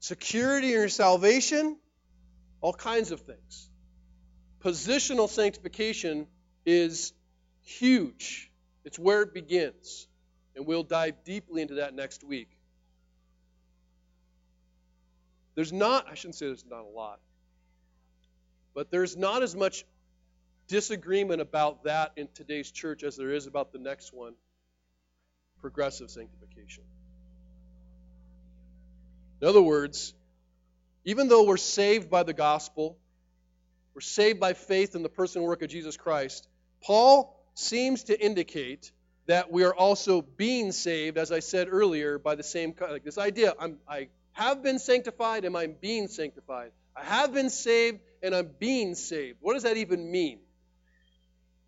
security 0.00 0.68
in 0.68 0.74
your 0.74 0.88
salvation, 0.88 1.76
all 2.60 2.72
kinds 2.72 3.10
of 3.10 3.20
things. 3.20 3.70
Positional 4.60 5.28
sanctification 5.28 6.26
is 6.66 7.12
huge. 7.62 8.50
It's 8.84 8.98
where 8.98 9.22
it 9.22 9.32
begins. 9.32 10.08
And 10.56 10.66
we'll 10.66 10.82
dive 10.82 11.22
deeply 11.24 11.62
into 11.62 11.74
that 11.74 11.94
next 11.94 12.24
week. 12.24 12.48
There's 15.54 15.72
not, 15.72 16.06
I 16.10 16.14
shouldn't 16.14 16.36
say 16.36 16.46
there's 16.46 16.64
not 16.68 16.84
a 16.84 16.88
lot, 16.88 17.20
but 18.78 18.92
there's 18.92 19.16
not 19.16 19.42
as 19.42 19.56
much 19.56 19.84
disagreement 20.68 21.40
about 21.40 21.82
that 21.82 22.12
in 22.14 22.28
today's 22.32 22.70
church 22.70 23.02
as 23.02 23.16
there 23.16 23.32
is 23.32 23.48
about 23.48 23.72
the 23.72 23.78
next 23.80 24.14
one 24.14 24.34
progressive 25.60 26.08
sanctification. 26.08 26.84
In 29.42 29.48
other 29.48 29.60
words, 29.60 30.14
even 31.04 31.26
though 31.26 31.42
we're 31.42 31.56
saved 31.56 32.08
by 32.08 32.22
the 32.22 32.32
gospel, 32.32 32.96
we're 33.94 34.00
saved 34.00 34.38
by 34.38 34.52
faith 34.52 34.94
in 34.94 35.02
the 35.02 35.08
person 35.08 35.40
and 35.40 35.48
work 35.48 35.62
of 35.62 35.70
Jesus 35.70 35.96
Christ, 35.96 36.46
Paul 36.80 37.36
seems 37.54 38.04
to 38.04 38.24
indicate 38.24 38.92
that 39.26 39.50
we 39.50 39.64
are 39.64 39.74
also 39.74 40.22
being 40.22 40.70
saved, 40.70 41.18
as 41.18 41.32
I 41.32 41.40
said 41.40 41.66
earlier, 41.68 42.16
by 42.16 42.36
the 42.36 42.44
same 42.44 42.76
like 42.80 43.02
this 43.02 43.18
idea. 43.18 43.54
I'm, 43.58 43.78
I 43.88 44.06
have 44.34 44.62
been 44.62 44.78
sanctified 44.78 45.44
and 45.44 45.56
I'm 45.56 45.74
being 45.80 46.06
sanctified. 46.06 46.70
I 46.94 47.02
have 47.02 47.34
been 47.34 47.50
saved 47.50 48.02
and 48.22 48.34
I'm 48.34 48.50
being 48.58 48.94
saved. 48.94 49.38
What 49.40 49.54
does 49.54 49.62
that 49.62 49.76
even 49.76 50.10
mean? 50.10 50.40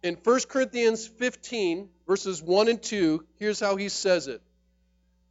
In 0.02 0.16
1 0.22 0.40
Corinthians 0.48 1.06
15, 1.06 1.88
verses 2.06 2.42
1 2.42 2.68
and 2.68 2.82
2, 2.82 3.24
here's 3.36 3.60
how 3.60 3.76
he 3.76 3.88
says 3.88 4.28
it. 4.28 4.42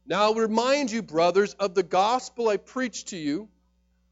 Now 0.06 0.32
I 0.32 0.38
remind 0.38 0.90
you, 0.90 1.02
brothers, 1.02 1.54
of 1.54 1.74
the 1.74 1.82
gospel 1.82 2.48
I 2.48 2.56
preached 2.56 3.08
to 3.08 3.16
you, 3.16 3.48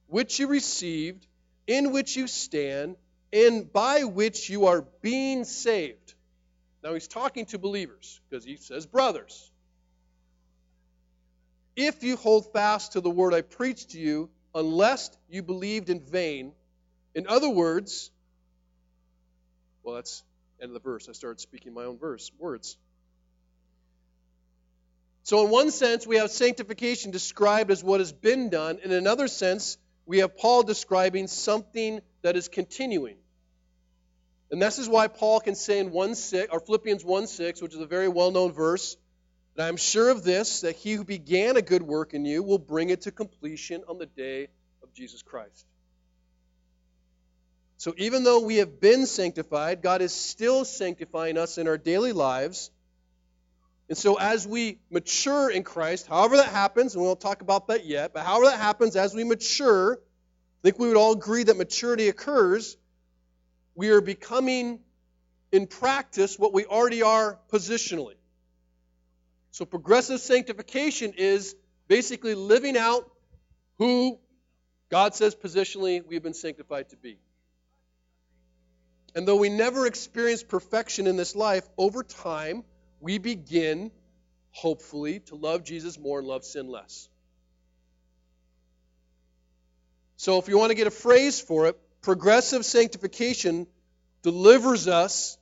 which 0.06 0.38
you 0.38 0.48
received, 0.48 1.26
in 1.66 1.92
which 1.92 2.16
you 2.16 2.26
stand, 2.26 2.96
and 3.32 3.72
by 3.72 4.04
which 4.04 4.48
you 4.48 4.66
are 4.66 4.84
being 5.02 5.44
saved 5.44 6.14
now 6.82 6.94
he's 6.94 7.08
talking 7.08 7.46
to 7.46 7.58
believers 7.58 8.20
because 8.28 8.44
he 8.44 8.56
says, 8.56 8.86
brothers. 8.86 9.50
If 11.76 12.02
you 12.02 12.16
hold 12.16 12.52
fast 12.52 12.92
to 12.92 13.00
the 13.00 13.10
word 13.10 13.34
I 13.34 13.42
preached 13.42 13.90
to 13.90 13.98
you, 13.98 14.30
unless 14.54 15.10
you 15.28 15.42
believed 15.42 15.90
in 15.90 16.00
vain, 16.00 16.52
in 17.14 17.26
other 17.26 17.48
words, 17.48 18.10
well, 19.82 19.96
that's 19.96 20.22
end 20.60 20.70
of 20.70 20.74
the 20.74 20.80
verse. 20.80 21.08
I 21.08 21.12
started 21.12 21.40
speaking 21.40 21.72
my 21.74 21.84
own 21.84 21.98
verse 21.98 22.30
words. 22.38 22.76
So, 25.22 25.44
in 25.44 25.50
one 25.50 25.70
sense, 25.70 26.06
we 26.06 26.16
have 26.16 26.30
sanctification 26.30 27.10
described 27.10 27.70
as 27.70 27.84
what 27.84 28.00
has 28.00 28.12
been 28.12 28.48
done. 28.48 28.78
In 28.82 28.92
another 28.92 29.28
sense, 29.28 29.76
we 30.06 30.18
have 30.18 30.36
Paul 30.36 30.62
describing 30.62 31.26
something 31.26 32.00
that 32.22 32.36
is 32.36 32.48
continuing. 32.48 33.16
And 34.50 34.62
this 34.62 34.78
is 34.78 34.88
why 34.88 35.08
Paul 35.08 35.40
can 35.40 35.54
say 35.54 35.78
in 35.78 35.90
1 35.90 36.14
6, 36.14 36.52
or 36.52 36.60
Philippians 36.60 37.04
1 37.04 37.26
6, 37.26 37.60
which 37.60 37.74
is 37.74 37.80
a 37.80 37.86
very 37.86 38.08
well 38.08 38.30
known 38.30 38.52
verse, 38.52 38.96
that 39.54 39.66
I 39.66 39.68
am 39.68 39.76
sure 39.76 40.08
of 40.08 40.24
this, 40.24 40.62
that 40.62 40.76
he 40.76 40.94
who 40.94 41.04
began 41.04 41.56
a 41.56 41.62
good 41.62 41.82
work 41.82 42.14
in 42.14 42.24
you 42.24 42.42
will 42.42 42.58
bring 42.58 42.88
it 42.90 43.02
to 43.02 43.12
completion 43.12 43.82
on 43.86 43.98
the 43.98 44.06
day 44.06 44.48
of 44.82 44.94
Jesus 44.94 45.22
Christ. 45.22 45.66
So 47.78 47.94
even 47.96 48.24
though 48.24 48.40
we 48.40 48.56
have 48.56 48.80
been 48.80 49.06
sanctified, 49.06 49.82
God 49.82 50.02
is 50.02 50.12
still 50.12 50.64
sanctifying 50.64 51.38
us 51.38 51.58
in 51.58 51.68
our 51.68 51.78
daily 51.78 52.12
lives. 52.12 52.70
And 53.88 53.96
so 53.96 54.16
as 54.16 54.46
we 54.46 54.80
mature 54.90 55.48
in 55.48 55.62
Christ, 55.62 56.06
however 56.06 56.36
that 56.36 56.48
happens, 56.48 56.94
and 56.94 57.02
we 57.02 57.06
won't 57.06 57.20
talk 57.20 57.40
about 57.40 57.68
that 57.68 57.86
yet, 57.86 58.12
but 58.12 58.26
however 58.26 58.46
that 58.46 58.58
happens, 58.58 58.96
as 58.96 59.14
we 59.14 59.24
mature, 59.24 59.94
I 59.94 60.60
think 60.62 60.78
we 60.78 60.88
would 60.88 60.96
all 60.96 61.12
agree 61.12 61.44
that 61.44 61.56
maturity 61.56 62.08
occurs 62.08 62.76
we 63.78 63.90
are 63.90 64.00
becoming 64.00 64.80
in 65.52 65.68
practice 65.68 66.36
what 66.36 66.52
we 66.52 66.64
already 66.64 67.02
are 67.02 67.38
positionally. 67.52 68.16
So 69.52 69.64
progressive 69.64 70.18
sanctification 70.18 71.12
is 71.16 71.54
basically 71.86 72.34
living 72.34 72.76
out 72.76 73.08
who 73.78 74.18
God 74.90 75.14
says 75.14 75.36
positionally 75.36 76.04
we've 76.04 76.24
been 76.24 76.34
sanctified 76.34 76.88
to 76.88 76.96
be. 76.96 77.18
And 79.14 79.26
though 79.26 79.36
we 79.36 79.48
never 79.48 79.86
experience 79.86 80.42
perfection 80.42 81.06
in 81.06 81.16
this 81.16 81.34
life, 81.34 81.66
over 81.76 82.02
time 82.02 82.64
we 83.00 83.18
begin, 83.18 83.90
hopefully, 84.50 85.20
to 85.20 85.34
love 85.34 85.64
Jesus 85.64 85.98
more 85.98 86.18
and 86.18 86.28
love 86.28 86.44
sin 86.44 86.68
less. 86.68 87.08
So 90.16 90.38
if 90.38 90.48
you 90.48 90.58
want 90.58 90.70
to 90.70 90.74
get 90.74 90.86
a 90.86 90.92
phrase 90.92 91.40
for 91.40 91.66
it, 91.66 91.78
progressive 92.02 92.64
sanctification 92.64 93.66
delivers 94.22 94.88
us 94.88 95.38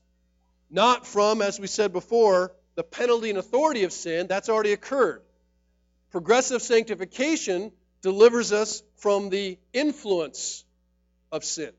not 0.71 1.07
from, 1.07 1.43
as 1.43 1.59
we 1.59 1.67
said 1.67 1.93
before, 1.93 2.53
the 2.75 2.83
penalty 2.83 3.31
and 3.31 3.39
authority 3.39 3.85
of 3.85 3.93
sin. 3.93 4.27
That's 4.27 4.49
already 4.49 4.73
occurred. 4.73 5.23
Progressive 6.11 6.63
sanctification 6.63 7.73
delivers 8.03 8.53
us 8.53 8.83
from 8.97 9.31
the 9.31 9.59
influence 9.73 10.65
of 11.33 11.45
sin. 11.45 11.73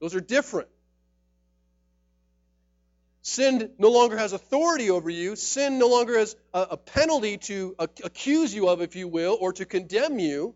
Those 0.00 0.14
are 0.14 0.20
different. 0.20 0.68
Sin 3.22 3.72
no 3.78 3.90
longer 3.90 4.16
has 4.16 4.32
authority 4.32 4.90
over 4.90 5.10
you. 5.10 5.36
Sin 5.36 5.78
no 5.78 5.88
longer 5.88 6.18
has 6.18 6.34
a, 6.54 6.60
a 6.70 6.76
penalty 6.76 7.36
to 7.38 7.74
accuse 7.78 8.54
you 8.54 8.68
of, 8.68 8.80
if 8.80 8.96
you 8.96 9.08
will, 9.08 9.36
or 9.38 9.52
to 9.54 9.66
condemn 9.66 10.18
you. 10.18 10.54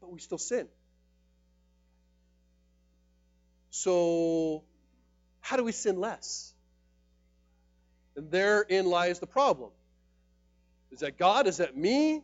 But 0.00 0.10
we 0.10 0.20
still 0.20 0.38
sin. 0.38 0.68
So, 3.70 4.64
how 5.40 5.56
do 5.56 5.64
we 5.64 5.72
sin 5.72 5.98
less? 5.98 6.54
And 8.16 8.30
therein 8.30 8.86
lies 8.86 9.18
the 9.18 9.26
problem. 9.26 9.70
Is 10.92 11.00
that 11.00 11.18
God? 11.18 11.46
Is 11.46 11.56
that 11.56 11.76
me? 11.76 12.22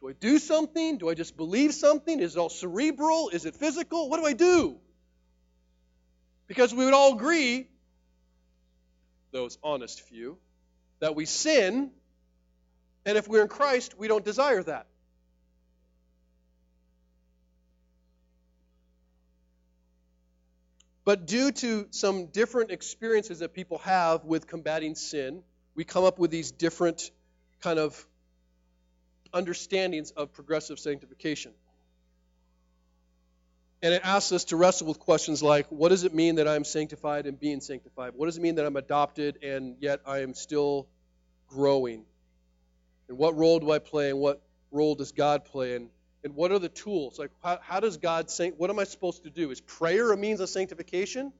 Do 0.00 0.08
I 0.08 0.12
do 0.12 0.38
something? 0.38 0.98
Do 0.98 1.10
I 1.10 1.14
just 1.14 1.36
believe 1.36 1.74
something? 1.74 2.20
Is 2.20 2.36
it 2.36 2.38
all 2.38 2.48
cerebral? 2.48 3.28
Is 3.30 3.44
it 3.44 3.54
physical? 3.54 4.08
What 4.08 4.18
do 4.20 4.26
I 4.26 4.32
do? 4.32 4.78
Because 6.46 6.74
we 6.74 6.84
would 6.84 6.94
all 6.94 7.14
agree, 7.14 7.68
those 9.30 9.58
honest 9.62 10.00
few, 10.00 10.38
that 11.00 11.14
we 11.14 11.26
sin, 11.26 11.90
and 13.04 13.18
if 13.18 13.28
we're 13.28 13.42
in 13.42 13.48
Christ, 13.48 13.96
we 13.98 14.08
don't 14.08 14.24
desire 14.24 14.62
that. 14.62 14.86
But 21.04 21.26
due 21.26 21.50
to 21.50 21.86
some 21.90 22.26
different 22.26 22.70
experiences 22.70 23.40
that 23.40 23.52
people 23.54 23.78
have 23.78 24.24
with 24.24 24.46
combating 24.46 24.94
sin, 24.94 25.42
we 25.74 25.84
come 25.84 26.04
up 26.04 26.18
with 26.18 26.30
these 26.30 26.52
different 26.52 27.10
kind 27.60 27.78
of 27.78 28.06
understandings 29.32 30.10
of 30.10 30.32
progressive 30.32 30.78
sanctification. 30.78 31.52
And 33.82 33.94
it 33.94 34.02
asks 34.04 34.32
us 34.32 34.44
to 34.46 34.56
wrestle 34.56 34.88
with 34.88 34.98
questions 34.98 35.42
like 35.42 35.66
what 35.70 35.88
does 35.88 36.04
it 36.04 36.14
mean 36.14 36.34
that 36.34 36.46
I'm 36.46 36.64
sanctified 36.64 37.26
and 37.26 37.38
being 37.40 37.60
sanctified? 37.60 38.12
What 38.14 38.26
does 38.26 38.36
it 38.36 38.42
mean 38.42 38.56
that 38.56 38.66
I'm 38.66 38.76
adopted 38.76 39.42
and 39.42 39.76
yet 39.80 40.00
I 40.06 40.18
am 40.18 40.34
still 40.34 40.86
growing? 41.48 42.04
And 43.08 43.16
what 43.16 43.36
role 43.36 43.58
do 43.58 43.70
I 43.70 43.78
play 43.78 44.10
and 44.10 44.18
what 44.18 44.42
role 44.70 44.94
does 44.94 45.12
God 45.12 45.46
play? 45.46 45.76
And, 45.76 45.88
and 46.22 46.34
what 46.34 46.52
are 46.52 46.58
the 46.58 46.68
tools? 46.68 47.18
Like, 47.18 47.30
how, 47.42 47.58
how 47.62 47.80
does 47.80 47.96
God 47.96 48.30
say, 48.30 48.50
what 48.50 48.68
am 48.68 48.78
I 48.78 48.84
supposed 48.84 49.24
to 49.24 49.30
do? 49.30 49.50
Is 49.50 49.62
prayer 49.62 50.12
a 50.12 50.16
means 50.16 50.40
of 50.40 50.50
sanctification? 50.50 51.32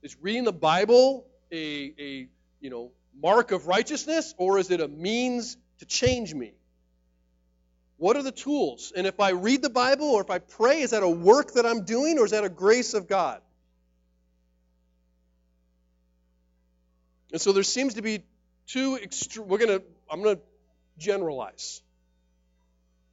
Is 0.00 0.16
reading 0.20 0.44
the 0.44 0.52
Bible 0.52 1.26
a, 1.50 1.94
a 1.98 2.28
you 2.60 2.70
know, 2.70 2.92
mark 3.20 3.50
of 3.50 3.66
righteousness 3.66 4.34
or 4.38 4.58
is 4.58 4.70
it 4.70 4.80
a 4.80 4.86
means 4.86 5.56
to 5.80 5.84
change 5.84 6.32
me? 6.32 6.54
What 7.98 8.16
are 8.16 8.22
the 8.22 8.32
tools? 8.32 8.92
And 8.96 9.06
if 9.06 9.18
I 9.20 9.30
read 9.30 9.60
the 9.60 9.70
Bible 9.70 10.06
or 10.06 10.22
if 10.22 10.30
I 10.30 10.38
pray, 10.38 10.80
is 10.80 10.90
that 10.90 11.02
a 11.02 11.08
work 11.08 11.54
that 11.54 11.66
I'm 11.66 11.84
doing 11.84 12.18
or 12.18 12.24
is 12.24 12.30
that 12.30 12.44
a 12.44 12.48
grace 12.48 12.94
of 12.94 13.08
God? 13.08 13.40
And 17.32 17.40
so 17.40 17.52
there 17.52 17.64
seems 17.64 17.94
to 17.94 18.02
be 18.02 18.22
two. 18.68 18.98
We're 19.36 19.58
going 19.58 19.80
to, 19.80 19.82
I'm 20.10 20.22
going 20.22 20.36
to 20.36 20.42
generalize. 20.96 21.82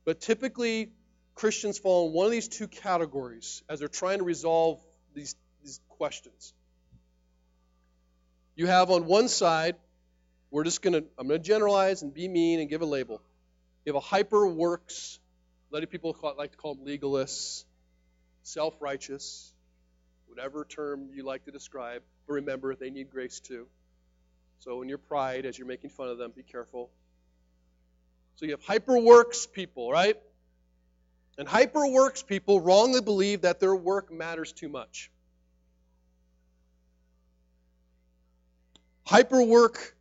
But 0.05 0.21
typically, 0.21 0.91
Christians 1.33 1.79
fall 1.79 2.07
in 2.07 2.13
one 2.13 2.27
of 2.27 2.31
these 2.31 2.47
two 2.47 2.67
categories 2.67 3.63
as 3.67 3.79
they're 3.79 3.87
trying 3.87 4.19
to 4.19 4.23
resolve 4.23 4.79
these, 5.15 5.35
these 5.63 5.81
questions. 5.89 6.53
You 8.55 8.67
have 8.67 8.91
on 8.91 9.05
one 9.05 9.27
side, 9.27 9.75
we're 10.51 10.63
just 10.63 10.81
going 10.81 10.93
to, 10.93 11.03
I'm 11.17 11.27
going 11.27 11.41
to 11.41 11.45
generalize 11.45 12.03
and 12.03 12.13
be 12.13 12.27
mean 12.27 12.59
and 12.59 12.69
give 12.69 12.81
a 12.81 12.85
label. 12.85 13.21
You 13.85 13.93
have 13.93 14.01
a 14.01 14.05
hyper 14.05 14.47
works, 14.47 15.19
a 15.71 15.75
lot 15.75 15.83
of 15.83 15.91
people 15.91 16.17
like 16.37 16.51
to 16.51 16.57
call 16.57 16.73
them 16.73 16.85
legalists, 16.85 17.65
self 18.41 18.73
righteous, 18.81 19.53
whatever 20.25 20.65
term 20.65 21.09
you 21.13 21.23
like 21.23 21.45
to 21.45 21.51
describe. 21.51 22.01
But 22.27 22.33
remember, 22.33 22.75
they 22.75 22.89
need 22.89 23.11
grace 23.11 23.39
too. 23.39 23.67
So 24.59 24.81
in 24.81 24.89
your 24.89 24.97
pride, 24.97 25.45
as 25.45 25.57
you're 25.57 25.67
making 25.67 25.91
fun 25.91 26.09
of 26.09 26.17
them, 26.17 26.33
be 26.35 26.41
careful. 26.41 26.89
So 28.37 28.45
you 28.45 28.51
have 28.51 28.63
hyper 28.63 28.97
works 28.97 29.45
people, 29.45 29.91
right? 29.91 30.17
And 31.37 31.47
hyper 31.47 31.87
works 31.87 32.23
people 32.23 32.61
wrongly 32.61 33.01
believe 33.01 33.41
that 33.41 33.59
their 33.59 33.75
work 33.75 34.11
matters 34.11 34.51
too 34.51 34.69
much. 34.69 35.11
Hyper 39.05 39.43
work, 39.43 39.95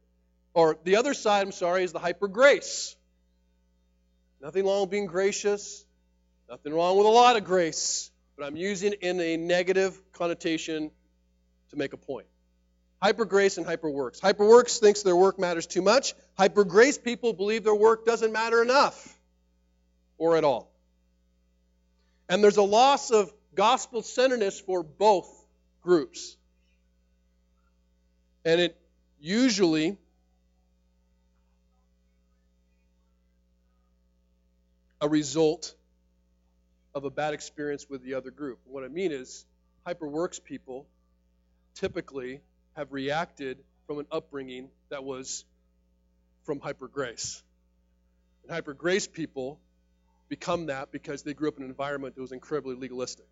or 0.55 0.79
the 0.85 0.97
other 0.97 1.13
side, 1.13 1.43
I'm 1.43 1.53
sorry, 1.53 1.85
is 1.85 1.93
the 1.93 1.99
hyper 1.99 2.29
grace. 2.29 2.97
Nothing 4.45 4.67
wrong 4.67 4.83
with 4.83 4.91
being 4.91 5.07
gracious. 5.07 5.87
Nothing 6.51 6.75
wrong 6.75 6.99
with 6.99 7.07
a 7.07 7.11
lot 7.11 7.37
of 7.37 7.45
grace. 7.45 8.11
But 8.37 8.45
I'm 8.45 8.57
using 8.57 8.93
it 8.93 8.99
in 9.01 9.19
a 9.19 9.39
negative 9.39 9.99
connotation 10.13 10.91
to 11.71 11.77
make 11.77 11.95
a 11.95 11.97
point. 11.97 12.27
Hyper 13.01 13.25
grace 13.25 13.57
and 13.57 13.65
hyper 13.65 13.89
works. 13.89 14.21
Hyper 14.21 14.47
works 14.47 14.81
thinks 14.81 15.03
their 15.03 15.17
work 15.17 15.39
matters 15.39 15.67
too 15.67 15.81
much. 15.81 16.13
Hyper 16.37 16.65
grace 16.65 16.99
people 16.99 17.33
believe 17.33 17.65
their 17.65 17.75
work 17.75 18.05
doesn't 18.05 18.33
matter 18.35 18.63
enough 18.63 19.19
or 20.19 20.37
at 20.37 20.45
all. 20.45 20.71
And 22.29 22.45
there's 22.45 22.59
a 22.59 22.63
loss 22.63 23.11
of 23.11 23.33
gospel 23.55 24.03
centeredness 24.03 24.61
for 24.61 24.83
both 24.83 25.27
groups. 25.81 26.37
And 28.45 28.61
it 28.61 28.77
usually 29.19 29.97
a 35.05 35.09
result 35.09 35.75
of 36.95 37.05
a 37.05 37.11
bad 37.11 37.35
experience 37.35 37.87
with 37.91 38.03
the 38.03 38.15
other 38.15 38.31
group. 38.31 38.59
What 38.65 38.85
I 38.85 38.89
mean 38.89 39.13
is, 39.13 39.45
hyperworks 39.87 40.43
people 40.43 40.87
typically 41.75 42.41
have 42.75 42.91
reacted 42.91 43.59
from 43.87 43.99
an 43.99 44.07
upbringing 44.11 44.71
that 44.89 45.05
was 45.05 45.45
from 46.45 46.59
hyper 46.59 46.89
grace. 46.89 47.43
And 48.45 48.51
hyper 48.51 48.73
grace 48.73 49.07
people 49.07 49.61
become 50.31 50.67
that 50.67 50.91
because 50.91 51.23
they 51.23 51.35
grew 51.35 51.49
up 51.49 51.59
in 51.59 51.65
an 51.65 51.69
environment 51.69 52.15
that 52.15 52.23
was 52.23 52.33
incredibly 52.33 52.75
legalistic. 52.75 53.29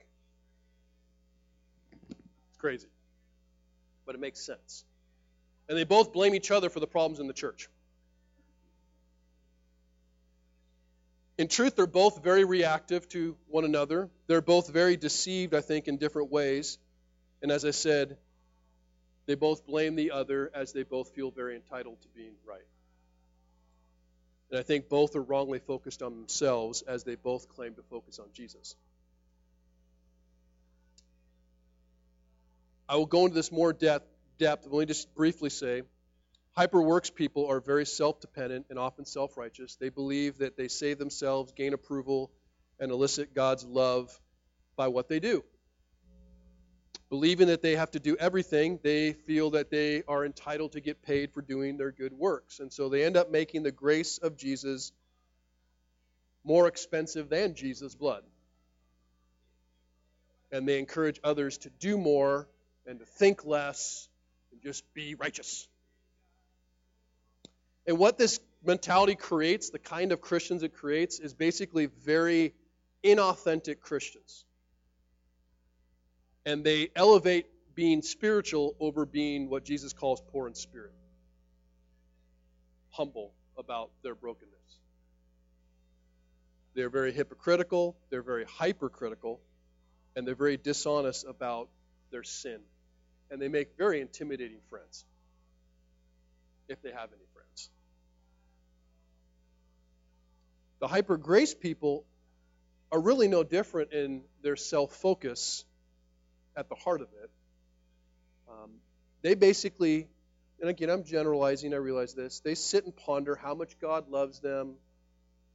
It's 2.10 2.58
crazy. 2.58 2.88
But 4.04 4.14
it 4.14 4.20
makes 4.20 4.44
sense. 4.44 4.84
And 5.70 5.78
they 5.78 5.84
both 5.84 6.12
blame 6.12 6.34
each 6.34 6.50
other 6.50 6.68
for 6.68 6.80
the 6.80 6.86
problems 6.86 7.18
in 7.18 7.28
the 7.28 7.32
church. 7.32 7.70
In 11.42 11.48
truth, 11.48 11.74
they're 11.74 11.88
both 11.88 12.22
very 12.22 12.44
reactive 12.44 13.08
to 13.08 13.36
one 13.48 13.64
another. 13.64 14.08
They're 14.28 14.40
both 14.40 14.68
very 14.68 14.96
deceived, 14.96 15.54
I 15.54 15.60
think, 15.60 15.88
in 15.88 15.96
different 15.96 16.30
ways. 16.30 16.78
And 17.42 17.50
as 17.50 17.64
I 17.64 17.72
said, 17.72 18.16
they 19.26 19.34
both 19.34 19.66
blame 19.66 19.96
the 19.96 20.12
other 20.12 20.52
as 20.54 20.72
they 20.72 20.84
both 20.84 21.16
feel 21.16 21.32
very 21.32 21.56
entitled 21.56 22.00
to 22.02 22.08
being 22.14 22.34
right. 22.46 22.68
And 24.50 24.60
I 24.60 24.62
think 24.62 24.88
both 24.88 25.16
are 25.16 25.20
wrongly 25.20 25.58
focused 25.58 26.00
on 26.00 26.14
themselves 26.14 26.82
as 26.82 27.02
they 27.02 27.16
both 27.16 27.48
claim 27.48 27.74
to 27.74 27.82
focus 27.82 28.20
on 28.20 28.26
Jesus. 28.32 28.76
I 32.88 32.94
will 32.94 33.06
go 33.06 33.24
into 33.24 33.34
this 33.34 33.50
more 33.50 33.72
depth, 33.72 34.06
depth 34.38 34.62
but 34.62 34.76
let 34.76 34.82
me 34.82 34.86
just 34.86 35.12
briefly 35.16 35.50
say 35.50 35.82
Hyperworks 36.56 37.14
people 37.14 37.46
are 37.46 37.60
very 37.60 37.86
self 37.86 38.20
dependent 38.20 38.66
and 38.68 38.78
often 38.78 39.06
self 39.06 39.36
righteous. 39.38 39.76
They 39.76 39.88
believe 39.88 40.38
that 40.38 40.56
they 40.56 40.68
save 40.68 40.98
themselves, 40.98 41.52
gain 41.52 41.72
approval, 41.72 42.30
and 42.78 42.90
elicit 42.90 43.34
God's 43.34 43.64
love 43.64 44.18
by 44.76 44.88
what 44.88 45.08
they 45.08 45.18
do. 45.18 45.44
Believing 47.08 47.48
that 47.48 47.62
they 47.62 47.76
have 47.76 47.90
to 47.90 48.00
do 48.00 48.16
everything, 48.16 48.80
they 48.82 49.12
feel 49.12 49.50
that 49.50 49.70
they 49.70 50.02
are 50.08 50.24
entitled 50.24 50.72
to 50.72 50.80
get 50.80 51.02
paid 51.02 51.32
for 51.32 51.42
doing 51.42 51.76
their 51.76 51.92
good 51.92 52.12
works. 52.12 52.58
And 52.58 52.72
so 52.72 52.88
they 52.88 53.04
end 53.04 53.16
up 53.16 53.30
making 53.30 53.62
the 53.62 53.70
grace 53.70 54.18
of 54.18 54.36
Jesus 54.36 54.92
more 56.44 56.66
expensive 56.66 57.28
than 57.28 57.54
Jesus' 57.54 57.94
blood. 57.94 58.22
And 60.50 60.66
they 60.66 60.78
encourage 60.78 61.20
others 61.22 61.58
to 61.58 61.70
do 61.70 61.96
more 61.96 62.48
and 62.86 62.98
to 62.98 63.06
think 63.06 63.44
less 63.44 64.08
and 64.50 64.60
just 64.62 64.82
be 64.94 65.14
righteous. 65.14 65.68
And 67.86 67.98
what 67.98 68.18
this 68.18 68.40
mentality 68.64 69.16
creates, 69.16 69.70
the 69.70 69.78
kind 69.78 70.12
of 70.12 70.20
Christians 70.20 70.62
it 70.62 70.74
creates, 70.74 71.18
is 71.18 71.34
basically 71.34 71.86
very 71.86 72.54
inauthentic 73.04 73.80
Christians. 73.80 74.44
And 76.46 76.64
they 76.64 76.90
elevate 76.94 77.46
being 77.74 78.02
spiritual 78.02 78.76
over 78.78 79.06
being 79.06 79.48
what 79.48 79.64
Jesus 79.64 79.92
calls 79.92 80.20
poor 80.32 80.46
in 80.46 80.54
spirit, 80.54 80.92
humble 82.90 83.32
about 83.56 83.90
their 84.02 84.14
brokenness. 84.14 84.52
They're 86.74 86.90
very 86.90 87.12
hypocritical, 87.12 87.96
they're 88.10 88.22
very 88.22 88.44
hypercritical, 88.44 89.40
and 90.16 90.26
they're 90.26 90.34
very 90.34 90.56
dishonest 90.56 91.24
about 91.26 91.68
their 92.10 92.22
sin. 92.22 92.60
And 93.30 93.40
they 93.40 93.48
make 93.48 93.76
very 93.76 94.00
intimidating 94.00 94.60
friends, 94.68 95.04
if 96.68 96.80
they 96.82 96.90
have 96.90 97.10
any 97.12 97.24
friends. 97.32 97.70
The 100.82 100.88
hyper 100.88 101.16
grace 101.16 101.54
people 101.54 102.04
are 102.90 103.00
really 103.00 103.28
no 103.28 103.44
different 103.44 103.92
in 103.92 104.22
their 104.42 104.56
self 104.56 104.92
focus 104.96 105.64
at 106.56 106.68
the 106.68 106.74
heart 106.74 107.00
of 107.00 107.06
it. 107.22 107.30
Um, 108.50 108.70
they 109.22 109.36
basically, 109.36 110.08
and 110.60 110.68
again, 110.68 110.90
I'm 110.90 111.04
generalizing, 111.04 111.72
I 111.72 111.76
realize 111.76 112.14
this, 112.14 112.40
they 112.40 112.56
sit 112.56 112.84
and 112.84 112.96
ponder 112.96 113.36
how 113.36 113.54
much 113.54 113.78
God 113.78 114.08
loves 114.08 114.40
them, 114.40 114.74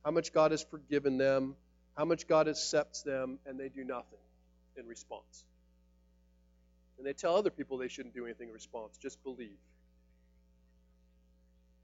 how 0.06 0.12
much 0.12 0.32
God 0.32 0.52
has 0.52 0.64
forgiven 0.64 1.18
them, 1.18 1.58
how 1.98 2.06
much 2.06 2.26
God 2.26 2.48
accepts 2.48 3.02
them, 3.02 3.38
and 3.46 3.60
they 3.60 3.68
do 3.68 3.84
nothing 3.84 4.20
in 4.78 4.88
response. 4.88 5.44
And 6.98 7.06
they 7.06 7.12
tell 7.12 7.36
other 7.36 7.52
people 7.52 7.78
they 7.78 7.90
shouldn't 7.90 8.16
do 8.16 8.24
anything 8.24 8.48
in 8.48 8.54
response, 8.54 8.98
just 8.98 9.22
believe. 9.26 9.58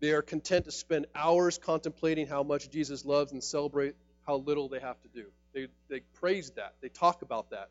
They 0.04 0.12
are 0.12 0.22
content 0.22 0.66
to 0.66 0.72
spend 0.74 1.06
hours 1.16 1.58
contemplating 1.58 2.28
how 2.28 2.44
much 2.44 2.70
Jesus 2.70 3.06
loves 3.06 3.32
and 3.32 3.42
celebrate 3.42 3.96
how 4.28 4.36
little 4.36 4.68
they 4.68 4.82
have 4.82 5.02
to 5.04 5.08
do. 5.08 5.28
They, 5.54 5.68
they 5.88 6.02
praise 6.16 6.52
that. 6.58 6.74
They 6.82 6.90
talk 6.90 7.22
about 7.22 7.52
that. 7.52 7.70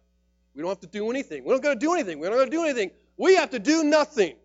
We 0.54 0.62
don't 0.62 0.70
have 0.70 0.80
to 0.80 0.86
do 0.86 1.10
anything. 1.10 1.44
We're 1.44 1.52
not 1.52 1.62
going 1.62 1.78
to 1.78 1.86
do 1.86 1.92
anything. 1.92 2.20
We're 2.20 2.30
not 2.30 2.36
going 2.36 2.50
to 2.50 2.56
do 2.56 2.64
anything. 2.64 2.90
We 3.18 3.34
have 3.34 3.50
to 3.50 3.58
do 3.58 3.84
nothing. 3.84 4.36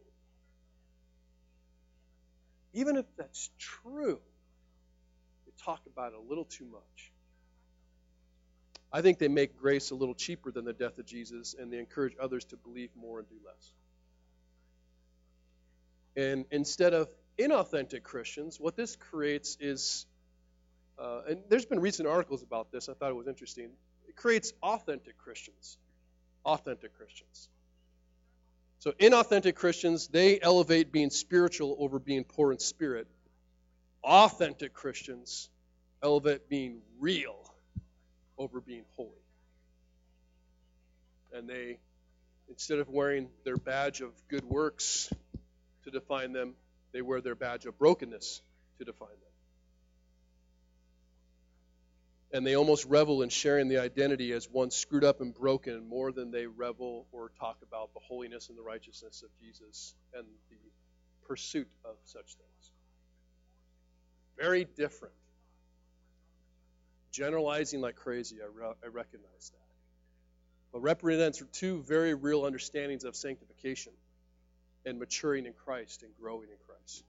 Even 2.73 2.97
if 2.97 3.05
that's 3.15 3.51
true, 3.57 4.19
they 5.45 5.53
talk 5.63 5.79
about 5.87 6.11
it 6.11 6.17
a 6.17 6.29
little 6.29 6.43
too 6.43 6.65
much. 6.65 7.13
I 8.91 9.01
think 9.01 9.17
they 9.17 9.29
make 9.29 9.57
grace 9.57 9.91
a 9.91 9.95
little 9.95 10.13
cheaper 10.13 10.51
than 10.51 10.65
the 10.65 10.73
death 10.73 10.97
of 10.97 11.05
Jesus, 11.05 11.55
and 11.57 11.71
they 11.71 11.79
encourage 11.79 12.17
others 12.19 12.43
to 12.47 12.57
believe 12.57 12.89
more 12.97 13.19
and 13.19 13.29
do 13.29 13.35
less. 13.45 13.71
And 16.17 16.43
instead 16.51 16.93
of 16.93 17.07
inauthentic 17.37 18.03
Christians, 18.03 18.59
what 18.59 18.75
this 18.75 18.95
creates 18.95 19.57
is, 19.59 20.05
uh, 20.99 21.21
and 21.29 21.39
there's 21.49 21.65
been 21.65 21.79
recent 21.79 22.07
articles 22.07 22.43
about 22.43 22.71
this, 22.71 22.89
I 22.89 22.93
thought 22.93 23.11
it 23.11 23.15
was 23.15 23.27
interesting. 23.27 23.69
It 24.07 24.15
creates 24.15 24.53
authentic 24.63 25.17
Christians. 25.17 25.77
Authentic 26.45 26.97
Christians. 26.97 27.49
So, 28.79 28.91
inauthentic 28.91 29.55
Christians, 29.55 30.07
they 30.07 30.39
elevate 30.39 30.91
being 30.91 31.09
spiritual 31.09 31.75
over 31.79 31.99
being 31.99 32.23
poor 32.23 32.51
in 32.51 32.59
spirit. 32.59 33.07
Authentic 34.03 34.73
Christians 34.73 35.49
elevate 36.01 36.47
being 36.47 36.81
real 36.99 37.35
over 38.37 38.61
being 38.61 38.85
holy. 38.95 39.09
And 41.33 41.49
they, 41.49 41.79
instead 42.49 42.79
of 42.79 42.87
wearing 42.87 43.29
their 43.43 43.57
badge 43.57 44.01
of 44.01 44.11
good 44.27 44.45
works 44.45 45.11
to 45.83 45.91
define 45.91 46.31
them, 46.31 46.53
they 46.97 47.03
wear 47.03 47.21
their 47.21 47.35
badge 47.35 47.67
of 47.67 47.77
brokenness 47.77 48.41
to 48.79 48.83
define 48.83 49.07
them. 49.09 49.17
And 52.33 52.45
they 52.45 52.55
almost 52.55 52.85
revel 52.85 53.21
in 53.21 53.29
sharing 53.29 53.67
the 53.67 53.77
identity 53.77 54.31
as 54.31 54.49
one 54.49 54.71
screwed 54.71 55.03
up 55.03 55.21
and 55.21 55.31
broken 55.31 55.87
more 55.87 56.11
than 56.11 56.31
they 56.31 56.47
revel 56.47 57.05
or 57.11 57.29
talk 57.39 57.57
about 57.61 57.93
the 57.93 57.99
holiness 57.99 58.49
and 58.49 58.57
the 58.57 58.63
righteousness 58.63 59.21
of 59.21 59.29
Jesus 59.39 59.93
and 60.15 60.25
the 60.49 61.27
pursuit 61.27 61.67
of 61.85 61.93
such 62.05 62.25
things. 62.25 62.71
Very 64.35 64.65
different 64.65 65.13
generalizing 67.11 67.79
like 67.79 67.95
crazy, 67.95 68.37
I, 68.41 68.47
re- 68.51 68.73
I 68.83 68.87
recognize 68.87 69.51
that. 69.51 70.71
But 70.73 70.79
represents 70.79 71.43
two 71.53 71.83
very 71.83 72.15
real 72.15 72.43
understandings 72.43 73.03
of 73.03 73.15
sanctification 73.15 73.93
and 74.87 74.97
maturing 74.97 75.45
in 75.45 75.53
Christ 75.53 76.03
and 76.03 76.11
growing 76.19 76.49
in 76.49 76.57
Christ. 76.65 77.03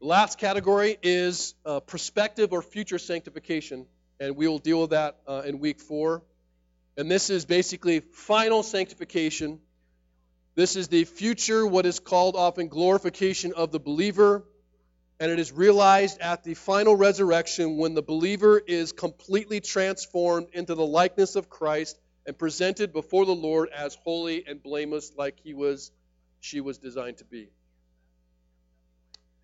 The 0.00 0.06
last 0.06 0.38
category 0.38 0.96
is 1.02 1.54
uh, 1.66 1.80
prospective 1.80 2.52
or 2.52 2.62
future 2.62 2.98
sanctification, 2.98 3.86
and 4.18 4.36
we 4.36 4.48
will 4.48 4.58
deal 4.58 4.80
with 4.80 4.90
that 4.90 5.18
uh, 5.26 5.42
in 5.44 5.58
week 5.58 5.80
four. 5.80 6.22
And 6.96 7.10
this 7.10 7.28
is 7.28 7.44
basically 7.44 8.00
final 8.00 8.62
sanctification. 8.62 9.58
This 10.54 10.76
is 10.76 10.88
the 10.88 11.04
future, 11.04 11.66
what 11.66 11.84
is 11.84 11.98
called 11.98 12.36
often 12.36 12.68
glorification 12.68 13.52
of 13.52 13.72
the 13.72 13.80
believer 13.80 14.44
and 15.20 15.30
it 15.30 15.38
is 15.38 15.52
realized 15.52 16.18
at 16.20 16.44
the 16.44 16.54
final 16.54 16.96
resurrection 16.96 17.76
when 17.76 17.92
the 17.92 18.00
believer 18.00 18.58
is 18.58 18.92
completely 18.92 19.60
transformed 19.60 20.48
into 20.54 20.74
the 20.74 20.84
likeness 20.84 21.36
of 21.36 21.50
Christ 21.50 21.98
and 22.26 22.38
presented 22.38 22.92
before 22.92 23.26
the 23.26 23.34
Lord 23.34 23.68
as 23.70 23.94
holy 23.94 24.44
and 24.46 24.62
blameless 24.62 25.12
like 25.16 25.38
he 25.42 25.54
was 25.54 25.90
she 26.40 26.60
was 26.60 26.78
designed 26.78 27.18
to 27.18 27.24
be. 27.24 27.50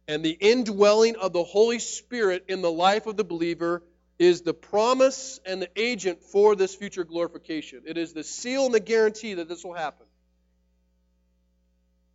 And 0.09 0.25
the 0.25 0.31
indwelling 0.31 1.17
of 1.17 1.33
the 1.33 1.43
Holy 1.43 1.79
Spirit 1.79 2.45
in 2.49 2.63
the 2.63 2.71
life 2.71 3.07
of 3.07 3.17
the 3.17 3.25
believer 3.25 3.83
is 4.19 4.43
the 4.43 4.55
promise 4.55 5.41
and 5.45 5.61
the 5.61 5.69
agent 5.77 6.23
for 6.23 6.57
this 6.57 6.75
future 6.75 7.05
glorification. 7.05 7.83
It 7.87 7.99
is 7.99 8.13
the 8.13 8.25
seal 8.25 8.67
and 8.67 8.75
the 8.75 8.81
guarantee 8.81 9.35
that 9.35 9.49
this 9.49 9.65
will 9.65 9.75
happen. 9.75 10.07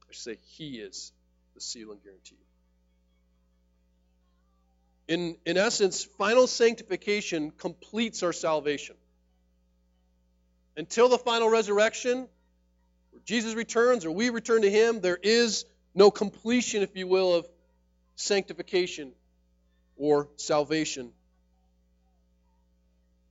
I 0.09 0.13
should 0.13 0.23
say, 0.23 0.37
He 0.41 0.79
is 0.79 1.11
the 1.53 1.61
seal 1.61 1.91
and 1.91 2.01
guarantee. 2.01 2.37
In, 5.07 5.35
in 5.45 5.57
essence, 5.57 6.03
final 6.03 6.47
sanctification 6.47 7.51
completes 7.51 8.23
our 8.23 8.33
salvation. 8.33 8.95
Until 10.77 11.09
the 11.09 11.17
final 11.17 11.49
resurrection, 11.49 12.27
where 13.11 13.21
Jesus 13.25 13.55
returns 13.55 14.05
or 14.05 14.11
we 14.11 14.29
return 14.29 14.61
to 14.61 14.69
Him, 14.69 15.01
there 15.01 15.19
is 15.21 15.65
no 15.93 16.11
completion, 16.11 16.81
if 16.81 16.95
you 16.95 17.07
will, 17.07 17.35
of 17.35 17.47
sanctification 18.15 19.11
or 19.97 20.29
salvation. 20.37 21.11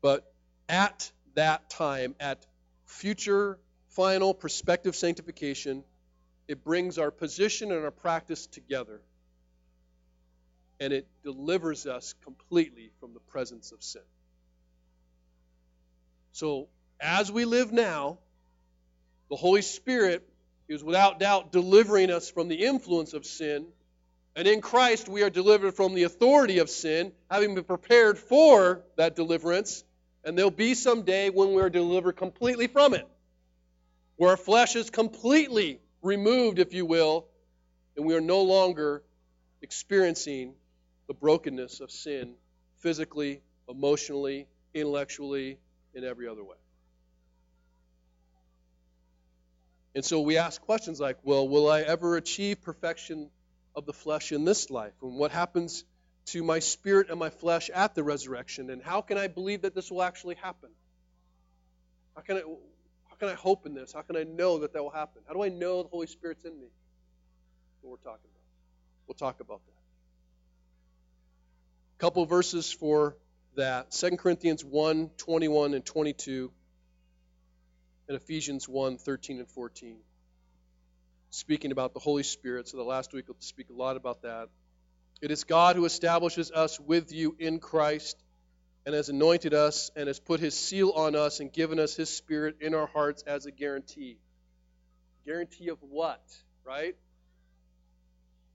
But 0.02 0.32
at 0.68 1.10
that 1.34 1.70
time, 1.70 2.14
at 2.20 2.46
future, 2.86 3.58
final, 3.88 4.34
prospective 4.34 4.94
sanctification, 4.94 5.84
it 6.48 6.64
brings 6.64 6.98
our 6.98 7.10
position 7.10 7.72
and 7.72 7.84
our 7.84 7.90
practice 7.90 8.46
together 8.46 9.00
and 10.80 10.94
it 10.94 11.06
delivers 11.22 11.86
us 11.86 12.14
completely 12.24 12.90
from 12.98 13.12
the 13.12 13.20
presence 13.20 13.70
of 13.70 13.82
sin. 13.82 14.02
So, 16.32 16.68
as 17.00 17.30
we 17.30 17.44
live 17.44 17.72
now, 17.72 18.18
the 19.30 19.36
Holy 19.36 19.62
Spirit 19.62 20.28
is 20.68 20.84
without 20.84 21.18
doubt 21.18 21.52
delivering 21.52 22.10
us 22.10 22.30
from 22.30 22.48
the 22.48 22.64
influence 22.64 23.12
of 23.12 23.24
sin. 23.24 23.66
And 24.36 24.46
in 24.46 24.60
Christ, 24.60 25.08
we 25.08 25.22
are 25.22 25.30
delivered 25.30 25.74
from 25.74 25.94
the 25.94 26.04
authority 26.04 26.58
of 26.58 26.70
sin, 26.70 27.12
having 27.30 27.54
been 27.54 27.64
prepared 27.64 28.18
for 28.18 28.82
that 28.96 29.16
deliverance. 29.16 29.84
And 30.24 30.36
there'll 30.36 30.50
be 30.50 30.74
some 30.74 31.02
day 31.02 31.30
when 31.30 31.54
we 31.54 31.62
are 31.62 31.70
delivered 31.70 32.16
completely 32.16 32.66
from 32.66 32.94
it, 32.94 33.08
where 34.16 34.30
our 34.30 34.36
flesh 34.36 34.76
is 34.76 34.90
completely 34.90 35.80
removed, 36.02 36.58
if 36.58 36.74
you 36.74 36.86
will, 36.86 37.26
and 37.96 38.06
we 38.06 38.14
are 38.14 38.20
no 38.20 38.42
longer 38.42 39.02
experiencing 39.62 40.54
the 41.08 41.14
brokenness 41.14 41.80
of 41.80 41.90
sin 41.90 42.34
physically, 42.78 43.42
emotionally, 43.68 44.46
intellectually, 44.74 45.58
in 45.94 46.04
every 46.04 46.28
other 46.28 46.44
way. 46.44 46.56
And 49.94 50.04
so 50.04 50.20
we 50.20 50.36
ask 50.36 50.60
questions 50.62 51.00
like, 51.00 51.18
well, 51.24 51.48
will 51.48 51.68
I 51.68 51.80
ever 51.80 52.16
achieve 52.16 52.62
perfection 52.62 53.30
of 53.74 53.86
the 53.86 53.92
flesh 53.92 54.32
in 54.32 54.44
this 54.44 54.70
life? 54.70 54.92
And 55.02 55.16
what 55.16 55.32
happens 55.32 55.84
to 56.26 56.44
my 56.44 56.60
spirit 56.60 57.10
and 57.10 57.18
my 57.18 57.30
flesh 57.30 57.70
at 57.70 57.94
the 57.94 58.04
resurrection? 58.04 58.70
And 58.70 58.82
how 58.82 59.00
can 59.00 59.18
I 59.18 59.26
believe 59.26 59.62
that 59.62 59.74
this 59.74 59.90
will 59.90 60.02
actually 60.02 60.36
happen? 60.36 60.70
How 62.14 62.22
can 62.22 62.36
I, 62.36 62.40
how 63.08 63.16
can 63.16 63.28
I 63.28 63.34
hope 63.34 63.66
in 63.66 63.74
this? 63.74 63.92
How 63.92 64.02
can 64.02 64.16
I 64.16 64.22
know 64.22 64.58
that 64.60 64.72
that 64.74 64.82
will 64.82 64.90
happen? 64.90 65.22
How 65.26 65.34
do 65.34 65.42
I 65.42 65.48
know 65.48 65.82
the 65.82 65.88
Holy 65.88 66.06
Spirit's 66.06 66.44
in 66.44 66.52
me? 66.52 66.68
What 67.80 67.90
we're 67.90 67.96
talking 67.96 68.30
about. 68.30 68.40
We'll 69.06 69.14
talk 69.14 69.40
about 69.40 69.60
that 69.66 69.72
A 71.96 71.98
couple 71.98 72.24
verses 72.26 72.70
for 72.70 73.16
that 73.56 73.90
2 73.90 74.16
Corinthians 74.18 74.64
1 74.64 75.10
21 75.16 75.74
and 75.74 75.84
22, 75.84 76.52
and 78.10 78.16
Ephesians 78.16 78.68
1 78.68 78.98
13 78.98 79.38
and 79.38 79.46
14. 79.46 79.96
Speaking 81.30 81.70
about 81.70 81.94
the 81.94 82.00
Holy 82.00 82.24
Spirit, 82.24 82.66
so 82.66 82.76
the 82.76 82.82
last 82.82 83.12
week 83.12 83.28
we'll 83.28 83.36
speak 83.38 83.70
a 83.70 83.72
lot 83.72 83.96
about 83.96 84.22
that. 84.22 84.48
It 85.22 85.30
is 85.30 85.44
God 85.44 85.76
who 85.76 85.84
establishes 85.84 86.50
us 86.50 86.80
with 86.80 87.12
you 87.12 87.36
in 87.38 87.60
Christ 87.60 88.20
and 88.84 88.96
has 88.96 89.10
anointed 89.10 89.54
us 89.54 89.92
and 89.94 90.08
has 90.08 90.18
put 90.18 90.40
his 90.40 90.58
seal 90.58 90.90
on 90.90 91.14
us 91.14 91.38
and 91.38 91.52
given 91.52 91.78
us 91.78 91.94
his 91.94 92.10
spirit 92.10 92.56
in 92.60 92.74
our 92.74 92.88
hearts 92.88 93.22
as 93.28 93.46
a 93.46 93.52
guarantee. 93.52 94.18
Guarantee 95.24 95.68
of 95.68 95.78
what? 95.80 96.20
Right? 96.64 96.96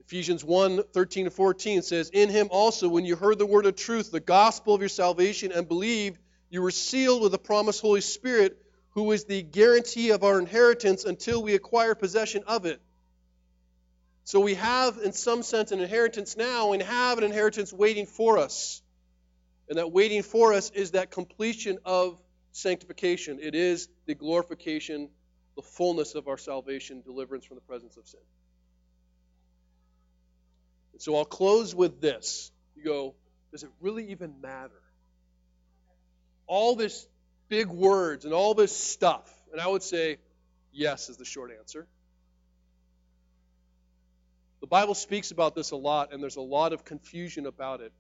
Ephesians 0.01 0.43
1 0.43 0.83
13 0.91 1.27
and 1.27 1.33
14 1.33 1.81
says, 1.81 2.09
In 2.09 2.27
him 2.27 2.49
also, 2.51 2.89
when 2.89 3.05
you 3.05 3.15
heard 3.15 3.39
the 3.39 3.45
word 3.45 3.65
of 3.65 3.77
truth, 3.77 4.11
the 4.11 4.19
gospel 4.19 4.73
of 4.73 4.81
your 4.81 4.89
salvation, 4.89 5.53
and 5.53 5.65
believed, 5.65 6.19
you 6.49 6.61
were 6.61 6.71
sealed 6.71 7.21
with 7.21 7.31
the 7.31 7.39
promised 7.39 7.79
Holy 7.79 8.01
Spirit, 8.01 8.61
who 8.95 9.11
is 9.11 9.25
the 9.25 9.43
guarantee 9.43 10.11
of 10.11 10.23
our 10.23 10.39
inheritance 10.39 11.03
until 11.03 11.43
we 11.43 11.53
acquire 11.53 11.93
possession 11.95 12.43
of 12.47 12.65
it. 12.65 12.81
So 14.23 14.39
we 14.39 14.55
have, 14.55 14.97
in 15.03 15.11
some 15.11 15.43
sense, 15.43 15.71
an 15.71 15.81
inheritance 15.81 16.35
now 16.35 16.71
and 16.71 16.81
have 16.81 17.17
an 17.17 17.25
inheritance 17.25 17.71
waiting 17.71 18.07
for 18.07 18.39
us. 18.39 18.81
And 19.69 19.77
that 19.77 19.91
waiting 19.91 20.23
for 20.23 20.53
us 20.53 20.71
is 20.71 20.91
that 20.91 21.11
completion 21.11 21.77
of 21.85 22.19
sanctification. 22.53 23.39
It 23.41 23.53
is 23.53 23.89
the 24.05 24.15
glorification, 24.15 25.09
the 25.55 25.61
fullness 25.61 26.15
of 26.15 26.27
our 26.27 26.37
salvation, 26.37 27.01
deliverance 27.01 27.45
from 27.45 27.55
the 27.55 27.61
presence 27.61 27.97
of 27.97 28.07
sin. 28.07 28.21
And 30.93 31.01
so 31.01 31.17
I'll 31.17 31.25
close 31.25 31.75
with 31.75 31.99
this. 31.99 32.51
You 32.77 32.83
go, 32.85 33.15
does 33.51 33.63
it 33.63 33.69
really 33.81 34.11
even 34.11 34.39
matter? 34.41 34.81
All 36.47 36.75
this 36.75 37.05
big 37.47 37.67
words 37.67 38.25
and 38.25 38.33
all 38.33 38.53
this 38.53 38.75
stuff. 38.75 39.31
And 39.51 39.61
I 39.61 39.67
would 39.67 39.83
say, 39.83 40.17
yes, 40.71 41.09
is 41.09 41.17
the 41.17 41.25
short 41.25 41.51
answer. 41.57 41.87
The 44.61 44.67
Bible 44.67 44.95
speaks 44.95 45.31
about 45.31 45.55
this 45.55 45.71
a 45.71 45.75
lot, 45.75 46.11
and 46.11 46.21
there's 46.23 46.37
a 46.37 46.41
lot 46.41 46.73
of 46.73 46.83
confusion 46.83 47.45
about 47.45 47.81
it. 47.81 47.93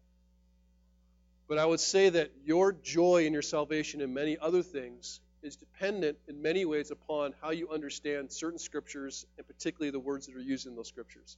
But 1.47 1.59
I 1.59 1.65
would 1.65 1.79
say 1.79 2.09
that 2.09 2.31
your 2.43 2.71
joy 2.73 3.25
in 3.25 3.33
your 3.33 3.43
salvation 3.43 4.01
and 4.01 4.13
many 4.13 4.37
other 4.37 4.63
things 4.63 5.19
is 5.43 5.55
dependent 5.55 6.17
in 6.27 6.41
many 6.41 6.65
ways 6.65 6.89
upon 6.89 7.35
how 7.39 7.51
you 7.51 7.69
understand 7.69 8.31
certain 8.31 8.57
scriptures, 8.57 9.27
and 9.37 9.45
particularly 9.45 9.91
the 9.91 9.99
words 9.99 10.25
that 10.25 10.35
are 10.35 10.41
used 10.41 10.65
in 10.65 10.75
those 10.75 10.87
scriptures. 10.87 11.37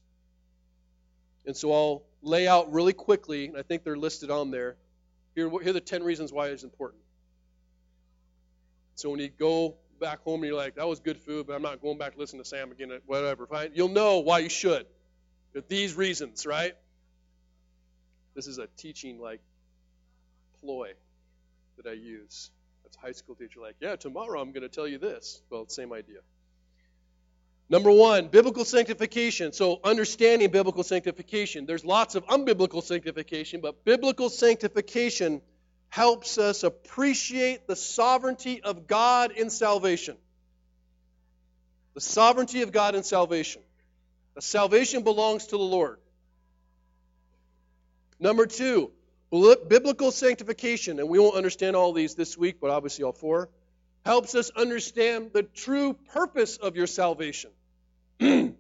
And 1.45 1.55
so 1.55 1.74
I'll 1.74 2.03
lay 2.22 2.47
out 2.47 2.72
really 2.72 2.93
quickly, 2.93 3.47
and 3.47 3.58
I 3.58 3.64
think 3.64 3.84
they're 3.84 3.97
listed 3.97 4.32
on 4.32 4.49
there. 4.49 4.78
Here, 5.36 5.49
here 5.49 5.70
are 5.70 5.74
the 5.74 5.82
10 5.82 6.03
reasons 6.03 6.32
why 6.32 6.47
it's 6.47 6.64
important. 6.64 7.01
So 8.98 9.12
when 9.12 9.20
you 9.20 9.30
go 9.30 9.76
back 10.00 10.24
home 10.24 10.41
and 10.41 10.45
you're 10.45 10.58
like, 10.58 10.76
that 10.76 10.88
was 10.88 11.00
good 11.00 11.20
food, 11.20 11.45
but 11.45 11.54
I'm 11.54 11.62
not 11.62 11.84
going 11.84 12.00
back 12.00 12.14
to 12.14 12.20
listen 12.20 12.39
to 12.39 12.45
Sam 12.45 12.72
again, 12.72 12.91
whatever, 13.06 13.45
fine, 13.45 13.70
you'll 13.76 13.89
know 13.89 14.20
why 14.20 14.39
you 14.39 14.50
should. 14.50 14.88
For 15.54 15.62
these 15.62 15.93
reasons, 15.93 16.48
right? 16.48 16.74
This 18.34 18.48
is 18.48 18.58
a 18.58 18.68
teaching 18.76 19.20
like 19.20 19.39
ploy 20.60 20.93
that 21.78 21.88
I 21.88 21.93
use. 21.93 22.50
A 22.88 23.06
high 23.06 23.12
school 23.12 23.36
teacher, 23.36 23.60
like, 23.60 23.76
yeah, 23.80 23.98
tomorrow 23.98 24.41
I'm 24.41 24.52
going 24.52 24.64
to 24.64 24.70
tell 24.70 24.88
you 24.88 24.98
this. 24.98 25.43
Well, 25.52 25.68
same 25.68 25.93
idea. 25.93 26.20
Number 27.70 27.91
one, 27.91 28.30
biblical 28.30 28.66
sanctification. 28.66 29.54
So, 29.54 29.80
understanding 29.84 30.50
biblical 30.50 30.84
sanctification. 30.84 31.68
There's 31.68 31.86
lots 31.86 32.16
of 32.16 32.26
unbiblical 32.26 32.82
sanctification, 32.82 33.62
but 33.62 33.86
biblical 33.86 34.30
sanctification 34.30 35.41
helps 35.90 36.38
us 36.38 36.64
appreciate 36.64 37.68
the 37.68 37.76
sovereignty 37.76 38.62
of 38.62 38.88
God 38.88 39.32
in 39.32 39.50
salvation. 39.50 40.18
The 41.94 42.02
sovereignty 42.02 42.62
of 42.62 42.72
God 42.72 42.96
in 42.96 43.04
salvation. 43.04 43.62
The 44.36 44.42
salvation 44.42 45.04
belongs 45.04 45.48
to 45.48 45.58
the 45.58 45.64
Lord. 45.64 46.00
Number 48.20 48.46
two, 48.46 48.92
biblical 49.32 50.12
sanctification, 50.12 51.00
and 51.00 51.10
we 51.10 51.20
won't 51.20 51.36
understand 51.36 51.76
all 51.76 51.94
these 51.94 52.16
this 52.16 52.38
week, 52.38 52.60
but 52.60 52.70
obviously 52.70 53.04
all 53.04 53.14
four, 53.14 53.50
helps 54.06 54.36
us 54.36 54.50
understand 54.52 55.32
the 55.34 55.44
true 55.44 55.94
purpose 55.94 56.58
of 56.58 56.76
your 56.76 56.88
salvation. 56.88 57.52
I 58.22 58.54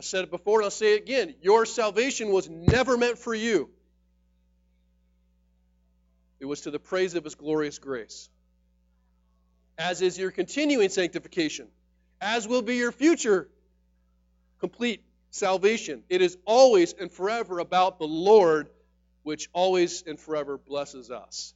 said 0.00 0.24
it 0.24 0.30
before 0.30 0.60
and 0.60 0.64
I'll 0.64 0.70
say 0.70 0.94
it 0.94 1.02
again. 1.02 1.34
Your 1.42 1.66
salvation 1.66 2.30
was 2.30 2.48
never 2.48 2.96
meant 2.96 3.18
for 3.18 3.34
you. 3.34 3.70
It 6.42 6.46
was 6.46 6.62
to 6.62 6.72
the 6.72 6.80
praise 6.80 7.14
of 7.14 7.22
his 7.22 7.36
glorious 7.36 7.78
grace. 7.78 8.28
As 9.78 10.02
is 10.02 10.18
your 10.18 10.32
continuing 10.32 10.88
sanctification, 10.88 11.68
as 12.20 12.48
will 12.48 12.62
be 12.62 12.74
your 12.74 12.90
future 12.90 13.48
complete 14.58 15.04
salvation. 15.30 16.02
It 16.08 16.20
is 16.20 16.36
always 16.44 16.94
and 16.94 17.12
forever 17.12 17.60
about 17.60 18.00
the 18.00 18.08
Lord 18.08 18.70
which 19.22 19.48
always 19.52 20.02
and 20.04 20.18
forever 20.18 20.58
blesses 20.58 21.12
us. 21.12 21.54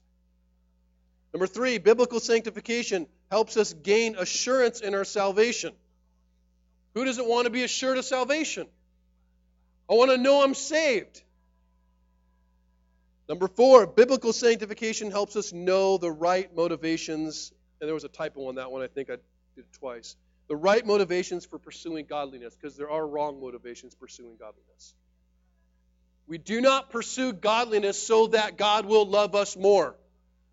Number 1.35 1.49
three, 1.49 1.79
biblical 1.79 2.21
sanctification 2.21 3.09
helps 3.29 3.57
us 3.57 3.73
gain 3.73 4.15
assurance 4.15 4.81
in 4.81 4.95
our 4.95 5.05
salvation. 5.05 5.73
Who 6.95 7.05
doesn't 7.05 7.29
want 7.29 7.47
to 7.47 7.51
be 7.51 7.65
assured 7.65 7.99
of 7.99 8.05
salvation? 8.05 8.69
I 9.91 9.95
want 9.95 10.13
to 10.13 10.17
know 10.17 10.45
I'm 10.45 10.55
saved. 10.55 11.25
Number 13.29 13.49
four, 13.49 13.87
biblical 13.87 14.33
sanctification 14.33 15.11
helps 15.11 15.35
us 15.35 15.53
know 15.53 15.99
the 15.99 16.11
right 16.11 16.55
motivations. 16.55 17.53
And 17.81 17.89
there 17.89 17.95
was 17.95 18.05
a 18.05 18.09
typo 18.09 18.49
on 18.49 18.55
that 18.57 18.71
one. 18.71 18.83
I 18.83 18.87
think 18.87 19.11
I 19.11 19.17
did 19.57 19.65
it 19.65 19.73
twice. 19.79 20.17
The 20.49 20.57
right 20.57 20.87
motivations 20.87 21.45
for 21.45 21.59
pursuing 21.59 22.07
godliness, 22.07 22.55
because 22.55 22.77
there 22.77 22.89
are 22.89 23.05
wrong 23.05 23.41
motivations 23.41 23.95
pursuing 23.97 24.37
godliness. 24.39 24.95
We 26.29 26.39
do 26.39 26.61
not 26.61 26.91
pursue 26.91 27.33
godliness 27.33 28.01
so 28.01 28.29
that 28.29 28.57
God 28.57 28.87
will 28.87 29.07
love 29.07 29.35
us 29.35 29.57
more. 29.57 29.97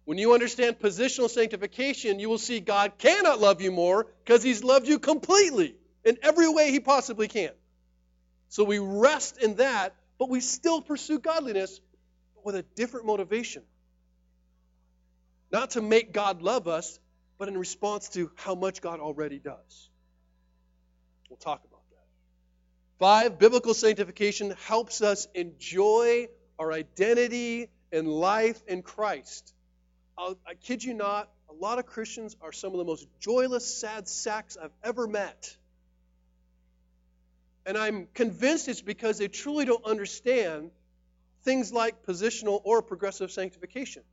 When 0.05 0.17
you 0.17 0.33
understand 0.33 0.79
positional 0.79 1.29
sanctification, 1.29 2.19
you 2.19 2.27
will 2.27 2.39
see 2.39 2.59
God 2.59 2.93
cannot 2.97 3.39
love 3.39 3.61
you 3.61 3.71
more 3.71 4.07
because 4.25 4.43
He's 4.43 4.63
loved 4.63 4.87
you 4.87 4.99
completely 4.99 5.75
in 6.03 6.17
every 6.23 6.49
way 6.49 6.71
He 6.71 6.79
possibly 6.79 7.27
can. 7.27 7.51
So 8.49 8.63
we 8.63 8.79
rest 8.79 9.37
in 9.37 9.55
that, 9.55 9.95
but 10.19 10.29
we 10.29 10.41
still 10.41 10.81
pursue 10.81 11.19
godliness 11.19 11.79
with 12.45 12.55
a 12.55 12.63
different 12.75 13.05
motivation. 13.05 13.63
Not 15.51 15.71
to 15.71 15.81
make 15.81 16.13
God 16.13 16.41
love 16.41 16.67
us, 16.67 16.99
but 17.37 17.47
in 17.47 17.57
response 17.57 18.09
to 18.09 18.31
how 18.35 18.55
much 18.55 18.81
God 18.81 18.99
already 18.99 19.39
does. 19.39 19.89
We'll 21.29 21.37
talk 21.37 21.63
about 21.63 21.81
that. 21.91 22.05
Five, 22.99 23.39
biblical 23.39 23.73
sanctification 23.73 24.55
helps 24.65 25.01
us 25.01 25.27
enjoy 25.33 26.27
our 26.57 26.71
identity 26.71 27.69
and 27.91 28.07
life 28.07 28.61
in 28.67 28.81
Christ. 28.81 29.53
I'll, 30.17 30.37
I 30.47 30.53
kid 30.55 30.83
you 30.83 30.93
not, 30.93 31.29
a 31.49 31.53
lot 31.53 31.79
of 31.79 31.85
Christians 31.85 32.35
are 32.41 32.51
some 32.51 32.71
of 32.71 32.77
the 32.77 32.85
most 32.85 33.07
joyless, 33.19 33.65
sad 33.65 34.07
sacks 34.07 34.57
I've 34.61 34.71
ever 34.83 35.07
met. 35.07 35.55
And 37.65 37.77
I'm 37.77 38.07
convinced 38.13 38.67
it's 38.67 38.81
because 38.81 39.17
they 39.17 39.27
truly 39.27 39.65
don't 39.65 39.85
understand 39.85 40.71
things 41.43 41.71
like 41.71 42.05
positional 42.05 42.61
or 42.63 42.81
progressive 42.81 43.31
sanctification. 43.31 44.03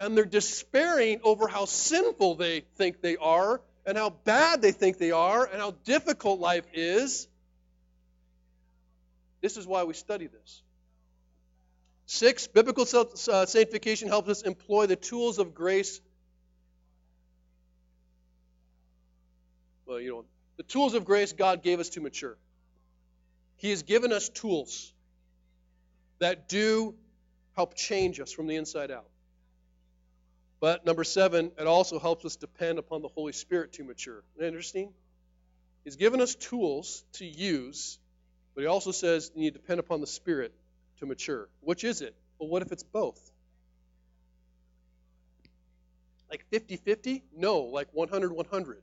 And 0.00 0.16
they're 0.16 0.24
despairing 0.24 1.20
over 1.22 1.46
how 1.46 1.66
sinful 1.66 2.36
they 2.36 2.60
think 2.76 3.00
they 3.00 3.16
are, 3.16 3.60
and 3.86 3.96
how 3.96 4.10
bad 4.10 4.62
they 4.62 4.72
think 4.72 4.98
they 4.98 5.10
are, 5.10 5.44
and 5.44 5.60
how 5.60 5.72
difficult 5.84 6.40
life 6.40 6.66
is. 6.72 7.28
This 9.40 9.56
is 9.56 9.66
why 9.66 9.84
we 9.84 9.94
study 9.94 10.26
this. 10.26 10.62
Six, 12.06 12.46
biblical 12.46 12.84
uh, 12.84 13.46
sanctification 13.46 14.08
helps 14.08 14.28
us 14.28 14.42
employ 14.42 14.86
the 14.86 14.96
tools 14.96 15.38
of 15.38 15.54
grace. 15.54 16.00
Well, 19.86 20.00
you 20.00 20.10
know, 20.10 20.24
the 20.56 20.62
tools 20.62 20.94
of 20.94 21.04
grace 21.04 21.32
God 21.32 21.62
gave 21.62 21.80
us 21.80 21.90
to 21.90 22.00
mature. 22.00 22.36
He 23.56 23.70
has 23.70 23.82
given 23.82 24.12
us 24.12 24.28
tools 24.28 24.92
that 26.22 26.48
do 26.48 26.94
help 27.54 27.74
change 27.74 28.18
us 28.18 28.32
from 28.32 28.46
the 28.46 28.56
inside 28.56 28.90
out. 28.90 29.08
But 30.60 30.86
number 30.86 31.04
seven, 31.04 31.52
it 31.58 31.66
also 31.66 31.98
helps 31.98 32.24
us 32.24 32.36
depend 32.36 32.78
upon 32.78 33.02
the 33.02 33.08
Holy 33.08 33.32
Spirit 33.32 33.74
to 33.74 33.84
mature. 33.84 34.22
Isn't 34.36 34.46
interesting? 34.46 34.92
He's 35.84 35.96
given 35.96 36.20
us 36.20 36.34
tools 36.34 37.04
to 37.14 37.24
use 37.24 37.98
but 38.54 38.62
he 38.62 38.66
also 38.66 38.92
says 38.92 39.30
you 39.34 39.42
need 39.42 39.54
to 39.54 39.60
depend 39.60 39.80
upon 39.80 40.00
the 40.00 40.06
Spirit 40.06 40.52
to 40.98 41.06
mature. 41.06 41.48
Which 41.60 41.84
is 41.84 42.02
it? 42.02 42.14
Well, 42.38 42.48
what 42.48 42.62
if 42.62 42.72
it's 42.72 42.82
both? 42.82 43.18
Like 46.30 46.44
50 46.50 46.76
50? 46.76 47.22
No, 47.36 47.60
like 47.60 47.88
100 47.92 48.32
100. 48.32 48.82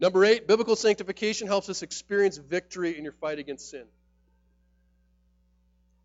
Number 0.00 0.24
eight, 0.24 0.46
biblical 0.46 0.76
sanctification 0.76 1.46
helps 1.46 1.68
us 1.68 1.82
experience 1.82 2.36
victory 2.36 2.98
in 2.98 3.04
your 3.04 3.12
fight 3.12 3.38
against 3.38 3.70
sin. 3.70 3.84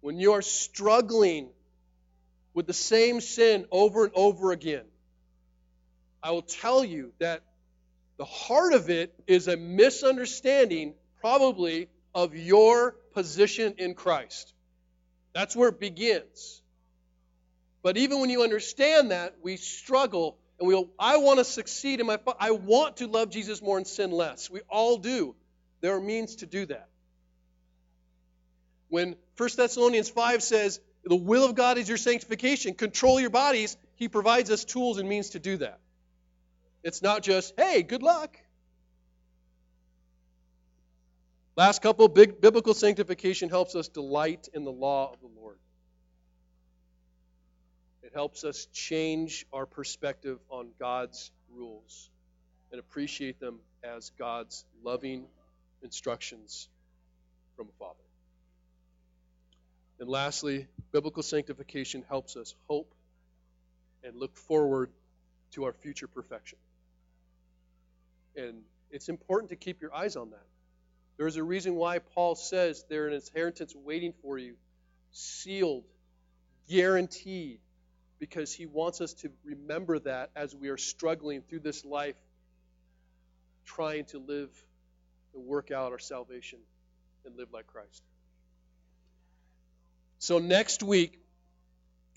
When 0.01 0.19
you 0.19 0.33
are 0.33 0.41
struggling 0.41 1.49
with 2.53 2.67
the 2.67 2.73
same 2.73 3.21
sin 3.21 3.65
over 3.71 4.05
and 4.05 4.13
over 4.15 4.51
again, 4.51 4.85
I 6.21 6.31
will 6.31 6.41
tell 6.41 6.83
you 6.83 7.13
that 7.19 7.41
the 8.17 8.25
heart 8.25 8.73
of 8.73 8.89
it 8.89 9.13
is 9.27 9.47
a 9.47 9.55
misunderstanding, 9.55 10.93
probably 11.21 11.87
of 12.13 12.35
your 12.35 12.91
position 13.13 13.75
in 13.77 13.93
Christ. 13.93 14.53
That's 15.33 15.55
where 15.55 15.69
it 15.69 15.79
begins. 15.79 16.61
But 17.81 17.97
even 17.97 18.19
when 18.19 18.29
you 18.29 18.43
understand 18.43 19.11
that, 19.11 19.35
we 19.41 19.55
struggle 19.55 20.37
and 20.59 20.67
we 20.67 20.73
go, 20.73 20.89
I 20.99 21.17
want 21.17 21.39
to 21.39 21.45
succeed 21.45 22.01
in 22.01 22.07
my 22.07 22.19
I 22.39 22.51
want 22.51 22.97
to 22.97 23.07
love 23.07 23.29
Jesus 23.29 23.61
more 23.61 23.77
and 23.77 23.87
sin 23.87 24.11
less. 24.11 24.49
We 24.49 24.61
all 24.69 24.97
do. 24.97 25.35
There 25.81 25.95
are 25.95 26.01
means 26.01 26.37
to 26.37 26.45
do 26.45 26.65
that. 26.65 26.89
When 28.89 29.15
1 29.37 29.49
Thessalonians 29.55 30.09
5 30.09 30.43
says, 30.43 30.79
the 31.03 31.15
will 31.15 31.45
of 31.45 31.55
God 31.55 31.77
is 31.77 31.87
your 31.87 31.97
sanctification, 31.97 32.73
control 32.73 33.19
your 33.19 33.29
bodies, 33.29 33.77
he 33.95 34.09
provides 34.09 34.51
us 34.51 34.65
tools 34.65 34.97
and 34.97 35.07
means 35.07 35.31
to 35.31 35.39
do 35.39 35.57
that. 35.57 35.79
It's 36.83 37.01
not 37.01 37.23
just, 37.23 37.53
hey, 37.57 37.83
good 37.83 38.03
luck. 38.03 38.37
Last 41.55 41.81
couple, 41.81 42.07
big 42.07 42.39
biblical 42.39 42.73
sanctification 42.73 43.49
helps 43.49 43.75
us 43.75 43.89
delight 43.89 44.47
in 44.53 44.63
the 44.63 44.71
law 44.71 45.11
of 45.11 45.19
the 45.19 45.27
Lord. 45.39 45.57
It 48.01 48.11
helps 48.13 48.43
us 48.43 48.65
change 48.73 49.45
our 49.51 49.65
perspective 49.65 50.39
on 50.49 50.69
God's 50.79 51.31
rules 51.53 52.09
and 52.71 52.79
appreciate 52.79 53.39
them 53.39 53.59
as 53.83 54.11
God's 54.17 54.65
loving 54.83 55.25
instructions 55.83 56.69
from 57.55 57.67
a 57.67 57.77
Father. 57.77 58.08
And 59.99 60.07
lastly, 60.07 60.67
biblical 60.91 61.23
sanctification 61.23 62.03
helps 62.07 62.35
us 62.35 62.55
hope 62.67 62.93
and 64.03 64.15
look 64.15 64.37
forward 64.37 64.91
to 65.51 65.65
our 65.65 65.73
future 65.73 66.07
perfection. 66.07 66.57
And 68.35 68.61
it's 68.91 69.09
important 69.09 69.49
to 69.49 69.55
keep 69.55 69.81
your 69.81 69.93
eyes 69.93 70.15
on 70.15 70.29
that. 70.31 70.45
There's 71.17 71.35
a 71.35 71.43
reason 71.43 71.75
why 71.75 71.99
Paul 71.99 72.35
says 72.35 72.85
there's 72.89 73.13
an 73.13 73.21
inheritance 73.27 73.75
waiting 73.75 74.13
for 74.21 74.37
you, 74.37 74.55
sealed, 75.11 75.83
guaranteed, 76.69 77.59
because 78.19 78.53
he 78.53 78.65
wants 78.65 79.01
us 79.01 79.13
to 79.15 79.29
remember 79.43 79.99
that 79.99 80.29
as 80.35 80.55
we 80.55 80.69
are 80.69 80.77
struggling 80.77 81.41
through 81.41 81.59
this 81.59 81.83
life, 81.83 82.15
trying 83.65 84.05
to 84.05 84.19
live 84.19 84.49
and 85.33 85.45
work 85.45 85.71
out 85.71 85.91
our 85.91 85.99
salvation 85.99 86.59
and 87.25 87.35
live 87.35 87.49
like 87.51 87.67
Christ. 87.67 88.01
So, 90.19 90.37
next 90.37 90.83
week, 90.83 91.17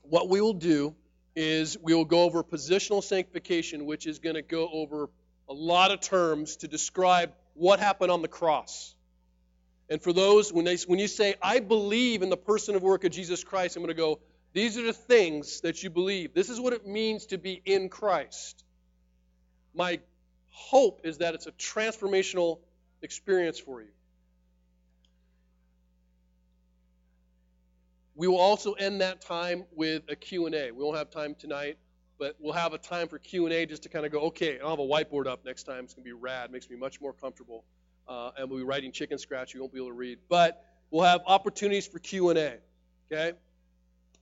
what 0.03 0.29
we 0.29 0.41
will 0.41 0.55
do 0.55 0.95
is 1.37 1.79
we 1.81 1.95
will 1.95 2.05
go 2.05 2.25
over 2.25 2.43
positional 2.43 3.03
sanctification, 3.03 3.87
which 3.87 4.07
is 4.09 4.19
going 4.19 4.35
to 4.35 4.43
go 4.43 4.69
over 4.73 5.09
a 5.49 5.53
lot 5.53 5.93
of 5.93 6.01
terms 6.01 6.57
to 6.57 6.69
describe 6.69 7.33
what 7.55 7.79
happened 7.79 8.11
on 8.11 8.21
the 8.21 8.29
cross. 8.29 8.95
And 9.89 10.03
for 10.03 10.13
those, 10.13 10.53
when, 10.53 10.65
they, 10.65 10.77
when 10.87 10.99
you 10.99 11.07
say, 11.07 11.37
I 11.41 11.61
believe 11.61 12.23
in 12.23 12.29
the 12.29 12.37
person 12.37 12.75
and 12.75 12.83
work 12.83 13.05
of 13.05 13.13
Jesus 13.13 13.45
Christ, 13.45 13.77
I'm 13.77 13.83
going 13.83 13.95
to 13.95 14.01
go, 14.01 14.19
these 14.53 14.77
are 14.77 14.83
the 14.83 14.93
things 14.93 15.61
that 15.61 15.83
you 15.83 15.91
believe. 15.91 16.35
This 16.35 16.51
is 16.51 16.61
what 16.61 16.73
it 16.73 16.87
means 16.87 17.27
to 17.27 17.39
be 17.39 17.63
in 17.65 17.89
Christ. 17.89 18.65
My 19.75 20.01
hope 20.51 21.03
is 21.05 21.19
that 21.19 21.35
it's 21.35 21.47
a 21.47 21.53
transformational 21.53 22.59
experience 23.01 23.61
for 23.61 23.81
you. 23.81 23.89
We 28.15 28.29
will 28.29 28.41
also 28.41 28.73
end 28.73 29.01
that 29.01 29.21
time 29.21 29.65
with 29.73 30.03
a 30.09 30.17
Q&A. 30.17 30.71
We 30.71 30.85
won't 30.85 30.97
have 30.97 31.11
time 31.11 31.35
tonight, 31.35 31.79
but 32.19 32.37
we'll 32.39 32.53
have 32.53 32.75
a 32.75 32.79
time 32.79 33.09
for 33.09 33.19
Q&A 33.19 33.65
just 33.65 33.83
to 33.85 33.89
kind 33.89 34.05
of 34.05 34.13
go, 34.13 34.21
okay, 34.23 34.61
I'll 34.61 34.71
have 34.71 34.79
a 34.79 34.83
whiteboard 34.83 35.27
up 35.27 35.45
next 35.45 35.63
time. 35.65 35.85
It's 35.85 35.95
going 35.95 36.05
to 36.05 36.09
be 36.09 36.13
rad. 36.13 36.51
Makes 36.51 36.69
me 36.69 36.77
much 36.77 37.01
more 37.01 37.13
comfortable. 37.13 37.65
Uh, 38.07 38.31
and 38.37 38.51
we'll 38.51 38.59
be 38.59 38.65
writing 38.65 38.93
chicken 38.93 39.19
scratch. 39.19 39.55
You 39.55 39.61
won't 39.61 39.73
be 39.73 39.79
able 39.79 39.89
to 39.89 39.95
read. 39.95 40.19
But 40.29 40.63
we'll 40.91 41.05
have 41.05 41.23
opportunities 41.27 41.87
for 41.87 41.99
Q&A. 41.99 42.59
Okay? 43.11 43.33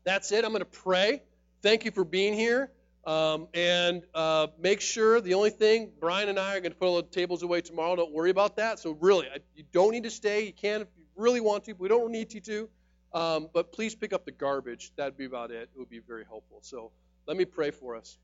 That's 0.05 0.31
it. 0.33 0.45
I'm 0.45 0.53
going 0.53 0.61
to 0.61 0.65
pray. 0.65 1.23
Thank 1.63 1.85
you 1.85 1.91
for 1.91 2.05
being 2.05 2.35
here. 2.35 2.71
Um, 3.07 3.49
and 3.55 4.03
uh, 4.15 4.49
make 4.59 4.81
sure 4.81 5.21
the 5.21 5.35
only 5.35 5.51
thing, 5.51 5.91
Brian 5.99 6.29
and 6.29 6.39
I 6.39 6.57
are 6.57 6.61
going 6.61 6.73
to 6.73 6.79
put 6.79 6.87
all 6.87 6.97
the 6.97 7.03
tables 7.03 7.43
away 7.43 7.61
tomorrow. 7.63 7.97
Don't 7.97 8.13
worry 8.13 8.31
about 8.31 8.57
that. 8.57 8.79
So, 8.79 8.93
really, 9.01 9.27
I, 9.27 9.39
you 9.55 9.65
don't 9.73 9.93
need 9.93 10.05
to 10.05 10.11
stay. 10.11 10.45
You 10.45 10.53
can 10.53 10.83
if 10.83 10.89
you 10.97 11.05
really 11.17 11.41
want 11.41 11.65
to, 11.65 11.75
but 11.75 11.81
we 11.81 11.89
don't 11.89 12.13
need 12.13 12.33
you 12.35 12.41
to. 12.43 12.69
Um, 13.13 13.49
but 13.53 13.73
please 13.73 13.95
pick 13.95 14.13
up 14.13 14.25
the 14.25 14.33
garbage. 14.33 14.93
That'd 14.97 15.17
be 15.17 15.25
about 15.25 15.51
it. 15.51 15.71
It 15.75 15.79
would 15.79 15.91
be 15.91 15.99
very 15.99 16.25
helpful. 16.25 16.59
So, 16.63 16.93
let 17.27 17.37
me 17.37 17.45
pray 17.45 17.71
for 17.71 17.97
us. 17.97 18.19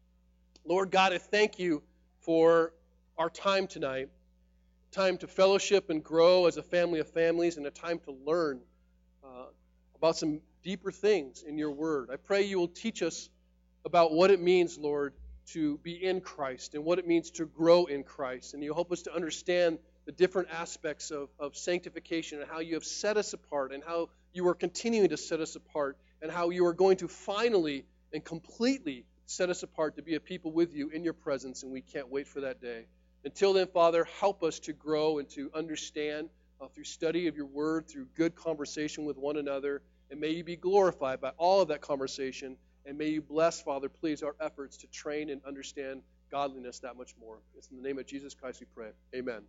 Lord 0.64 0.90
God, 0.90 1.12
I 1.12 1.18
thank 1.18 1.58
you 1.58 1.82
for 2.20 2.72
our 3.18 3.30
time 3.30 3.66
tonight 3.66 4.08
time 4.96 5.18
to 5.18 5.26
fellowship 5.26 5.90
and 5.90 6.02
grow 6.02 6.46
as 6.46 6.56
a 6.56 6.62
family 6.62 7.00
of 7.00 7.10
families, 7.10 7.58
and 7.58 7.66
a 7.66 7.70
time 7.70 7.98
to 7.98 8.16
learn 8.24 8.60
uh, 9.22 9.44
about 9.94 10.16
some 10.16 10.40
deeper 10.62 10.90
things 10.90 11.42
in 11.42 11.58
your 11.58 11.70
word. 11.70 12.08
I 12.10 12.16
pray 12.16 12.44
you 12.44 12.58
will 12.58 12.68
teach 12.68 13.02
us 13.02 13.28
about 13.84 14.12
what 14.12 14.30
it 14.30 14.40
means, 14.40 14.78
Lord, 14.78 15.12
to 15.48 15.78
be 15.78 16.02
in 16.02 16.22
Christ 16.22 16.74
and 16.74 16.82
what 16.82 16.98
it 16.98 17.06
means 17.06 17.30
to 17.32 17.44
grow 17.44 17.84
in 17.84 18.04
Christ. 18.04 18.54
And 18.54 18.64
you 18.64 18.72
help 18.72 18.90
us 18.90 19.02
to 19.02 19.14
understand 19.14 19.78
the 20.06 20.12
different 20.12 20.48
aspects 20.50 21.10
of, 21.10 21.28
of 21.38 21.56
sanctification 21.56 22.40
and 22.40 22.50
how 22.50 22.60
you 22.60 22.74
have 22.74 22.84
set 22.84 23.18
us 23.18 23.34
apart 23.34 23.72
and 23.72 23.84
how 23.84 24.08
you 24.36 24.46
are 24.48 24.54
continuing 24.54 25.08
to 25.08 25.16
set 25.16 25.40
us 25.40 25.56
apart 25.56 25.96
and 26.22 26.30
how 26.30 26.50
you 26.50 26.66
are 26.66 26.74
going 26.74 26.98
to 26.98 27.08
finally 27.08 27.84
and 28.12 28.24
completely 28.24 29.04
set 29.26 29.50
us 29.50 29.62
apart 29.62 29.96
to 29.96 30.02
be 30.02 30.14
a 30.14 30.20
people 30.20 30.52
with 30.52 30.74
you 30.74 30.90
in 30.90 31.02
your 31.02 31.12
presence. 31.12 31.62
And 31.62 31.72
we 31.72 31.80
can't 31.80 32.10
wait 32.10 32.28
for 32.28 32.42
that 32.42 32.60
day. 32.60 32.86
Until 33.24 33.52
then, 33.52 33.66
Father, 33.66 34.06
help 34.20 34.42
us 34.42 34.60
to 34.60 34.72
grow 34.72 35.18
and 35.18 35.28
to 35.30 35.50
understand 35.54 36.28
uh, 36.60 36.68
through 36.68 36.84
study 36.84 37.26
of 37.26 37.36
your 37.36 37.46
word, 37.46 37.88
through 37.88 38.06
good 38.14 38.36
conversation 38.36 39.04
with 39.04 39.16
one 39.16 39.36
another. 39.36 39.82
And 40.10 40.20
may 40.20 40.30
you 40.30 40.44
be 40.44 40.56
glorified 40.56 41.20
by 41.20 41.30
all 41.36 41.60
of 41.60 41.68
that 41.68 41.80
conversation. 41.80 42.56
And 42.84 42.96
may 42.96 43.08
you 43.08 43.22
bless, 43.22 43.60
Father, 43.60 43.88
please, 43.88 44.22
our 44.22 44.36
efforts 44.40 44.76
to 44.78 44.86
train 44.86 45.30
and 45.30 45.40
understand 45.44 46.02
godliness 46.30 46.78
that 46.80 46.96
much 46.96 47.14
more. 47.20 47.38
It's 47.56 47.68
in 47.68 47.76
the 47.76 47.82
name 47.82 47.98
of 47.98 48.06
Jesus 48.06 48.34
Christ 48.34 48.60
we 48.60 48.66
pray. 48.74 48.90
Amen. 49.14 49.42